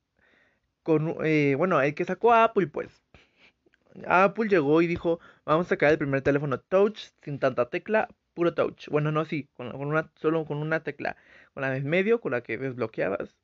con, 0.82 1.16
eh, 1.24 1.54
bueno, 1.56 1.80
el 1.80 1.94
que 1.94 2.04
sacó 2.04 2.34
Apple, 2.34 2.68
pues. 2.68 3.02
Apple 4.06 4.48
llegó 4.48 4.82
y 4.82 4.86
dijo, 4.86 5.20
vamos 5.44 5.66
a 5.66 5.70
sacar 5.70 5.92
el 5.92 5.98
primer 5.98 6.22
teléfono 6.22 6.60
touch 6.60 7.10
sin 7.22 7.38
tanta 7.38 7.68
tecla, 7.70 8.08
puro 8.34 8.54
touch. 8.54 8.88
Bueno, 8.88 9.12
no, 9.12 9.24
sí, 9.24 9.48
con, 9.56 9.74
una, 9.74 10.10
solo 10.16 10.44
con 10.44 10.58
una 10.58 10.80
tecla, 10.82 11.16
con 11.54 11.62
la 11.62 11.70
de 11.70 11.80
medio, 11.80 12.20
con 12.20 12.32
la 12.32 12.42
que 12.42 12.58
desbloqueabas. 12.58 13.36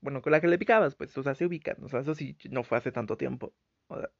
No, 0.00 0.04
bueno, 0.10 0.22
con 0.22 0.32
la 0.32 0.40
que 0.40 0.48
le 0.48 0.58
picabas, 0.58 0.94
pues, 0.94 1.16
o 1.18 1.22
sea, 1.22 1.34
se 1.34 1.46
ubican, 1.46 1.76
o 1.82 1.88
sea, 1.88 2.00
eso 2.00 2.14
sí 2.14 2.36
no 2.50 2.64
fue 2.64 2.78
hace 2.78 2.92
tanto 2.92 3.16
tiempo. 3.16 3.52
O 3.88 3.98
sea, 3.98 4.10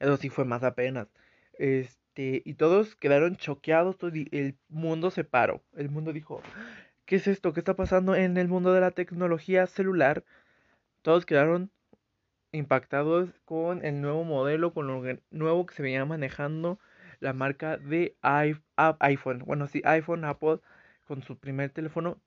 eso 0.00 0.16
sí 0.16 0.28
fue 0.30 0.44
más 0.44 0.64
apenas. 0.64 1.08
Este, 1.54 2.42
y 2.44 2.54
todos 2.54 2.96
quedaron 2.96 3.36
choqueados, 3.36 3.98
todo, 3.98 4.10
el 4.14 4.58
mundo 4.68 5.10
se 5.10 5.24
paró. 5.24 5.62
El 5.76 5.90
mundo 5.90 6.12
dijo, 6.12 6.42
¿qué 7.06 7.16
es 7.16 7.26
esto? 7.28 7.52
¿Qué 7.52 7.60
está 7.60 7.76
pasando 7.76 8.14
en 8.14 8.36
el 8.38 8.48
mundo 8.48 8.72
de 8.72 8.80
la 8.80 8.90
tecnología 8.92 9.66
celular? 9.66 10.24
Todos 11.02 11.26
quedaron 11.26 11.70
impactados 12.52 13.30
con 13.44 13.84
el 13.84 14.00
nuevo 14.00 14.24
modelo, 14.24 14.72
con 14.74 14.86
lo 14.86 15.02
nuevo 15.30 15.66
que 15.66 15.74
se 15.74 15.82
venía 15.82 16.04
manejando 16.04 16.78
la 17.20 17.32
marca 17.32 17.76
de 17.78 18.16
iPhone. 18.22 19.42
Bueno, 19.46 19.66
sí, 19.68 19.82
iPhone, 19.84 20.24
Apple, 20.24 20.60
con 21.06 21.22
su 21.22 21.38
primer 21.38 21.70
teléfono 21.70 22.20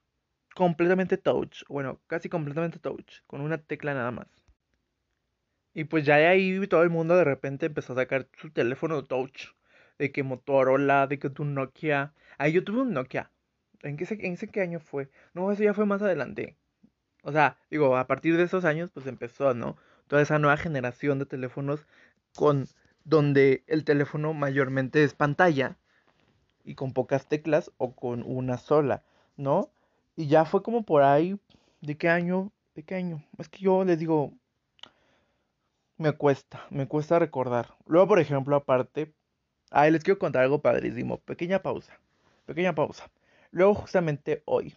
completamente 0.56 1.18
touch. 1.18 1.64
Bueno, 1.68 2.02
casi 2.08 2.30
completamente 2.30 2.80
touch, 2.80 3.22
con 3.28 3.42
una 3.42 3.60
tecla 3.60 3.94
nada 3.94 4.10
más. 4.10 4.28
Y 5.76 5.84
pues 5.84 6.06
ya 6.06 6.18
de 6.18 6.28
ahí 6.28 6.68
todo 6.68 6.82
el 6.84 6.90
mundo 6.90 7.16
de 7.16 7.26
repente 7.26 7.68
empezó 7.68 7.94
a 7.94 7.98
sacar 7.98 8.28
su 8.38 8.50
teléfono 8.50 9.04
touch. 9.04 9.50
De 10.00 10.12
que 10.12 10.24
Motorola, 10.24 11.08
de 11.08 11.20
que 11.20 11.30
tu 11.30 11.46
Nokia. 11.46 12.14
Ahí 12.38 12.54
yo 12.54 12.64
tuve 12.64 12.82
un 12.82 12.94
Nokia. 12.94 13.32
¿En 13.82 13.98
qué, 13.98 14.06
¿En 14.10 14.36
qué 14.36 14.62
año 14.62 14.80
fue? 14.80 15.10
No, 15.34 15.52
eso 15.52 15.64
ya 15.64 15.74
fue 15.74 15.86
más 15.86 16.02
adelante. 16.02 16.58
O 17.24 17.32
sea, 17.32 17.58
digo, 17.70 17.98
a 17.98 18.08
partir 18.08 18.38
de 18.38 18.44
esos 18.44 18.66
años 18.66 18.92
pues 18.92 19.08
empezó, 19.08 19.54
¿no? 19.54 19.78
Toda 20.08 20.22
esa 20.22 20.40
nueva 20.40 20.58
generación 20.58 21.20
de 21.20 21.26
teléfonos 21.26 21.86
con 22.36 22.68
donde 23.04 23.64
el 23.68 23.84
teléfono 23.84 24.34
mayormente 24.34 25.04
es 25.04 25.14
pantalla 25.14 25.78
y 26.64 26.76
con 26.76 26.94
pocas 26.94 27.28
teclas 27.28 27.72
o 27.78 27.96
con 27.96 28.24
una 28.24 28.58
sola, 28.58 29.04
¿no? 29.38 29.72
Y 30.16 30.28
ya 30.28 30.46
fue 30.46 30.64
como 30.64 30.84
por 30.84 31.04
ahí, 31.04 31.38
¿de 31.82 31.98
qué 31.98 32.10
año? 32.10 32.52
¿De 32.74 32.84
qué 32.84 32.96
año? 32.96 33.24
Es 33.38 33.50
que 33.50 33.60
yo 33.60 33.84
les 33.84 34.00
digo, 34.00 34.34
me 35.98 36.14
cuesta, 36.14 36.66
me 36.70 36.88
cuesta 36.88 37.20
recordar. 37.20 37.76
Luego, 37.86 38.08
por 38.08 38.20
ejemplo, 38.20 38.56
aparte, 38.56 39.14
ahí 39.72 39.92
les 39.92 40.04
quiero 40.04 40.20
contar 40.20 40.44
algo 40.44 40.62
padrísimo. 40.62 41.18
Pequeña 41.20 41.62
pausa, 41.62 42.00
pequeña 42.46 42.74
pausa. 42.74 43.10
Luego, 43.52 43.74
justamente 43.74 44.42
hoy, 44.46 44.76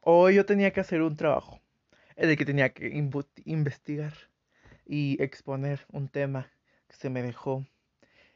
hoy 0.00 0.36
yo 0.36 0.46
tenía 0.46 0.72
que 0.72 0.80
hacer 0.80 1.02
un 1.02 1.16
trabajo 1.16 1.60
en 2.16 2.30
el 2.30 2.36
que 2.36 2.44
tenía 2.44 2.70
que 2.70 2.88
investigar 3.44 4.12
y 4.86 5.22
exponer 5.22 5.86
un 5.92 6.08
tema 6.08 6.50
que 6.88 6.96
se 6.96 7.10
me 7.10 7.22
dejó. 7.22 7.66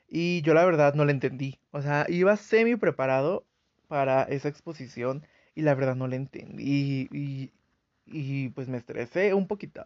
Y 0.09 0.43
yo 0.43 0.55
la 0.55 0.65
verdad 0.65 0.95
no 0.95 1.05
lo 1.05 1.11
entendí. 1.11 1.59
O 1.71 1.83
sea, 1.83 2.07
iba 2.09 2.37
semi 2.37 2.77
preparado 2.77 3.47
para 3.89 4.23
esa 4.25 4.49
exposición 4.49 5.27
y 5.55 5.63
la 5.63 5.75
verdad 5.75 5.97
no 5.97 6.09
le 6.09 6.17
entendí. 6.17 7.09
Y, 7.13 7.53
y, 8.07 8.49
pues 8.51 8.69
me 8.69 8.79
estresé 8.79 9.35
un 9.35 9.47
poquito. 9.49 9.85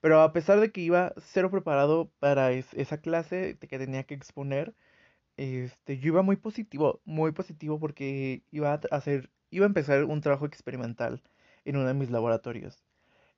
Pero 0.00 0.20
a 0.22 0.32
pesar 0.32 0.60
de 0.60 0.72
que 0.72 0.80
iba 0.82 1.14
cero 1.18 1.50
preparado 1.50 2.10
para 2.20 2.52
esa 2.52 2.98
clase 3.00 3.58
que 3.58 3.78
tenía 3.78 4.04
que 4.04 4.14
exponer, 4.14 4.74
este, 5.36 5.98
yo 5.98 6.08
iba 6.08 6.22
muy 6.22 6.36
positivo, 6.36 7.00
muy 7.04 7.32
positivo 7.32 7.80
porque 7.80 8.42
iba 8.52 8.72
a 8.72 8.80
hacer, 8.96 9.30
iba 9.50 9.66
a 9.66 9.68
empezar 9.68 10.04
un 10.04 10.20
trabajo 10.20 10.46
experimental 10.46 11.22
en 11.64 11.76
uno 11.76 11.88
de 11.88 11.94
mis 11.94 12.10
laboratorios. 12.10 12.82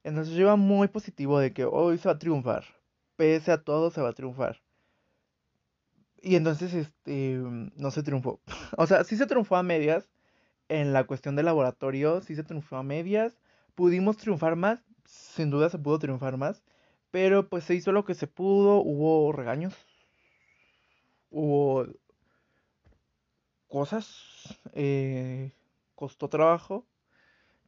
Entonces 0.05 0.35
yo 0.35 0.43
iba 0.43 0.57
muy 0.57 0.89
positivo 0.89 1.39
de 1.41 1.53
que 1.53 1.65
hoy 1.65 1.99
se 1.99 2.09
va 2.09 2.15
a 2.15 2.19
triunfar, 2.19 2.65
pese 3.17 3.53
a 3.53 3.63
todo 3.63 3.91
se 3.91 4.01
va 4.03 4.11
a 4.11 4.15
triunfar. 4.15 4.61
Y 6.21 6.37
entonces, 6.37 6.75
este, 6.75 7.39
no 7.77 7.91
se 7.91 8.03
triunfó. 8.03 8.41
o 8.77 8.87
sea, 8.87 9.05
sí 9.05 9.17
se 9.17 9.27
triunfó 9.27 9.57
a 9.57 9.63
medias, 9.63 10.09
en 10.69 10.93
la 10.93 11.05
cuestión 11.05 11.37
del 11.37 11.47
laboratorio 11.47 12.21
sí 12.21 12.35
se 12.35 12.45
triunfó 12.45 12.77
a 12.77 12.83
medias. 12.83 13.39
Pudimos 13.75 14.17
triunfar 14.17 14.57
más, 14.57 14.83
sin 15.07 15.51
duda 15.51 15.71
se 15.71 15.79
pudo 15.79 15.99
triunfar 15.99 16.37
más, 16.37 16.63
pero 17.11 17.49
pues 17.49 17.65
se 17.65 17.75
hizo 17.75 17.93
lo 17.93 18.05
que 18.05 18.15
se 18.15 18.27
pudo, 18.27 18.77
hubo 18.77 19.33
regaños, 19.33 19.75
hubo 21.31 21.87
cosas, 23.69 24.59
eh, 24.73 25.53
costó 25.95 26.29
trabajo, 26.29 26.87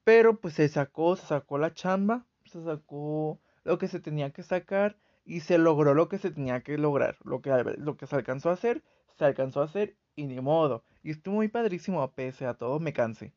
pero 0.05 0.41
pues 0.41 0.55
se 0.55 0.69
sacó, 0.69 1.17
se 1.17 1.27
sacó 1.27 1.59
la 1.59 1.73
chamba, 1.75 2.27
se 2.45 2.63
sacó 2.65 3.39
lo 3.65 3.79
que 3.79 3.89
se 3.89 4.01
tenía 4.01 4.31
que 4.31 4.43
sacar 4.43 4.97
y 5.31 5.41
se 5.41 5.59
logró 5.59 5.95
lo 5.95 6.09
que 6.09 6.19
se 6.19 6.33
tenía 6.33 6.61
que 6.63 6.77
lograr, 6.77 7.17
lo 7.23 7.41
que, 7.41 7.51
lo 7.79 7.97
que 7.97 8.07
se 8.09 8.17
alcanzó 8.17 8.51
a 8.51 8.55
hacer, 8.55 8.83
se 9.17 9.25
alcanzó 9.25 9.61
a 9.63 9.67
hacer 9.67 9.97
y 10.17 10.27
ni 10.27 10.41
modo. 10.41 10.83
Y 11.05 11.13
estuvo 11.13 11.37
muy 11.37 11.47
padrísimo, 11.47 12.11
pese 12.13 12.47
a 12.47 12.55
todo, 12.55 12.81
me 12.81 12.93
cansé. 12.93 13.33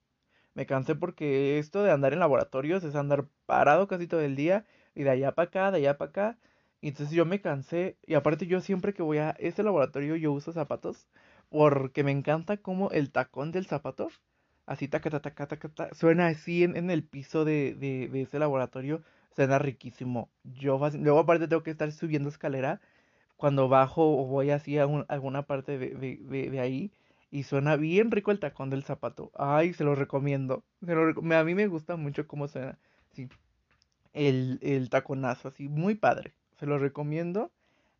Me 0.55 0.65
cansé 0.65 0.95
porque 0.95 1.59
esto 1.59 1.83
de 1.83 1.91
andar 1.91 2.13
en 2.13 2.19
laboratorios 2.19 2.83
es 2.83 2.95
andar 2.95 3.27
parado 3.45 3.87
casi 3.87 4.07
todo 4.07 4.21
el 4.21 4.35
día 4.35 4.65
y 4.95 5.03
de 5.03 5.11
allá 5.11 5.33
para 5.33 5.47
acá, 5.49 5.71
de 5.71 5.77
allá 5.77 5.97
para 5.99 6.09
acá. 6.09 6.37
Y 6.81 6.89
entonces 6.89 7.15
yo 7.15 7.25
me 7.25 7.41
cansé 7.41 7.97
y 8.07 8.15
aparte 8.15 8.47
yo 8.47 8.59
siempre 8.59 8.95
que 8.95 9.03
voy 9.03 9.19
a 9.19 9.31
ese 9.39 9.61
laboratorio 9.61 10.15
yo 10.15 10.31
uso 10.31 10.51
zapatos 10.51 11.07
porque 11.49 12.03
me 12.03 12.11
encanta 12.11 12.57
como 12.57 12.89
el 12.89 13.11
tacón 13.11 13.51
del 13.51 13.67
zapato, 13.67 14.09
así 14.65 14.87
taca, 14.87 15.11
taca, 15.11 15.45
taca, 15.47 15.69
taca, 15.69 15.93
suena 15.93 16.27
así 16.27 16.63
en, 16.63 16.89
el 16.89 17.03
piso 17.03 17.45
de, 17.45 17.75
de, 17.75 18.21
ese 18.21 18.39
laboratorio, 18.39 19.03
suena 19.36 19.59
riquísimo. 19.59 20.29
Yo 20.43 20.79
luego 20.99 21.19
aparte 21.19 21.47
tengo 21.47 21.63
que 21.63 21.71
estar 21.71 21.91
subiendo 21.91 22.29
escalera 22.29 22.81
cuando 23.38 23.67
bajo 23.67 24.17
o 24.17 24.25
voy 24.25 24.51
así 24.51 24.77
a, 24.77 24.88
alguna 25.07 25.43
parte 25.43 25.77
de, 25.77 26.49
de, 26.49 26.59
ahí 26.59 26.91
y 27.31 27.43
suena 27.43 27.75
bien 27.75 28.11
rico 28.11 28.31
el 28.31 28.39
tacón 28.39 28.69
del 28.69 28.84
zapato. 28.84 29.31
Ay, 29.36 29.73
se 29.73 29.84
lo 29.84 29.95
recomiendo. 29.95 30.63
Se 30.86 30.93
lo 30.93 31.36
a 31.36 31.43
mí 31.43 31.55
me 31.55 31.67
gusta 31.67 31.95
mucho 31.95 32.27
cómo 32.27 32.47
suena. 32.47 32.77
Sí. 33.13 33.27
El, 34.13 34.59
el 34.61 34.89
taconazo, 34.89 35.47
así, 35.49 35.67
muy 35.67 35.95
padre. 35.95 36.34
Se 36.59 36.65
lo 36.65 36.77
recomiendo 36.77 37.51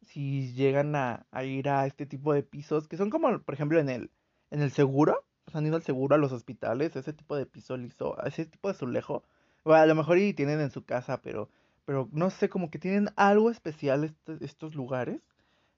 si 0.05 0.53
llegan 0.53 0.95
a, 0.95 1.25
ir 1.43 1.69
a 1.69 1.86
este 1.86 2.05
tipo 2.05 2.34
de 2.34 2.43
pisos, 2.43 2.88
que 2.88 2.97
son 2.97 3.09
como, 3.09 3.39
por 3.39 3.53
ejemplo, 3.53 3.79
en 3.79 3.89
el, 3.89 4.11
en 4.51 4.61
el 4.61 4.71
seguro. 4.71 5.25
Han 5.53 5.65
ido 5.65 5.75
al 5.75 5.84
seguro, 5.84 6.15
a 6.15 6.17
los 6.17 6.31
hospitales, 6.31 6.95
ese 6.95 7.13
tipo 7.13 7.36
de 7.36 7.45
piso 7.45 7.75
liso, 7.77 8.17
ese 8.23 8.45
tipo 8.45 8.69
de 8.69 8.75
zulejo. 8.75 9.23
Bueno, 9.64 9.82
a 9.82 9.86
lo 9.86 9.95
mejor 9.95 10.18
y 10.18 10.34
tienen 10.34 10.59
en 10.61 10.72
su 10.72 10.86
casa, 10.86 11.22
pero, 11.22 11.49
pero 11.86 12.09
no 12.11 12.30
sé, 12.30 12.49
como 12.49 12.70
que 12.70 12.80
tienen 12.80 13.09
algo 13.16 13.49
especial 13.49 14.16
estos 14.41 14.76
lugares 14.76 15.22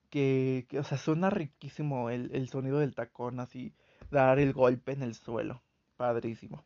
que, 0.09 0.67
o 0.79 0.83
sea, 0.83 0.97
suena 0.97 1.29
riquísimo 1.29 2.09
el, 2.09 2.31
el 2.33 2.49
sonido 2.49 2.79
del 2.79 2.95
tacón, 2.95 3.39
así, 3.39 3.73
dar 4.11 4.39
el 4.39 4.53
golpe 4.53 4.93
en 4.93 5.03
el 5.03 5.15
suelo. 5.15 5.61
Padrísimo. 5.97 6.63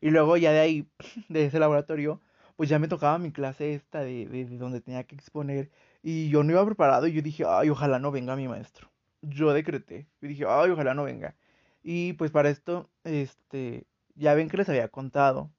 Y 0.00 0.10
luego 0.10 0.36
ya 0.36 0.52
de 0.52 0.60
ahí, 0.60 0.88
de 1.28 1.46
ese 1.46 1.58
laboratorio, 1.58 2.20
pues 2.56 2.68
ya 2.68 2.78
me 2.78 2.88
tocaba 2.88 3.18
mi 3.18 3.32
clase 3.32 3.74
esta 3.74 4.00
de, 4.00 4.26
de, 4.26 4.44
donde 4.58 4.80
tenía 4.80 5.04
que 5.04 5.14
exponer 5.14 5.70
y 6.02 6.28
yo 6.28 6.42
no 6.42 6.52
iba 6.52 6.64
preparado 6.66 7.06
y 7.06 7.12
yo 7.12 7.22
dije, 7.22 7.44
ay, 7.46 7.70
ojalá 7.70 7.98
no 7.98 8.10
venga 8.10 8.36
mi 8.36 8.48
maestro. 8.48 8.90
Yo 9.22 9.52
decreté, 9.52 10.06
y 10.20 10.28
dije, 10.28 10.44
ay, 10.48 10.70
ojalá 10.70 10.94
no 10.94 11.04
venga. 11.04 11.36
Y 11.82 12.14
pues 12.14 12.30
para 12.30 12.50
esto, 12.50 12.90
este, 13.04 13.86
ya 14.14 14.34
ven 14.34 14.48
que 14.48 14.56
les 14.56 14.68
había 14.68 14.88
contado, 14.88 15.50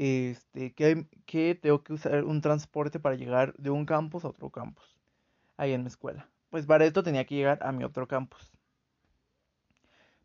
este, 0.00 0.72
que, 0.72 1.54
tengo 1.60 1.84
que 1.84 1.92
usar 1.92 2.24
un 2.24 2.40
transporte 2.40 2.98
para 2.98 3.16
llegar 3.16 3.52
de 3.58 3.68
un 3.68 3.84
campus 3.84 4.24
a 4.24 4.28
otro 4.28 4.48
campus, 4.48 4.96
ahí 5.58 5.74
en 5.74 5.82
mi 5.82 5.88
escuela. 5.88 6.26
Pues 6.48 6.64
para 6.64 6.86
esto 6.86 7.02
tenía 7.02 7.26
que 7.26 7.34
llegar 7.34 7.58
a 7.60 7.70
mi 7.70 7.84
otro 7.84 8.08
campus, 8.08 8.50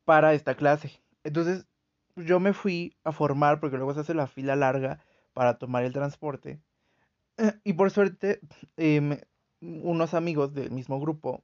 para 0.06 0.34
esta 0.34 0.56
clase. 0.56 1.02
Entonces, 1.26 1.68
yo 2.16 2.40
me 2.40 2.54
fui 2.54 2.96
a 3.04 3.12
formar 3.12 3.60
porque 3.60 3.76
luego 3.76 3.94
se 3.94 4.00
hace 4.00 4.14
la 4.14 4.28
fila 4.28 4.56
larga 4.56 5.02
para 5.34 5.58
tomar 5.58 5.84
el 5.84 5.92
transporte. 5.92 6.62
Y 7.66 7.74
por 7.74 7.92
suerte, 7.92 8.40
em, 8.78 9.20
unos 9.60 10.14
amigos 10.14 10.54
del 10.54 10.72
mismo 10.72 11.02
grupo 11.02 11.44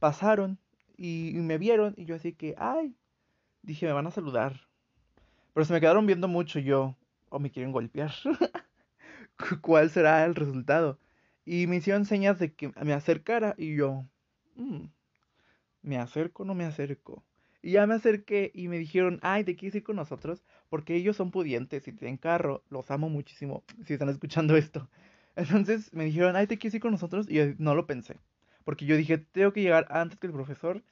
pasaron 0.00 0.58
y, 0.96 1.30
me 1.36 1.58
vieron 1.58 1.94
y 1.96 2.06
yo 2.06 2.16
así 2.16 2.32
que, 2.32 2.56
ay, 2.58 2.96
dije, 3.62 3.86
me 3.86 3.92
van 3.92 4.08
a 4.08 4.10
saludar. 4.10 4.62
Pero 5.54 5.64
se 5.64 5.72
me 5.72 5.80
quedaron 5.80 6.06
viendo 6.06 6.26
mucho 6.26 6.58
yo, 6.58 6.96
o 7.30 7.38
me 7.38 7.50
quieren 7.50 7.72
golpear. 7.72 8.12
¿Cuál 9.62 9.90
será 9.90 10.24
el 10.24 10.34
resultado? 10.34 10.98
Y 11.44 11.66
me 11.66 11.76
hicieron 11.76 12.04
señas 12.04 12.38
de 12.38 12.54
que 12.54 12.72
me 12.82 12.92
acercara 12.92 13.54
y 13.56 13.74
yo, 13.76 14.04
mm, 14.56 14.86
¿me 15.82 15.98
acerco 15.98 16.42
o 16.42 16.46
no 16.46 16.54
me 16.54 16.64
acerco? 16.64 17.24
Y 17.62 17.72
ya 17.72 17.86
me 17.86 17.94
acerqué 17.94 18.50
y 18.54 18.68
me 18.68 18.78
dijeron, 18.78 19.18
ay, 19.22 19.44
¿te 19.44 19.56
quieres 19.56 19.74
ir 19.76 19.82
con 19.82 19.96
nosotros? 19.96 20.44
Porque 20.68 20.94
ellos 20.94 21.16
son 21.16 21.30
pudientes 21.30 21.88
y 21.88 21.92
tienen 21.92 22.16
carro, 22.16 22.62
los 22.70 22.90
amo 22.90 23.08
muchísimo, 23.08 23.64
si 23.84 23.94
están 23.94 24.08
escuchando 24.08 24.56
esto. 24.56 24.88
Entonces 25.36 25.92
me 25.92 26.04
dijeron, 26.04 26.36
ay, 26.36 26.46
¿te 26.46 26.58
quieres 26.58 26.74
ir 26.74 26.80
con 26.80 26.92
nosotros? 26.92 27.26
Y 27.28 27.34
yo 27.34 27.44
no 27.58 27.74
lo 27.74 27.86
pensé. 27.86 28.18
Porque 28.64 28.86
yo 28.86 28.96
dije, 28.96 29.18
tengo 29.18 29.52
que 29.52 29.62
llegar 29.62 29.86
antes 29.90 30.18
que 30.18 30.26
el 30.26 30.32
profesor 30.32 30.82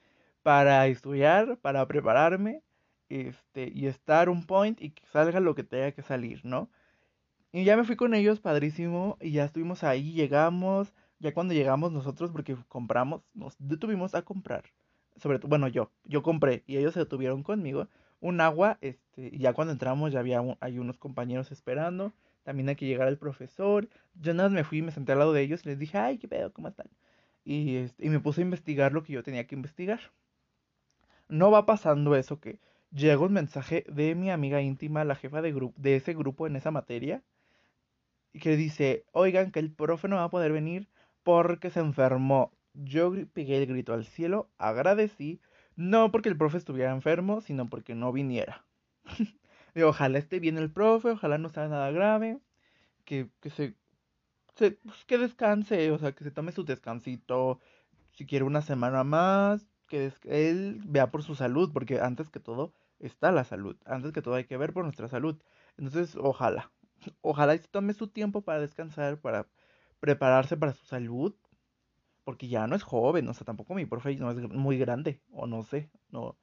para 0.42 0.86
estudiar, 0.86 1.58
para 1.58 1.86
prepararme, 1.86 2.62
este, 3.08 3.70
y 3.74 3.86
estar 3.86 4.28
un 4.28 4.44
point 4.46 4.80
y 4.80 4.90
que 4.90 5.06
salga 5.06 5.40
lo 5.40 5.54
que 5.54 5.64
tenga 5.64 5.92
que 5.92 6.02
salir, 6.02 6.44
¿no? 6.44 6.70
Y 7.52 7.64
ya 7.64 7.76
me 7.76 7.84
fui 7.84 7.96
con 7.96 8.14
ellos, 8.14 8.40
padrísimo, 8.40 9.16
y 9.20 9.32
ya 9.32 9.44
estuvimos 9.44 9.84
ahí, 9.84 10.12
llegamos, 10.12 10.92
ya 11.18 11.32
cuando 11.32 11.54
llegamos 11.54 11.92
nosotros, 11.92 12.30
porque 12.30 12.56
compramos, 12.68 13.22
nos 13.34 13.56
detuvimos 13.58 14.14
a 14.14 14.22
comprar 14.22 14.64
sobre 15.16 15.38
todo, 15.38 15.48
bueno, 15.48 15.68
yo, 15.68 15.90
yo 16.04 16.22
compré 16.22 16.62
y 16.66 16.76
ellos 16.76 16.94
se 16.94 17.00
detuvieron 17.00 17.42
conmigo 17.42 17.88
un 18.20 18.40
agua, 18.40 18.78
este, 18.80 19.30
y 19.32 19.38
ya 19.38 19.52
cuando 19.52 19.72
entramos 19.72 20.12
ya 20.12 20.20
había 20.20 20.40
hay 20.60 20.78
unos 20.78 20.98
compañeros 20.98 21.52
esperando, 21.52 22.12
también 22.44 22.68
hay 22.68 22.76
que 22.76 22.86
llegar 22.86 23.08
el 23.08 23.18
profesor, 23.18 23.88
yo 24.14 24.34
nada 24.34 24.48
más 24.48 24.56
me 24.56 24.64
fui 24.64 24.82
me 24.82 24.92
senté 24.92 25.12
al 25.12 25.18
lado 25.18 25.32
de 25.32 25.42
ellos 25.42 25.64
y 25.64 25.68
les 25.68 25.78
dije, 25.78 25.98
ay, 25.98 26.18
qué 26.18 26.28
pedo, 26.28 26.52
¿cómo 26.52 26.68
están? 26.68 26.88
Y, 27.44 27.76
este, 27.76 28.06
y 28.06 28.10
me 28.10 28.20
puse 28.20 28.40
a 28.40 28.44
investigar 28.44 28.92
lo 28.92 29.02
que 29.02 29.12
yo 29.12 29.22
tenía 29.22 29.46
que 29.46 29.54
investigar. 29.54 30.00
No 31.28 31.50
va 31.50 31.66
pasando 31.66 32.16
eso 32.16 32.40
que 32.40 32.58
llega 32.90 33.18
un 33.18 33.32
mensaje 33.32 33.84
de 33.88 34.14
mi 34.14 34.30
amiga 34.30 34.60
íntima, 34.62 35.04
la 35.04 35.16
jefa 35.16 35.42
de, 35.42 35.72
de 35.76 35.96
ese 35.96 36.14
grupo 36.14 36.46
en 36.46 36.56
esa 36.56 36.70
materia, 36.70 37.22
que 38.32 38.56
dice, 38.56 39.04
oigan, 39.12 39.50
que 39.50 39.60
el 39.60 39.72
profe 39.72 40.08
no 40.08 40.16
va 40.16 40.24
a 40.24 40.30
poder 40.30 40.52
venir 40.52 40.88
porque 41.22 41.70
se 41.70 41.80
enfermó. 41.80 42.52
Yo 42.74 43.12
pegué 43.32 43.58
el 43.58 43.66
grito 43.66 43.94
al 43.94 44.04
cielo, 44.04 44.50
agradecí, 44.58 45.40
no 45.76 46.10
porque 46.10 46.28
el 46.28 46.36
profe 46.36 46.58
estuviera 46.58 46.92
enfermo, 46.92 47.40
sino 47.40 47.68
porque 47.68 47.94
no 47.94 48.12
viniera. 48.12 48.66
y 49.74 49.82
ojalá 49.82 50.18
esté 50.18 50.40
bien 50.40 50.58
el 50.58 50.70
profe, 50.70 51.10
ojalá 51.10 51.38
no 51.38 51.48
sea 51.48 51.68
nada 51.68 51.90
grave, 51.90 52.38
que, 53.04 53.30
que 53.40 53.50
se, 53.50 53.74
se 54.56 54.72
pues, 54.72 55.04
que 55.06 55.18
descanse, 55.18 55.90
o 55.90 55.98
sea, 55.98 56.12
que 56.12 56.24
se 56.24 56.30
tome 56.30 56.52
su 56.52 56.64
descansito, 56.64 57.60
si 58.12 58.26
quiere 58.26 58.44
una 58.44 58.62
semana 58.62 59.04
más, 59.04 59.66
que 59.86 60.12
él 60.24 60.80
vea 60.84 61.10
por 61.10 61.22
su 61.22 61.34
salud, 61.34 61.72
porque 61.72 62.00
antes 62.00 62.30
que 62.30 62.40
todo 62.40 62.72
está 62.98 63.32
la 63.32 63.44
salud, 63.44 63.76
antes 63.84 64.12
que 64.12 64.22
todo 64.22 64.34
hay 64.34 64.44
que 64.44 64.56
ver 64.56 64.72
por 64.72 64.84
nuestra 64.84 65.08
salud. 65.08 65.38
Entonces, 65.76 66.16
ojalá, 66.16 66.72
ojalá 67.22 67.56
se 67.56 67.68
tome 67.68 67.92
su 67.94 68.08
tiempo 68.08 68.42
para 68.42 68.60
descansar, 68.60 69.20
para 69.20 69.46
prepararse 70.00 70.56
para 70.56 70.72
su 70.72 70.84
salud, 70.86 71.34
porque 72.24 72.48
ya 72.48 72.66
no 72.66 72.76
es 72.76 72.82
joven, 72.82 73.28
o 73.28 73.34
sea, 73.34 73.44
tampoco 73.44 73.74
mi 73.74 73.86
profe 73.86 74.16
no 74.16 74.30
es 74.30 74.38
muy 74.50 74.78
grande, 74.78 75.20
o 75.30 75.46
no 75.46 75.62
sé, 75.62 75.90
no, 76.10 76.36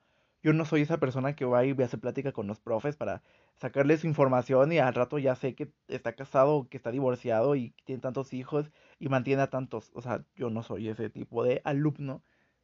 yo 0.43 0.51
no 0.51 0.65
soy 0.65 0.81
esa 0.81 0.99
persona 0.99 1.35
que 1.35 1.45
va 1.45 1.65
y 1.65 1.71
hace 1.81 1.97
plática 1.97 2.33
con 2.33 2.47
los 2.47 2.59
profes 2.59 2.97
para 2.97 3.23
sacarles 3.55 4.01
su 4.01 4.07
información 4.07 4.73
y 4.73 4.79
al 4.79 4.93
rato 4.93 5.17
ya 5.17 5.35
sé 5.35 5.55
que 5.55 5.71
está 5.87 6.13
casado, 6.13 6.67
que 6.69 6.77
está 6.77 6.91
divorciado 6.91 7.55
y 7.55 7.73
tiene 7.85 8.01
tantos 8.01 8.33
hijos 8.33 8.71
y 8.99 9.07
mantiene 9.07 9.41
a 9.41 9.49
tantos, 9.49 9.91
o 9.93 10.01
sea, 10.01 10.25
yo 10.35 10.49
no 10.49 10.61
soy 10.61 10.89
ese 10.89 11.09
tipo 11.09 11.43
de 11.43 11.61
alumno, 11.63 12.23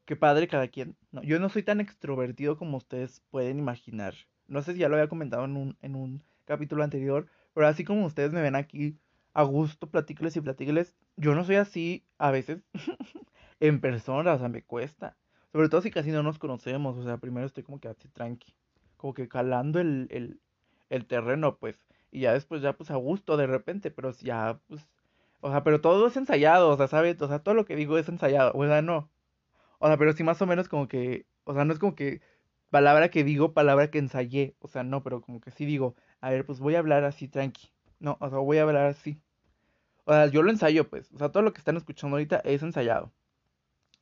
que 0.09 0.15
padre 0.15 0.47
cada 0.47 0.67
quien, 0.69 0.97
no, 1.11 1.21
yo 1.21 1.39
no 1.39 1.49
soy 1.49 1.61
tan 1.61 1.79
extrovertido 1.79 2.57
como 2.57 2.77
ustedes 2.77 3.21
pueden 3.29 3.59
imaginar, 3.59 4.15
no 4.47 4.63
sé 4.63 4.73
si 4.73 4.79
ya 4.79 4.89
lo 4.89 4.95
había 4.95 5.07
comentado 5.07 5.45
en 5.45 5.55
un, 5.55 5.77
en 5.83 5.95
un 5.95 6.23
capítulo 6.45 6.83
anterior, 6.83 7.27
pero 7.53 7.67
así 7.67 7.83
como 7.83 8.07
ustedes 8.07 8.31
me 8.31 8.41
ven 8.41 8.55
aquí 8.55 8.97
a 9.35 9.43
gusto, 9.43 9.87
platíqueles 9.87 10.35
y 10.35 10.41
platíqueles. 10.41 10.95
Yo 11.15 11.35
no 11.35 11.43
soy 11.43 11.57
así 11.57 12.07
a 12.17 12.31
veces 12.31 12.63
en 13.59 13.79
persona, 13.81 14.33
o 14.33 14.39
sea, 14.39 14.49
me 14.49 14.63
cuesta. 14.63 15.15
Sobre 15.51 15.69
todo 15.69 15.81
si 15.81 15.91
casi 15.91 16.09
no 16.09 16.23
nos 16.23 16.39
conocemos, 16.39 16.97
o 16.97 17.03
sea, 17.03 17.17
primero 17.17 17.45
estoy 17.45 17.61
como 17.61 17.79
que 17.79 17.89
así 17.89 18.07
tranqui, 18.07 18.55
como 18.97 19.13
que 19.13 19.27
calando 19.27 19.79
el, 19.79 20.07
el, 20.09 20.39
el 20.89 21.05
terreno, 21.05 21.57
pues. 21.57 21.85
Y 22.09 22.21
ya 22.21 22.33
después 22.33 22.63
ya 22.63 22.73
pues 22.73 22.89
a 22.89 22.95
gusto 22.95 23.37
de 23.37 23.45
repente, 23.45 23.91
pero 23.91 24.09
ya 24.13 24.59
pues... 24.69 24.87
O 25.41 25.51
sea, 25.51 25.63
pero 25.63 25.81
todo 25.81 26.07
es 26.07 26.17
ensayado, 26.17 26.69
o 26.69 26.77
sea, 26.77 26.87
¿sabes? 26.87 27.21
O 27.21 27.27
sea, 27.27 27.43
todo 27.43 27.53
lo 27.53 27.65
que 27.65 27.75
digo 27.75 27.99
es 27.99 28.09
ensayado, 28.09 28.53
o 28.55 28.65
sea, 28.65 28.81
no. 28.81 29.11
O 29.79 29.87
sea, 29.87 29.97
pero 29.97 30.13
sí 30.13 30.23
más 30.23 30.41
o 30.41 30.45
menos 30.47 30.69
como 30.69 30.87
que, 30.87 31.25
o 31.45 31.53
sea, 31.53 31.65
no 31.65 31.73
es 31.73 31.79
como 31.79 31.95
que 31.95 32.21
palabra 32.69 33.09
que 33.09 33.23
digo, 33.23 33.53
palabra 33.53 33.91
que 33.91 33.99
ensayé, 33.99 34.55
o 34.59 34.67
sea, 34.67 34.83
no, 34.83 35.03
pero 35.03 35.21
como 35.21 35.41
que 35.41 35.51
sí 35.51 35.65
digo, 35.65 35.95
a 36.21 36.29
ver, 36.29 36.45
pues 36.45 36.59
voy 36.59 36.75
a 36.75 36.79
hablar 36.79 37.03
así 37.03 37.27
tranqui. 37.27 37.71
No, 37.99 38.17
o 38.21 38.29
sea, 38.29 38.39
voy 38.39 38.57
a 38.57 38.63
hablar 38.63 38.85
así. 38.85 39.19
O 40.05 40.13
sea, 40.13 40.27
yo 40.27 40.41
lo 40.43 40.49
ensayo, 40.49 40.89
pues. 40.89 41.11
O 41.13 41.17
sea, 41.17 41.31
todo 41.31 41.43
lo 41.43 41.53
que 41.53 41.59
están 41.59 41.77
escuchando 41.77 42.15
ahorita 42.15 42.41
es 42.45 42.63
ensayado. 42.63 43.11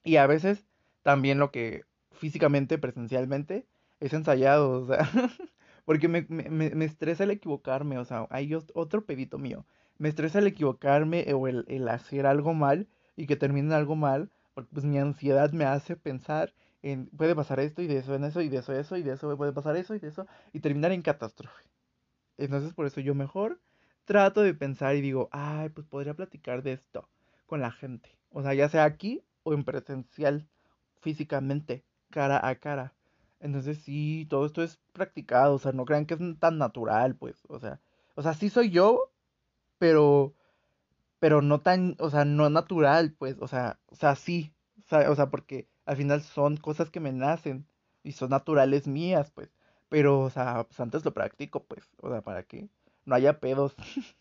Y 0.03 0.17
a 0.17 0.27
veces 0.27 0.65
también 1.03 1.39
lo 1.39 1.51
que 1.51 1.83
físicamente, 2.11 2.77
presencialmente, 2.77 3.67
es 3.99 4.13
ensayado. 4.13 4.83
O 4.83 4.87
sea, 4.87 4.99
porque 5.85 6.07
me, 6.07 6.25
me, 6.29 6.49
me, 6.49 6.85
estresa 6.85 7.23
el 7.23 7.31
equivocarme. 7.31 7.97
O 7.97 8.05
sea, 8.05 8.27
hay 8.29 8.53
otro 8.73 9.05
pedito 9.05 9.37
mío. 9.37 9.65
Me 9.97 10.09
estresa 10.09 10.39
el 10.39 10.47
equivocarme 10.47 11.25
o 11.33 11.47
el, 11.47 11.65
el 11.67 11.87
hacer 11.89 12.25
algo 12.25 12.53
mal 12.53 12.87
y 13.15 13.27
que 13.27 13.35
termine 13.35 13.73
algo 13.75 13.95
mal. 13.95 14.31
Porque 14.57 14.71
pues 14.73 14.85
mi 14.85 14.97
ansiedad 14.97 15.51
me 15.51 15.65
hace 15.65 15.95
pensar 15.95 16.51
en 16.81 17.05
puede 17.09 17.35
pasar 17.35 17.59
esto 17.59 17.83
y 17.83 17.85
de 17.85 17.97
eso 17.99 18.15
en 18.15 18.23
eso 18.23 18.41
y 18.41 18.49
de 18.49 18.57
eso 18.57 18.73
eso 18.73 18.97
y 18.97 19.03
de 19.03 19.13
eso 19.13 19.37
puede 19.37 19.53
pasar 19.53 19.77
eso 19.77 19.93
y 19.93 19.99
de 19.99 20.07
eso 20.07 20.25
y 20.51 20.61
terminar 20.61 20.91
en 20.91 21.03
catástrofe. 21.03 21.63
Entonces 22.37 22.73
por 22.73 22.87
eso 22.87 22.99
yo 22.99 23.13
mejor 23.13 23.61
trato 24.05 24.41
de 24.41 24.55
pensar 24.55 24.95
y 24.95 25.01
digo, 25.01 25.29
ay, 25.31 25.69
pues 25.69 25.85
podría 25.85 26.15
platicar 26.15 26.63
de 26.63 26.73
esto 26.73 27.07
con 27.45 27.61
la 27.61 27.69
gente. 27.69 28.17
O 28.31 28.41
sea, 28.41 28.55
ya 28.55 28.67
sea 28.67 28.85
aquí 28.85 29.21
o 29.43 29.53
en 29.53 29.63
presencial, 29.63 30.47
físicamente, 31.01 31.83
cara 32.09 32.39
a 32.43 32.55
cara. 32.55 32.95
Entonces 33.39 33.77
sí, 33.77 34.25
todo 34.27 34.47
esto 34.47 34.63
es 34.63 34.79
practicado, 34.91 35.53
o 35.53 35.59
sea, 35.59 35.71
no 35.71 35.85
crean 35.85 36.07
que 36.07 36.15
es 36.15 36.39
tan 36.39 36.57
natural, 36.57 37.15
pues, 37.15 37.43
o 37.47 37.59
sea, 37.59 37.79
o 38.15 38.23
sea, 38.23 38.33
sí 38.33 38.49
soy 38.49 38.71
yo, 38.71 39.11
pero, 39.77 40.33
pero 41.19 41.41
no 41.41 41.61
tan, 41.61 41.95
o 41.99 42.09
sea, 42.09 42.25
no 42.25 42.49
natural, 42.49 43.13
pues, 43.17 43.37
o 43.39 43.47
sea, 43.47 43.79
o 43.87 43.95
sea, 43.95 44.15
sí, 44.15 44.53
o 44.91 45.15
sea, 45.15 45.29
porque 45.29 45.69
al 45.85 45.97
final 45.97 46.21
son 46.21 46.57
cosas 46.57 46.89
que 46.89 46.99
me 46.99 47.11
nacen 47.11 47.67
y 48.03 48.13
son 48.13 48.29
naturales 48.29 48.87
mías, 48.87 49.31
pues, 49.31 49.51
pero, 49.89 50.21
o 50.21 50.29
sea, 50.29 50.65
pues 50.65 50.79
antes 50.79 51.05
lo 51.05 51.13
practico, 51.13 51.63
pues, 51.65 51.85
o 52.01 52.09
sea, 52.09 52.21
¿para 52.21 52.43
qué? 52.43 52.69
no 53.07 53.15
haya 53.15 53.39
pedos 53.39 53.75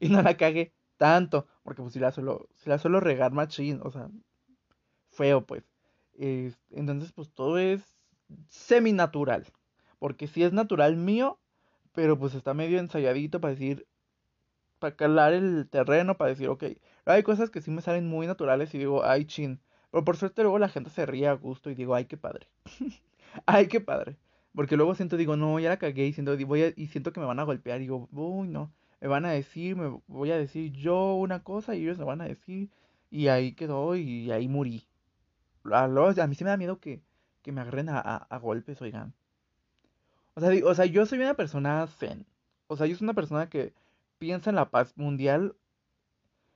y 0.00 0.08
no 0.08 0.22
la 0.22 0.36
cague 0.36 0.72
tanto, 0.98 1.46
porque 1.64 1.82
pues 1.82 1.94
si 1.94 1.98
la 1.98 2.12
suelo, 2.12 2.48
si 2.54 2.70
la 2.70 2.78
suelo 2.78 3.00
regar 3.00 3.32
machín, 3.32 3.80
o 3.82 3.90
sea, 3.90 4.08
feo 5.10 5.44
pues. 5.44 5.64
entonces 6.70 7.12
pues 7.12 7.32
todo 7.32 7.58
es 7.58 7.82
semi-natural, 8.48 9.46
porque 9.98 10.28
si 10.28 10.44
es 10.44 10.52
natural 10.52 10.96
mío, 10.96 11.40
pero 11.92 12.18
pues 12.18 12.34
está 12.34 12.54
medio 12.54 12.78
ensayadito 12.78 13.40
para 13.40 13.54
decir, 13.54 13.88
para 14.78 14.96
calar 14.96 15.32
el 15.32 15.68
terreno, 15.68 16.16
para 16.16 16.30
decir, 16.30 16.48
ok, 16.48 16.64
hay 17.06 17.22
cosas 17.22 17.50
que 17.50 17.60
sí 17.60 17.70
me 17.70 17.82
salen 17.82 18.08
muy 18.08 18.26
naturales 18.26 18.74
y 18.74 18.78
digo, 18.78 19.04
ay 19.04 19.24
chin, 19.24 19.60
pero 19.90 20.04
por 20.04 20.16
suerte 20.16 20.42
luego 20.42 20.58
la 20.58 20.68
gente 20.68 20.90
se 20.90 21.06
ríe 21.06 21.28
a 21.28 21.32
gusto 21.34 21.70
y 21.70 21.74
digo, 21.74 21.94
ay 21.94 22.06
qué 22.06 22.16
padre, 22.16 22.48
ay 23.46 23.68
qué 23.68 23.80
padre. 23.80 24.16
Porque 24.56 24.76
luego 24.78 24.94
siento, 24.94 25.18
digo, 25.18 25.36
no, 25.36 25.60
ya 25.60 25.68
la 25.68 25.78
cagué 25.78 26.06
y 26.06 26.12
siento, 26.14 26.34
voy 26.46 26.72
y 26.76 26.86
siento 26.86 27.12
que 27.12 27.20
me 27.20 27.26
van 27.26 27.38
a 27.38 27.42
golpear. 27.44 27.78
Y 27.78 27.82
digo, 27.82 28.08
uy, 28.10 28.48
no, 28.48 28.72
me 29.02 29.08
van 29.08 29.26
a 29.26 29.30
decir, 29.30 29.76
me 29.76 30.00
voy 30.06 30.30
a 30.30 30.38
decir 30.38 30.72
yo 30.72 31.14
una 31.14 31.42
cosa 31.42 31.74
y 31.74 31.82
ellos 31.82 31.98
me 31.98 32.04
van 32.04 32.22
a 32.22 32.24
decir. 32.24 32.70
Y 33.10 33.28
ahí 33.28 33.52
quedó 33.52 33.96
y 33.96 34.30
ahí 34.30 34.48
morí. 34.48 34.86
A, 35.70 35.84
a 35.84 36.26
mí 36.26 36.34
sí 36.34 36.44
me 36.44 36.50
da 36.50 36.56
miedo 36.56 36.80
que, 36.80 37.02
que 37.42 37.52
me 37.52 37.60
agarren 37.60 37.90
a, 37.90 37.98
a, 38.00 38.38
golpes, 38.38 38.80
oigan. 38.80 39.12
O 40.34 40.40
sea, 40.40 40.50
o 40.64 40.74
sea, 40.74 40.86
yo 40.86 41.04
soy 41.04 41.18
una 41.18 41.34
persona 41.34 41.86
zen. 41.86 42.26
O 42.66 42.76
sea, 42.76 42.86
yo 42.86 42.96
soy 42.96 43.04
una 43.04 43.14
persona 43.14 43.48
que, 43.50 43.74
piensa 44.18 44.50
en 44.50 44.56
la 44.56 44.70
paz 44.70 44.96
mundial 44.96 45.56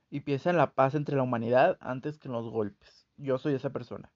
y 0.09 0.21
piensa 0.21 0.49
en 0.49 0.57
la 0.57 0.73
paz 0.73 0.95
entre 0.95 1.15
la 1.15 1.23
humanidad 1.23 1.77
antes 1.81 2.19
que 2.19 2.27
en 2.27 2.33
los 2.33 2.49
golpes. 2.49 3.07
Yo 3.17 3.37
soy 3.37 3.53
esa 3.53 3.71
persona. 3.71 4.11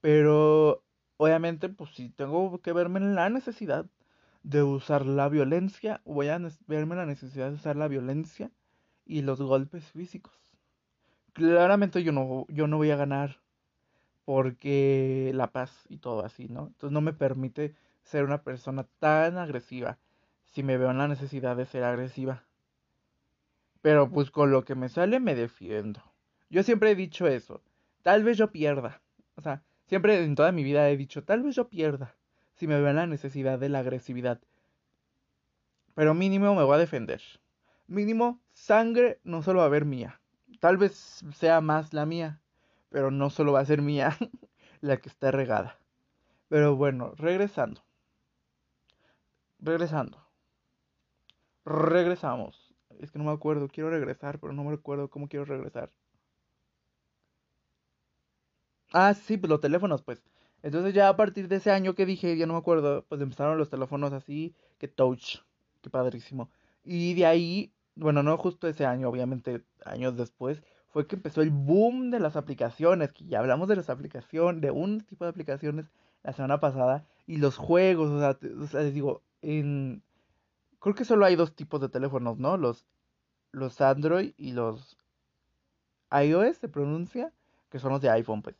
Pero 0.00 0.84
obviamente, 1.16 1.68
pues 1.68 1.90
si 1.94 2.10
tengo 2.10 2.60
que 2.60 2.72
verme 2.72 3.00
en 3.00 3.14
la 3.14 3.30
necesidad 3.30 3.86
de 4.42 4.62
usar 4.62 5.06
la 5.06 5.28
violencia, 5.28 6.00
voy 6.04 6.28
a 6.28 6.38
verme 6.66 6.94
en 6.94 6.98
la 6.98 7.06
necesidad 7.06 7.48
de 7.48 7.56
usar 7.56 7.76
la 7.76 7.88
violencia 7.88 8.50
y 9.04 9.22
los 9.22 9.40
golpes 9.40 9.84
físicos. 9.92 10.34
Claramente 11.32 12.02
yo 12.02 12.12
no, 12.12 12.46
yo 12.48 12.66
no 12.66 12.76
voy 12.78 12.90
a 12.90 12.96
ganar 12.96 13.40
porque 14.24 15.30
la 15.34 15.52
paz 15.52 15.86
y 15.88 15.98
todo 15.98 16.24
así, 16.24 16.48
¿no? 16.48 16.68
Entonces 16.68 16.92
no 16.92 17.00
me 17.00 17.12
permite 17.12 17.74
ser 18.02 18.24
una 18.24 18.42
persona 18.42 18.86
tan 18.98 19.38
agresiva 19.38 19.98
si 20.46 20.62
me 20.62 20.78
veo 20.78 20.90
en 20.90 20.98
la 20.98 21.08
necesidad 21.08 21.56
de 21.56 21.66
ser 21.66 21.84
agresiva. 21.84 22.45
Pero 23.86 24.10
pues 24.10 24.32
con 24.32 24.50
lo 24.50 24.64
que 24.64 24.74
me 24.74 24.88
sale 24.88 25.20
me 25.20 25.36
defiendo. 25.36 26.02
Yo 26.50 26.64
siempre 26.64 26.90
he 26.90 26.96
dicho 26.96 27.28
eso. 27.28 27.62
Tal 28.02 28.24
vez 28.24 28.36
yo 28.36 28.50
pierda. 28.50 29.00
O 29.36 29.42
sea, 29.42 29.62
siempre 29.86 30.24
en 30.24 30.34
toda 30.34 30.50
mi 30.50 30.64
vida 30.64 30.90
he 30.90 30.96
dicho, 30.96 31.22
tal 31.22 31.44
vez 31.44 31.54
yo 31.54 31.68
pierda 31.68 32.16
si 32.56 32.66
me 32.66 32.80
veo 32.80 32.88
en 32.88 32.96
la 32.96 33.06
necesidad 33.06 33.60
de 33.60 33.68
la 33.68 33.78
agresividad. 33.78 34.40
Pero 35.94 36.14
mínimo 36.14 36.52
me 36.56 36.64
voy 36.64 36.74
a 36.74 36.78
defender. 36.78 37.22
Mínimo 37.86 38.40
sangre 38.54 39.20
no 39.22 39.44
solo 39.44 39.58
va 39.58 39.66
a 39.66 39.68
haber 39.68 39.84
mía. 39.84 40.20
Tal 40.58 40.78
vez 40.78 41.22
sea 41.36 41.60
más 41.60 41.94
la 41.94 42.06
mía, 42.06 42.40
pero 42.88 43.12
no 43.12 43.30
solo 43.30 43.52
va 43.52 43.60
a 43.60 43.66
ser 43.66 43.82
mía 43.82 44.16
la 44.80 44.96
que 44.96 45.08
está 45.08 45.30
regada. 45.30 45.78
Pero 46.48 46.74
bueno, 46.74 47.12
regresando. 47.16 47.84
Regresando. 49.60 50.26
Regresamos. 51.64 52.65
Es 53.00 53.10
que 53.10 53.18
no 53.18 53.24
me 53.24 53.32
acuerdo, 53.32 53.68
quiero 53.68 53.90
regresar, 53.90 54.38
pero 54.38 54.52
no 54.52 54.64
me 54.64 54.74
acuerdo 54.74 55.08
cómo 55.08 55.28
quiero 55.28 55.44
regresar. 55.44 55.90
Ah, 58.92 59.14
sí, 59.14 59.36
pues 59.36 59.50
los 59.50 59.60
teléfonos, 59.60 60.02
pues. 60.02 60.22
Entonces 60.62 60.94
ya 60.94 61.08
a 61.08 61.16
partir 61.16 61.48
de 61.48 61.56
ese 61.56 61.70
año 61.70 61.94
que 61.94 62.06
dije, 62.06 62.36
ya 62.36 62.46
no 62.46 62.54
me 62.54 62.58
acuerdo, 62.58 63.04
pues 63.08 63.20
empezaron 63.20 63.58
los 63.58 63.70
teléfonos 63.70 64.12
así, 64.12 64.54
que 64.78 64.88
touch, 64.88 65.38
que 65.82 65.90
padrísimo. 65.90 66.50
Y 66.84 67.14
de 67.14 67.26
ahí, 67.26 67.72
bueno, 67.94 68.22
no 68.22 68.36
justo 68.38 68.68
ese 68.68 68.86
año, 68.86 69.08
obviamente 69.08 69.62
años 69.84 70.16
después, 70.16 70.62
fue 70.88 71.06
que 71.06 71.16
empezó 71.16 71.42
el 71.42 71.50
boom 71.50 72.10
de 72.10 72.20
las 72.20 72.36
aplicaciones, 72.36 73.12
que 73.12 73.26
ya 73.26 73.40
hablamos 73.40 73.68
de 73.68 73.76
las 73.76 73.90
aplicaciones, 73.90 74.62
de 74.62 74.70
un 74.70 75.02
tipo 75.02 75.24
de 75.24 75.30
aplicaciones 75.30 75.86
la 76.22 76.32
semana 76.32 76.58
pasada, 76.60 77.06
y 77.26 77.36
los 77.36 77.56
juegos, 77.56 78.10
o 78.10 78.18
sea, 78.18 78.38
o 78.60 78.66
sea 78.66 78.80
les 78.80 78.94
digo, 78.94 79.22
en... 79.42 80.02
Creo 80.80 80.94
que 80.94 81.04
solo 81.04 81.24
hay 81.24 81.36
dos 81.36 81.54
tipos 81.54 81.80
de 81.80 81.88
teléfonos, 81.88 82.38
¿no? 82.38 82.56
Los, 82.56 82.86
los 83.52 83.80
Android 83.80 84.32
y 84.36 84.52
los 84.52 84.96
iOS, 86.10 86.58
se 86.58 86.68
pronuncia, 86.68 87.32
que 87.70 87.78
son 87.78 87.92
los 87.92 88.00
de 88.00 88.10
iPhone, 88.10 88.42
pues. 88.42 88.56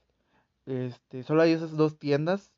Este, 0.66 1.22
solo 1.22 1.42
hay 1.42 1.52
esas 1.52 1.76
dos 1.76 1.98
tiendas, 1.98 2.52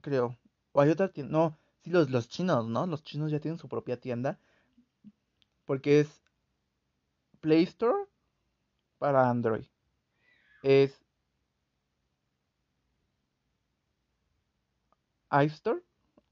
creo. 0.00 0.36
O 0.72 0.80
hay 0.80 0.90
otra 0.90 1.08
tienda, 1.08 1.32
no, 1.32 1.58
sí, 1.82 1.90
los, 1.90 2.10
los 2.10 2.28
chinos, 2.28 2.66
¿no? 2.68 2.86
Los 2.86 3.02
chinos 3.02 3.30
ya 3.30 3.40
tienen 3.40 3.58
su 3.58 3.68
propia 3.68 3.98
tienda. 4.00 4.38
Porque 5.64 6.00
es 6.00 6.22
Play 7.40 7.64
Store 7.64 8.06
para 8.98 9.28
Android. 9.28 9.66
Es 10.62 11.04
iStore, 15.30 15.82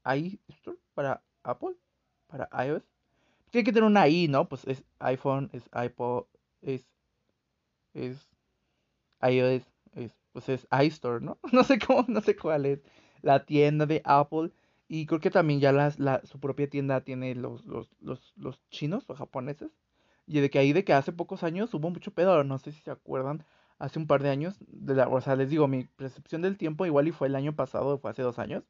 iStore 0.05 0.77
para 0.93 1.21
Apple, 1.43 1.75
para 2.27 2.49
iOS. 2.65 2.83
Tiene 3.51 3.65
que 3.65 3.71
tener 3.73 3.85
una 3.87 4.07
I, 4.07 4.27
¿no? 4.27 4.49
Pues 4.49 4.65
es 4.67 4.83
iPhone, 4.99 5.49
es 5.53 5.69
iPod, 5.73 6.25
es, 6.61 6.87
es 7.93 8.29
iOS, 9.21 9.63
es, 9.93 10.11
pues 10.33 10.49
es 10.49 10.67
iStore, 10.83 11.23
¿no? 11.23 11.39
No 11.51 11.63
sé 11.63 11.79
cómo, 11.79 12.05
no 12.07 12.21
sé 12.21 12.35
cuál 12.35 12.65
es 12.65 12.81
la 13.21 13.45
tienda 13.45 13.85
de 13.85 14.01
Apple. 14.05 14.51
Y 14.87 15.05
creo 15.07 15.19
que 15.19 15.31
también 15.31 15.59
ya 15.59 15.71
las, 15.71 15.99
la, 15.99 16.21
su 16.25 16.39
propia 16.39 16.69
tienda 16.69 17.01
tiene 17.01 17.33
los, 17.35 17.65
los, 17.65 17.89
los, 18.01 18.33
los 18.37 18.61
chinos 18.69 19.09
o 19.09 19.15
japoneses. 19.15 19.71
Y 20.27 20.39
de 20.41 20.49
que 20.49 20.59
ahí 20.59 20.73
de 20.73 20.83
que 20.83 20.93
hace 20.93 21.13
pocos 21.13 21.43
años 21.43 21.73
hubo 21.73 21.89
mucho 21.89 22.11
pedo, 22.13 22.43
no 22.43 22.57
sé 22.59 22.71
si 22.71 22.81
se 22.81 22.91
acuerdan, 22.91 23.45
hace 23.79 23.99
un 23.99 24.07
par 24.07 24.23
de 24.23 24.29
años, 24.29 24.57
de 24.67 24.95
la, 24.95 25.07
o 25.07 25.21
sea, 25.21 25.35
les 25.35 25.49
digo, 25.49 25.67
mi 25.67 25.85
percepción 25.85 26.41
del 26.41 26.57
tiempo 26.57 26.85
igual 26.85 27.07
y 27.07 27.11
fue 27.11 27.27
el 27.27 27.35
año 27.35 27.55
pasado, 27.55 27.99
fue 27.99 28.11
hace 28.11 28.23
dos 28.23 28.39
años, 28.39 28.63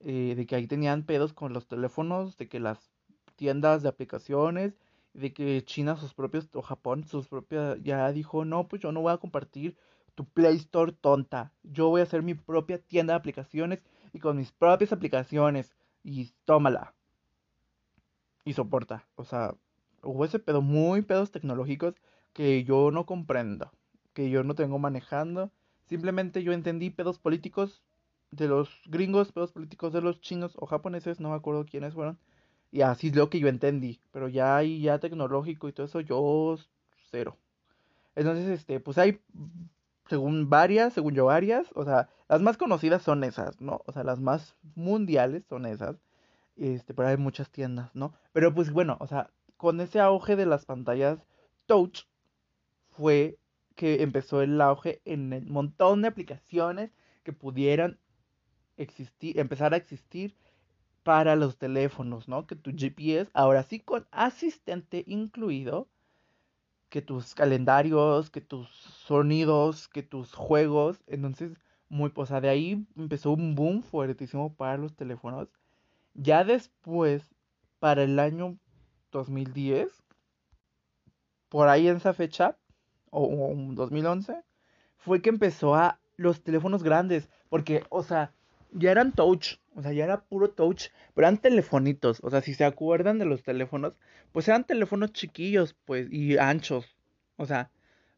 eh, 0.00 0.34
de 0.36 0.46
que 0.46 0.56
ahí 0.56 0.66
tenían 0.66 1.04
pedos 1.04 1.32
con 1.32 1.52
los 1.52 1.66
teléfonos, 1.66 2.36
de 2.36 2.48
que 2.48 2.60
las 2.60 2.90
tiendas 3.36 3.82
de 3.82 3.88
aplicaciones, 3.88 4.78
de 5.14 5.32
que 5.32 5.62
China 5.64 5.96
sus 5.96 6.14
propios, 6.14 6.48
o 6.54 6.62
Japón 6.62 7.04
sus 7.04 7.28
propias, 7.28 7.82
ya 7.82 8.10
dijo, 8.12 8.44
no, 8.44 8.68
pues 8.68 8.82
yo 8.82 8.92
no 8.92 9.00
voy 9.00 9.12
a 9.12 9.18
compartir 9.18 9.76
tu 10.14 10.24
Play 10.24 10.56
Store 10.56 10.92
tonta, 10.92 11.52
yo 11.62 11.88
voy 11.88 12.00
a 12.00 12.04
hacer 12.04 12.22
mi 12.22 12.34
propia 12.34 12.78
tienda 12.78 13.12
de 13.12 13.18
aplicaciones 13.18 13.82
y 14.12 14.18
con 14.18 14.36
mis 14.36 14.52
propias 14.52 14.92
aplicaciones, 14.92 15.76
y 16.02 16.32
tómala. 16.44 16.94
Y 18.44 18.54
soporta, 18.54 19.06
o 19.16 19.24
sea, 19.24 19.54
hubo 20.02 20.24
ese 20.24 20.38
pedo, 20.38 20.62
muy 20.62 21.02
pedos 21.02 21.30
tecnológicos 21.30 21.94
que 22.32 22.64
yo 22.64 22.90
no 22.90 23.04
comprendo, 23.04 23.70
que 24.14 24.30
yo 24.30 24.42
no 24.42 24.54
tengo 24.54 24.78
manejando. 24.78 25.50
Simplemente 25.84 26.42
yo 26.42 26.52
entendí 26.52 26.90
pedos 26.90 27.18
políticos 27.18 27.82
de 28.30 28.48
los 28.48 28.68
gringos, 28.86 29.32
pedos 29.32 29.52
políticos 29.52 29.92
de 29.92 30.00
los 30.00 30.20
chinos 30.20 30.52
o 30.58 30.66
japoneses, 30.66 31.20
no 31.20 31.30
me 31.30 31.36
acuerdo 31.36 31.64
quiénes 31.64 31.94
fueron. 31.94 32.18
Y 32.70 32.82
así 32.82 33.08
es 33.08 33.16
lo 33.16 33.30
que 33.30 33.40
yo 33.40 33.48
entendí. 33.48 34.00
Pero 34.12 34.28
ya 34.28 34.56
ahí, 34.56 34.80
ya 34.82 34.98
tecnológico 34.98 35.68
y 35.68 35.72
todo 35.72 35.86
eso, 35.86 36.00
yo 36.00 36.56
cero. 37.10 37.36
Entonces, 38.14 38.48
este, 38.48 38.80
pues 38.80 38.98
hay, 38.98 39.20
según 40.08 40.50
varias, 40.50 40.92
según 40.92 41.14
yo 41.14 41.26
varias, 41.26 41.68
o 41.74 41.84
sea, 41.84 42.08
las 42.28 42.42
más 42.42 42.56
conocidas 42.56 43.02
son 43.02 43.24
esas, 43.24 43.60
¿no? 43.60 43.82
O 43.86 43.92
sea, 43.92 44.04
las 44.04 44.20
más 44.20 44.56
mundiales 44.74 45.44
son 45.48 45.66
esas. 45.66 45.96
Este, 46.56 46.92
pero 46.94 47.08
hay 47.08 47.16
muchas 47.16 47.50
tiendas, 47.50 47.94
¿no? 47.94 48.12
Pero 48.32 48.52
pues 48.54 48.72
bueno, 48.72 48.96
o 49.00 49.06
sea, 49.06 49.30
con 49.56 49.80
ese 49.80 50.00
auge 50.00 50.36
de 50.36 50.46
las 50.46 50.66
pantallas 50.66 51.18
touch 51.66 52.02
fue 52.90 53.38
que 53.76 54.02
empezó 54.02 54.42
el 54.42 54.60
auge 54.60 55.00
en 55.04 55.32
el 55.32 55.46
montón 55.46 56.02
de 56.02 56.08
aplicaciones 56.08 56.90
que 57.22 57.32
pudieran 57.32 57.98
existir, 58.78 59.38
empezar 59.38 59.74
a 59.74 59.76
existir 59.76 60.34
para 61.02 61.36
los 61.36 61.58
teléfonos, 61.58 62.28
¿no? 62.28 62.46
Que 62.46 62.56
tu 62.56 62.70
GPS, 62.72 63.30
ahora 63.34 63.62
sí 63.62 63.80
con 63.80 64.06
asistente 64.10 65.04
incluido, 65.06 65.88
que 66.88 67.02
tus 67.02 67.34
calendarios, 67.34 68.30
que 68.30 68.40
tus 68.40 68.68
sonidos, 68.70 69.88
que 69.88 70.02
tus 70.02 70.34
juegos, 70.34 71.02
entonces, 71.06 71.52
muy, 71.88 72.12
o 72.14 72.26
sea, 72.26 72.40
de 72.40 72.48
ahí 72.48 72.86
empezó 72.96 73.32
un 73.32 73.54
boom 73.54 73.82
fuertísimo 73.82 74.54
para 74.54 74.76
los 74.76 74.94
teléfonos. 74.96 75.48
Ya 76.14 76.44
después, 76.44 77.34
para 77.78 78.02
el 78.02 78.18
año 78.18 78.58
2010, 79.12 79.90
por 81.48 81.68
ahí 81.68 81.88
en 81.88 81.96
esa 81.96 82.12
fecha, 82.12 82.56
o, 83.10 83.54
2011, 83.74 84.42
fue 84.96 85.22
que 85.22 85.30
empezó 85.30 85.74
a 85.74 86.00
los 86.16 86.42
teléfonos 86.42 86.82
grandes, 86.82 87.28
porque, 87.48 87.84
o 87.88 88.02
sea, 88.02 88.34
ya 88.72 88.90
eran 88.90 89.12
touch, 89.12 89.54
o 89.74 89.82
sea, 89.82 89.92
ya 89.92 90.04
era 90.04 90.22
puro 90.24 90.50
touch, 90.50 90.88
pero 91.14 91.26
eran 91.26 91.38
telefonitos, 91.38 92.20
o 92.22 92.30
sea, 92.30 92.40
si 92.40 92.54
se 92.54 92.64
acuerdan 92.64 93.18
de 93.18 93.24
los 93.24 93.42
teléfonos, 93.42 93.94
pues 94.32 94.48
eran 94.48 94.64
teléfonos 94.64 95.12
chiquillos, 95.12 95.74
pues, 95.84 96.08
y 96.10 96.38
anchos, 96.38 96.96
o 97.36 97.46
sea, 97.46 97.70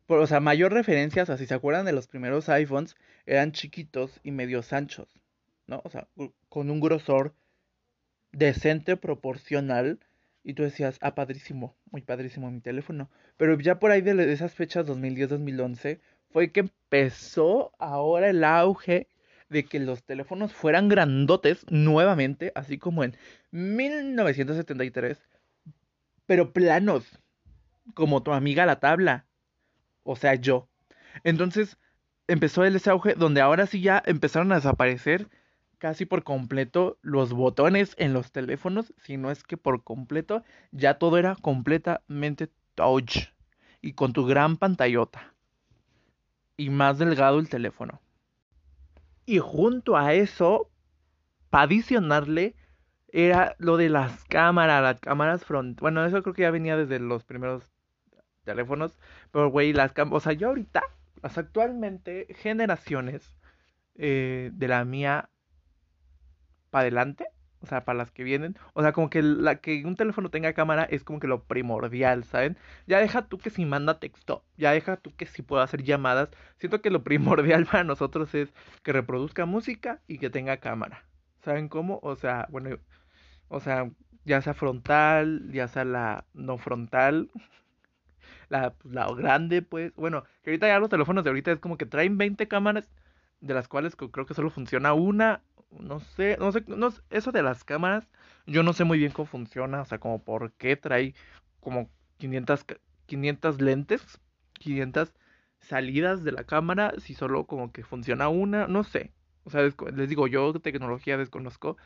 por, 0.07 0.19
o 0.19 0.27
sea, 0.27 0.41
mayor 0.41 0.73
referencia, 0.73 1.23
o 1.23 1.27
sea, 1.27 1.37
si 1.37 1.47
se 1.47 1.55
acuerdan 1.55 1.87
de 1.87 1.93
los 1.93 2.09
primeros 2.09 2.49
iPhones, 2.49 2.97
eran 3.27 3.53
chiquitos 3.53 4.21
y 4.23 4.33
medios 4.33 4.73
anchos, 4.73 5.09
¿no? 5.67 5.81
O 5.85 5.91
sea, 5.91 6.09
con 6.49 6.71
un 6.71 6.81
grosor 6.81 7.35
decente, 8.33 8.97
proporcional 8.97 10.01
y 10.43 10.55
tú 10.55 10.63
decías, 10.63 10.99
ah, 11.01 11.15
padrísimo, 11.15 11.77
muy 11.91 12.03
padrísimo 12.03 12.51
mi 12.51 12.61
teléfono. 12.61 13.11
Pero 13.37 13.59
ya 13.59 13.79
por 13.79 13.91
ahí 13.91 14.01
de 14.01 14.33
esas 14.33 14.55
fechas, 14.55 14.87
2010-2011, 14.87 16.01
fue 16.31 16.51
que 16.51 16.61
empezó 16.61 17.73
ahora 17.79 18.31
el 18.31 18.45
auge 18.45 19.09
de 19.51 19.65
que 19.65 19.81
los 19.81 20.05
teléfonos 20.05 20.53
fueran 20.55 20.89
grandotes 20.89 21.67
nuevamente, 21.69 22.53
así 22.55 22.79
como 22.79 23.05
en 23.05 23.17
1973, 23.51 25.19
pero 26.25 26.53
planos, 26.53 27.05
como 27.95 28.23
tu 28.23 28.33
amiga 28.33 28.65
la 28.65 28.81
tabla, 28.81 29.27
o 30.05 30.17
sea, 30.17 30.37
yo. 30.37 30.69
Entonces 31.25 31.77
empezó 32.29 32.65
ese 32.65 32.91
auge 32.91 33.15
donde 33.15 33.41
ahora 33.41 33.67
sí 33.67 33.81
ya 33.81 34.03
empezaron 34.07 34.53
a 34.53 34.57
desaparecer 34.57 35.29
casi 35.79 36.05
por 36.05 36.23
completo 36.23 36.99
los 37.03 37.33
botones 37.33 37.95
en 37.99 38.13
los 38.13 38.31
teléfonos, 38.31 38.95
si 38.99 39.17
no 39.17 39.31
es 39.31 39.43
que 39.43 39.57
por 39.57 39.83
completo 39.83 40.45
ya 40.71 40.95
todo 40.99 41.19
era 41.19 41.37
completamente 41.37 42.51
touch 42.77 43.31
y 43.81 43.95
con 43.95 44.13
tu 44.13 44.27
gran 44.27 44.59
pantallota 44.59 45.35
y 46.57 46.71
más 46.71 46.99
delgado 46.99 47.41
el 47.41 47.49
teléfono. 47.49 48.01
Y 49.31 49.39
junto 49.39 49.97
a 49.97 50.13
eso, 50.13 50.73
para 51.51 51.63
adicionarle, 51.63 52.57
era 53.13 53.55
lo 53.59 53.77
de 53.77 53.89
las 53.89 54.25
cámaras, 54.25 54.83
las 54.83 55.01
cámaras 55.01 55.45
front. 55.45 55.79
Bueno, 55.79 56.05
eso 56.05 56.21
creo 56.25 56.35
que 56.35 56.43
ya 56.43 56.51
venía 56.51 56.77
desde 56.77 56.99
los 56.99 57.23
primeros 57.23 57.73
teléfonos. 58.43 58.99
Pero, 59.31 59.49
güey, 59.49 59.73
las 59.73 59.93
cámaras. 59.93 60.17
O 60.17 60.21
sea, 60.21 60.33
yo 60.33 60.49
ahorita, 60.49 60.83
las 61.23 61.39
actualmente, 61.39 62.27
generaciones 62.41 63.39
eh, 63.95 64.51
de 64.53 64.67
la 64.67 64.85
mía 64.85 65.31
para 66.71 66.83
adelante, 66.83 67.29
o 67.61 67.67
sea, 67.67 67.85
para 67.85 67.99
las 67.99 68.11
que 68.11 68.25
vienen, 68.25 68.57
o 68.75 68.83
sea, 68.83 68.93
como 68.93 69.11
que 69.11 69.23
la 69.23 69.57
que 69.57 69.85
un 69.85 69.97
teléfono 69.97 70.31
tenga 70.31 70.53
cámara 70.55 70.85
es 70.85 71.05
como 71.05 71.21
que 71.21 71.27
lo 71.27 71.45
primordial, 71.45 72.25
¿saben? 72.25 72.57
Ya 72.87 73.01
deja 73.01 73.29
tú 73.29 73.39
que 73.39 73.51
si 73.51 73.65
manda 73.67 74.01
texto, 74.01 74.45
ya 74.57 74.73
deja 74.73 74.97
tú 74.97 75.15
que 75.17 75.27
si 75.27 75.43
puedo 75.43 75.63
hacer 75.63 75.83
llamadas. 75.83 76.31
Siento 76.59 76.81
que 76.81 76.91
lo 76.91 77.03
primordial 77.05 77.67
para 77.67 77.85
nosotros 77.85 78.35
es 78.35 78.53
que 78.83 78.93
reproduzca 78.93 79.47
música 79.47 80.01
y 80.09 80.19
que 80.19 80.31
tenga 80.31 80.59
cámara. 80.59 81.05
¿Saben 81.45 81.69
cómo? 81.69 82.01
O 82.03 82.17
sea, 82.17 82.47
bueno, 82.51 82.79
o 83.49 83.61
sea, 83.61 83.91
ya 84.25 84.41
sea 84.43 84.55
frontal, 84.55 85.51
ya 85.53 85.69
sea 85.69 85.85
la 85.85 86.25
no 86.35 86.59
frontal, 86.59 87.31
la, 88.49 88.75
pues, 88.75 88.95
la 88.95 89.13
grande, 89.15 89.63
pues. 89.63 89.95
Bueno, 89.97 90.25
que 90.43 90.51
ahorita 90.51 90.69
ya 90.69 90.79
los 90.79 90.91
teléfonos 90.91 91.25
de 91.25 91.31
ahorita 91.31 91.53
es 91.53 91.59
como 91.61 91.77
que 91.79 91.87
traen 91.87 92.19
20 92.19 92.49
cámaras, 92.49 92.91
de 93.41 93.55
las 93.55 93.69
cuales 93.69 93.97
creo 93.97 94.27
que 94.27 94.35
solo 94.35 94.51
funciona 94.51 94.93
una. 94.95 95.43
No 95.71 96.01
sé, 96.01 96.37
no 96.39 96.53
sé, 96.53 96.65
no, 96.67 96.89
eso 97.11 97.33
de 97.33 97.43
las 97.43 97.65
cámaras, 97.65 98.09
yo 98.47 98.63
no 98.63 98.73
sé 98.73 98.85
muy 98.85 98.99
bien 98.99 99.13
cómo 99.13 99.27
funciona, 99.27 99.81
o 99.83 99.85
sea, 99.85 99.99
como 99.99 100.23
por 100.23 100.53
qué 100.53 100.77
trae 100.77 101.15
como 101.61 101.91
500, 102.19 102.67
500 103.07 103.61
lentes, 103.61 104.21
500 104.55 105.15
salidas 105.61 106.25
de 106.25 106.33
la 106.33 106.45
cámara, 106.45 106.95
si 106.99 107.15
solo 107.15 107.47
como 107.47 107.73
que 107.73 107.85
funciona 107.85 108.29
una, 108.29 108.67
no 108.67 108.85
sé. 108.85 109.13
O 109.45 109.51
sea, 109.51 109.63
les 109.63 110.09
digo, 110.09 110.27
yo 110.27 110.53
tecnología 110.61 111.17
desconozco. 111.17 111.77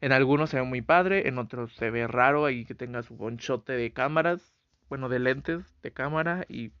En 0.00 0.12
algunos 0.12 0.50
se 0.50 0.58
ve 0.58 0.62
muy 0.62 0.82
padre, 0.82 1.28
en 1.28 1.38
otros 1.38 1.72
se 1.74 1.90
ve 1.90 2.06
raro 2.06 2.44
ahí 2.44 2.64
que 2.64 2.74
tenga 2.74 3.02
su 3.02 3.16
bonchote 3.16 3.72
de 3.72 3.92
cámaras, 3.92 4.54
bueno, 4.88 5.08
de 5.08 5.18
lentes 5.18 5.64
de 5.82 5.92
cámara 5.92 6.44
y 6.48 6.72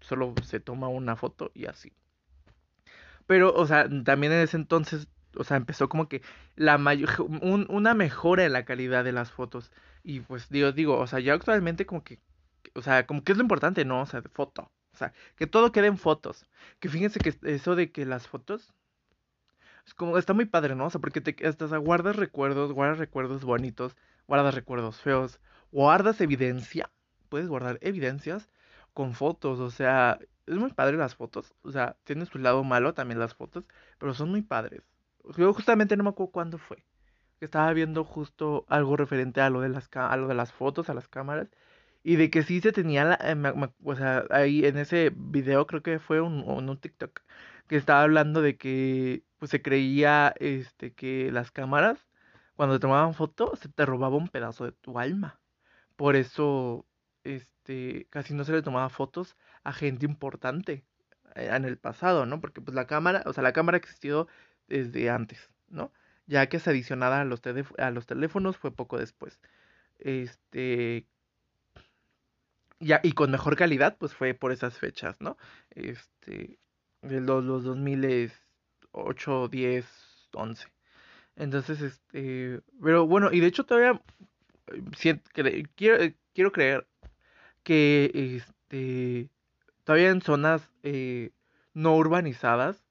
solo 0.00 0.34
se 0.42 0.60
toma 0.60 0.88
una 0.88 1.16
foto 1.16 1.50
y 1.54 1.66
así. 1.66 1.92
Pero, 3.26 3.52
o 3.54 3.66
sea, 3.66 3.88
también 4.04 4.32
en 4.32 4.40
ese 4.40 4.56
entonces, 4.56 5.08
o 5.38 5.44
sea, 5.44 5.56
empezó 5.56 5.88
como 5.88 6.08
que 6.08 6.22
la 6.56 6.78
mayor, 6.78 7.10
una 7.20 7.94
mejora 7.94 8.44
en 8.44 8.52
la 8.52 8.64
calidad 8.64 9.04
de 9.04 9.12
las 9.12 9.30
fotos. 9.32 9.72
Y 10.02 10.20
pues 10.20 10.48
digo, 10.50 10.72
digo, 10.72 10.98
o 10.98 11.06
sea, 11.06 11.20
ya 11.20 11.34
actualmente 11.34 11.86
como 11.86 12.04
que, 12.04 12.20
o 12.74 12.82
sea, 12.82 13.06
como 13.06 13.24
que 13.24 13.32
es 13.32 13.38
lo 13.38 13.44
importante, 13.44 13.84
¿no? 13.84 14.02
O 14.02 14.06
sea, 14.06 14.20
de 14.20 14.28
foto. 14.28 14.70
O 14.92 14.96
sea, 14.98 15.12
que 15.36 15.46
todo 15.46 15.72
quede 15.72 15.86
en 15.86 15.98
fotos. 15.98 16.46
Que 16.80 16.88
fíjense 16.88 17.20
que 17.20 17.34
eso 17.42 17.76
de 17.76 17.92
que 17.92 18.04
las 18.04 18.26
fotos 18.26 18.74
es 19.86 19.94
como, 19.94 20.18
está 20.18 20.34
muy 20.34 20.44
padre, 20.44 20.74
¿no? 20.74 20.86
O 20.86 20.90
sea, 20.90 21.00
porque 21.00 21.20
te, 21.20 21.46
hasta, 21.46 21.76
guardas 21.78 22.16
recuerdos, 22.16 22.72
guardas 22.72 22.98
recuerdos 22.98 23.44
bonitos, 23.44 23.96
guardas 24.26 24.54
recuerdos 24.54 25.00
feos, 25.00 25.40
guardas 25.72 26.20
evidencia, 26.20 26.90
puedes 27.30 27.48
guardar 27.48 27.78
evidencias 27.80 28.50
con 28.92 29.14
fotos, 29.14 29.60
o 29.60 29.70
sea, 29.70 30.18
es 30.46 30.56
muy 30.56 30.72
padre 30.72 30.96
las 30.98 31.14
fotos, 31.14 31.54
o 31.62 31.72
sea, 31.72 31.96
tiene 32.04 32.26
su 32.26 32.38
lado 32.38 32.64
malo 32.64 32.94
también 32.94 33.18
las 33.18 33.34
fotos, 33.34 33.64
pero 33.98 34.14
son 34.14 34.30
muy 34.30 34.42
padres. 34.42 34.82
Yo 35.36 35.52
justamente 35.52 35.96
no 35.96 36.04
me 36.04 36.10
acuerdo 36.10 36.32
cuándo 36.32 36.58
fue, 36.58 36.84
estaba 37.40 37.72
viendo 37.72 38.04
justo 38.04 38.64
algo 38.68 38.96
referente 38.96 39.40
a 39.40 39.50
lo 39.50 39.60
de 39.60 39.68
las, 39.70 39.88
a 39.94 40.16
lo 40.16 40.28
de 40.28 40.34
las 40.34 40.52
fotos, 40.52 40.88
a 40.90 40.94
las 40.94 41.08
cámaras, 41.08 41.48
y 42.02 42.16
de 42.16 42.30
que 42.30 42.42
sí 42.42 42.60
se 42.60 42.72
tenía, 42.72 43.04
la, 43.04 43.18
eh, 43.22 43.70
o 43.84 43.94
sea, 43.96 44.24
ahí 44.30 44.64
en 44.64 44.78
ese 44.78 45.12
video 45.14 45.66
creo 45.66 45.82
que 45.82 45.98
fue 45.98 46.20
un, 46.20 46.42
un, 46.48 46.68
un 46.68 46.78
TikTok, 46.78 47.20
que 47.68 47.76
estaba 47.76 48.02
hablando 48.02 48.42
de 48.42 48.56
que 48.56 49.24
pues 49.38 49.50
se 49.50 49.62
creía 49.62 50.34
este 50.40 50.92
que 50.94 51.30
las 51.32 51.50
cámaras 51.52 52.06
cuando 52.56 52.76
te 52.76 52.80
tomaban 52.80 53.14
fotos 53.14 53.60
se 53.60 53.68
te 53.68 53.86
robaba 53.86 54.16
un 54.16 54.28
pedazo 54.28 54.64
de 54.64 54.72
tu 54.72 54.98
alma. 54.98 55.40
Por 55.96 56.16
eso 56.16 56.86
este 57.24 58.06
casi 58.10 58.34
no 58.34 58.44
se 58.44 58.52
le 58.52 58.62
tomaba 58.62 58.88
fotos 58.90 59.36
a 59.64 59.72
gente 59.72 60.06
importante 60.06 60.84
eh, 61.36 61.50
en 61.52 61.64
el 61.64 61.78
pasado, 61.78 62.26
¿no? 62.26 62.40
Porque 62.40 62.60
pues 62.60 62.74
la 62.74 62.86
cámara, 62.86 63.22
o 63.26 63.32
sea, 63.32 63.42
la 63.42 63.52
cámara 63.52 63.78
existió 63.78 64.28
desde 64.68 65.10
antes, 65.10 65.50
¿no? 65.68 65.92
Ya 66.26 66.48
que 66.48 66.58
se 66.60 66.70
adicionada 66.70 67.20
a 67.20 67.24
los, 67.24 67.40
a 67.78 67.90
los 67.90 68.06
teléfonos 68.06 68.56
fue 68.56 68.70
poco 68.70 68.98
después. 68.98 69.40
Este 69.98 71.06
ya, 72.80 73.00
y 73.02 73.12
con 73.12 73.30
mejor 73.30 73.56
calidad, 73.56 73.96
pues 73.98 74.14
fue 74.14 74.34
por 74.34 74.52
esas 74.52 74.78
fechas, 74.78 75.20
¿no? 75.20 75.36
Este, 75.70 76.58
de 77.02 77.20
los, 77.20 77.44
los 77.44 77.64
2008, 77.64 79.48
10, 79.48 79.86
11. 80.32 80.68
Entonces, 81.36 81.80
este, 81.82 82.60
pero 82.82 83.06
bueno, 83.06 83.30
y 83.32 83.40
de 83.40 83.46
hecho 83.46 83.64
todavía 83.64 84.00
siento, 84.96 85.30
quiero, 85.74 86.14
quiero 86.34 86.52
creer 86.52 86.86
que 87.62 88.10
este, 88.36 89.30
todavía 89.84 90.10
en 90.10 90.22
zonas 90.22 90.70
eh, 90.82 91.30
no 91.74 91.96
urbanizadas 91.96 92.84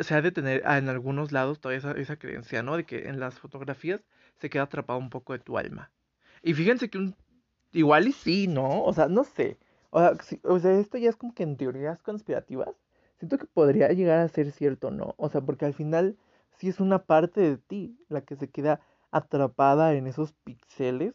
se 0.00 0.14
ha 0.14 0.22
de 0.22 0.32
tener 0.32 0.62
en 0.64 0.88
algunos 0.88 1.32
lados 1.32 1.60
todavía 1.60 1.92
esa, 1.96 2.16
creencia, 2.16 2.62
¿no? 2.62 2.76
De 2.76 2.84
que 2.84 3.08
en 3.08 3.20
las 3.20 3.38
fotografías 3.38 4.02
se 4.36 4.50
queda 4.50 4.64
atrapado 4.64 4.98
un 4.98 5.10
poco 5.10 5.32
de 5.32 5.38
tu 5.38 5.58
alma. 5.58 5.90
Y 6.42 6.54
fíjense 6.54 6.88
que 6.88 6.98
un, 6.98 7.14
igual 7.72 8.08
y 8.08 8.12
sí, 8.12 8.46
¿no? 8.48 8.82
O 8.82 8.92
sea, 8.92 9.08
no 9.08 9.24
sé. 9.24 9.58
O 9.90 10.58
sea, 10.58 10.78
esto 10.78 10.98
ya 10.98 11.10
es 11.10 11.16
como 11.16 11.34
que 11.34 11.42
en 11.42 11.56
teorías 11.56 12.02
conspirativas, 12.02 12.74
siento 13.18 13.38
que 13.38 13.46
podría 13.46 13.88
llegar 13.88 14.20
a 14.20 14.28
ser 14.28 14.52
cierto, 14.52 14.90
¿no? 14.90 15.14
O 15.16 15.28
sea, 15.28 15.40
porque 15.40 15.64
al 15.64 15.74
final 15.74 16.16
sí 16.58 16.68
es 16.68 16.80
una 16.80 17.04
parte 17.04 17.40
de 17.40 17.56
ti 17.56 17.98
la 18.08 18.20
que 18.22 18.36
se 18.36 18.50
queda 18.50 18.80
atrapada 19.10 19.94
en 19.94 20.06
esos 20.06 20.32
píxeles. 20.44 21.14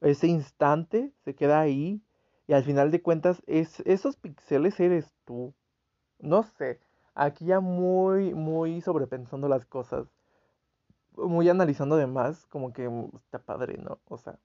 Ese 0.00 0.28
instante 0.28 1.12
se 1.24 1.34
queda 1.34 1.60
ahí 1.60 2.00
y 2.46 2.52
al 2.54 2.64
final 2.64 2.90
de 2.90 3.02
cuentas 3.02 3.42
es, 3.46 3.80
esos 3.80 4.16
píxeles 4.16 4.78
eres 4.80 5.12
tú. 5.24 5.54
No 6.20 6.42
sé, 6.42 6.80
aquí 7.14 7.46
ya 7.46 7.60
muy, 7.60 8.34
muy 8.34 8.80
sobrepensando 8.80 9.48
las 9.48 9.64
cosas. 9.66 10.06
Muy 11.16 11.48
analizando 11.48 11.96
de 11.96 12.06
más, 12.06 12.46
como 12.46 12.72
que 12.72 12.88
está 13.16 13.40
padre, 13.40 13.76
¿no? 13.78 13.98
O 14.08 14.18
sea, 14.18 14.38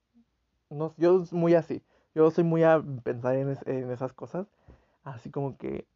no, 0.69 0.93
yo 0.97 1.23
muy 1.31 1.55
así. 1.55 1.83
Yo 2.15 2.31
soy 2.31 2.43
muy 2.43 2.63
a 2.63 2.83
pensar 3.03 3.35
en, 3.35 3.57
en 3.65 3.91
esas 3.91 4.13
cosas, 4.13 4.47
así 5.03 5.31
como 5.31 5.57
que 5.57 5.87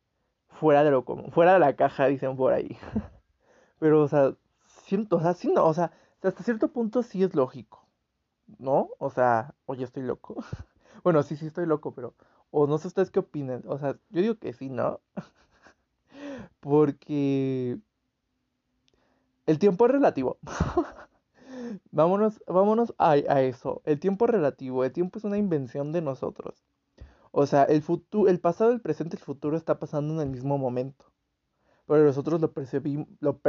fuera 0.49 0.83
de 0.83 0.91
lo 0.91 1.05
común, 1.05 1.31
fuera 1.31 1.53
de 1.53 1.59
la 1.59 1.75
caja, 1.75 2.07
dicen 2.07 2.37
por 2.37 2.53
ahí. 2.53 2.77
Pero, 3.79 4.03
o 4.03 4.07
sea, 4.07 4.35
siento, 4.67 5.17
o 5.17 5.21
sea, 5.21 5.33
sí, 5.33 5.51
no, 5.51 5.65
o 5.65 5.73
sea, 5.73 5.91
hasta 6.23 6.43
cierto 6.43 6.69
punto 6.69 7.03
sí 7.03 7.23
es 7.23 7.35
lógico, 7.35 7.85
¿no? 8.59 8.89
O 8.99 9.09
sea, 9.09 9.55
oye, 9.65 9.83
estoy 9.83 10.03
loco. 10.03 10.43
bueno, 11.03 11.23
sí, 11.23 11.35
sí 11.37 11.47
estoy 11.47 11.65
loco, 11.65 11.93
pero, 11.93 12.15
o 12.51 12.67
no 12.67 12.77
sé 12.77 12.87
ustedes 12.87 13.11
qué 13.11 13.19
opinen, 13.19 13.63
o 13.67 13.77
sea, 13.77 13.93
yo 14.09 14.21
digo 14.21 14.35
que 14.35 14.53
sí, 14.53 14.69
¿no? 14.69 15.01
Porque 16.59 17.77
el 19.45 19.59
tiempo 19.59 19.85
es 19.85 19.91
relativo. 19.91 20.37
Vámonos, 21.91 22.41
vámonos 22.47 22.93
a, 22.97 23.17
eso. 23.17 23.81
El 23.85 23.99
tiempo 23.99 24.27
relativo. 24.27 24.83
El 24.83 24.91
tiempo 24.91 25.19
es 25.19 25.25
una 25.25 25.37
invención 25.37 25.91
de 25.91 26.01
nosotros. 26.01 26.63
O 27.31 27.45
sea, 27.45 27.63
el, 27.63 27.81
futuro, 27.81 28.29
el 28.29 28.39
pasado, 28.39 28.71
el 28.71 28.81
presente 28.81 29.15
y 29.15 29.19
el 29.19 29.23
futuro 29.23 29.57
está 29.57 29.79
pasando 29.79 30.13
en 30.13 30.19
el 30.21 30.29
mismo 30.29 30.57
momento. 30.57 31.05
Pero 31.87 32.03
nosotros 32.03 32.41
lo, 32.41 32.53
lo, 33.19 33.39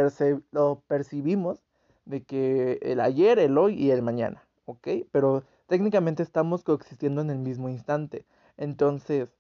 lo 0.53 0.81
percibimos 0.81 1.63
de 2.05 2.25
que 2.25 2.79
el 2.83 3.01
ayer, 3.01 3.39
el 3.39 3.59
hoy 3.59 3.75
y 3.75 3.91
el 3.91 4.03
mañana. 4.03 4.47
¿Ok? 4.67 4.89
Pero 5.11 5.45
técnicamente 5.67 6.23
estamos 6.23 6.65
coexistiendo 6.65 7.21
en 7.21 7.31
el 7.31 7.39
mismo 7.39 7.69
instante. 7.69 8.27
Entonces, 8.57 9.35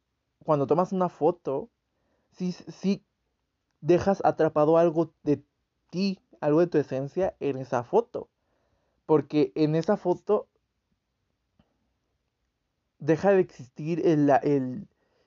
cuando 0.44 0.66
tomas 0.66 0.92
una 0.92 1.08
foto, 1.08 1.68
sí, 2.32 2.52
sí 2.52 3.04
dejas 3.80 4.22
atrapado 4.24 4.78
algo 4.78 5.12
de 5.22 5.42
ti, 5.90 6.18
algo 6.40 6.60
de 6.60 6.66
tu 6.66 6.78
esencia 6.78 7.34
en 7.40 7.58
esa 7.58 7.84
foto. 7.84 8.28
Porque 9.06 9.52
en 9.54 9.74
esa 9.74 9.96
foto 9.96 10.48
deja 12.98 13.30
de 13.30 13.40
existir 13.40 14.06
el, 14.06 14.30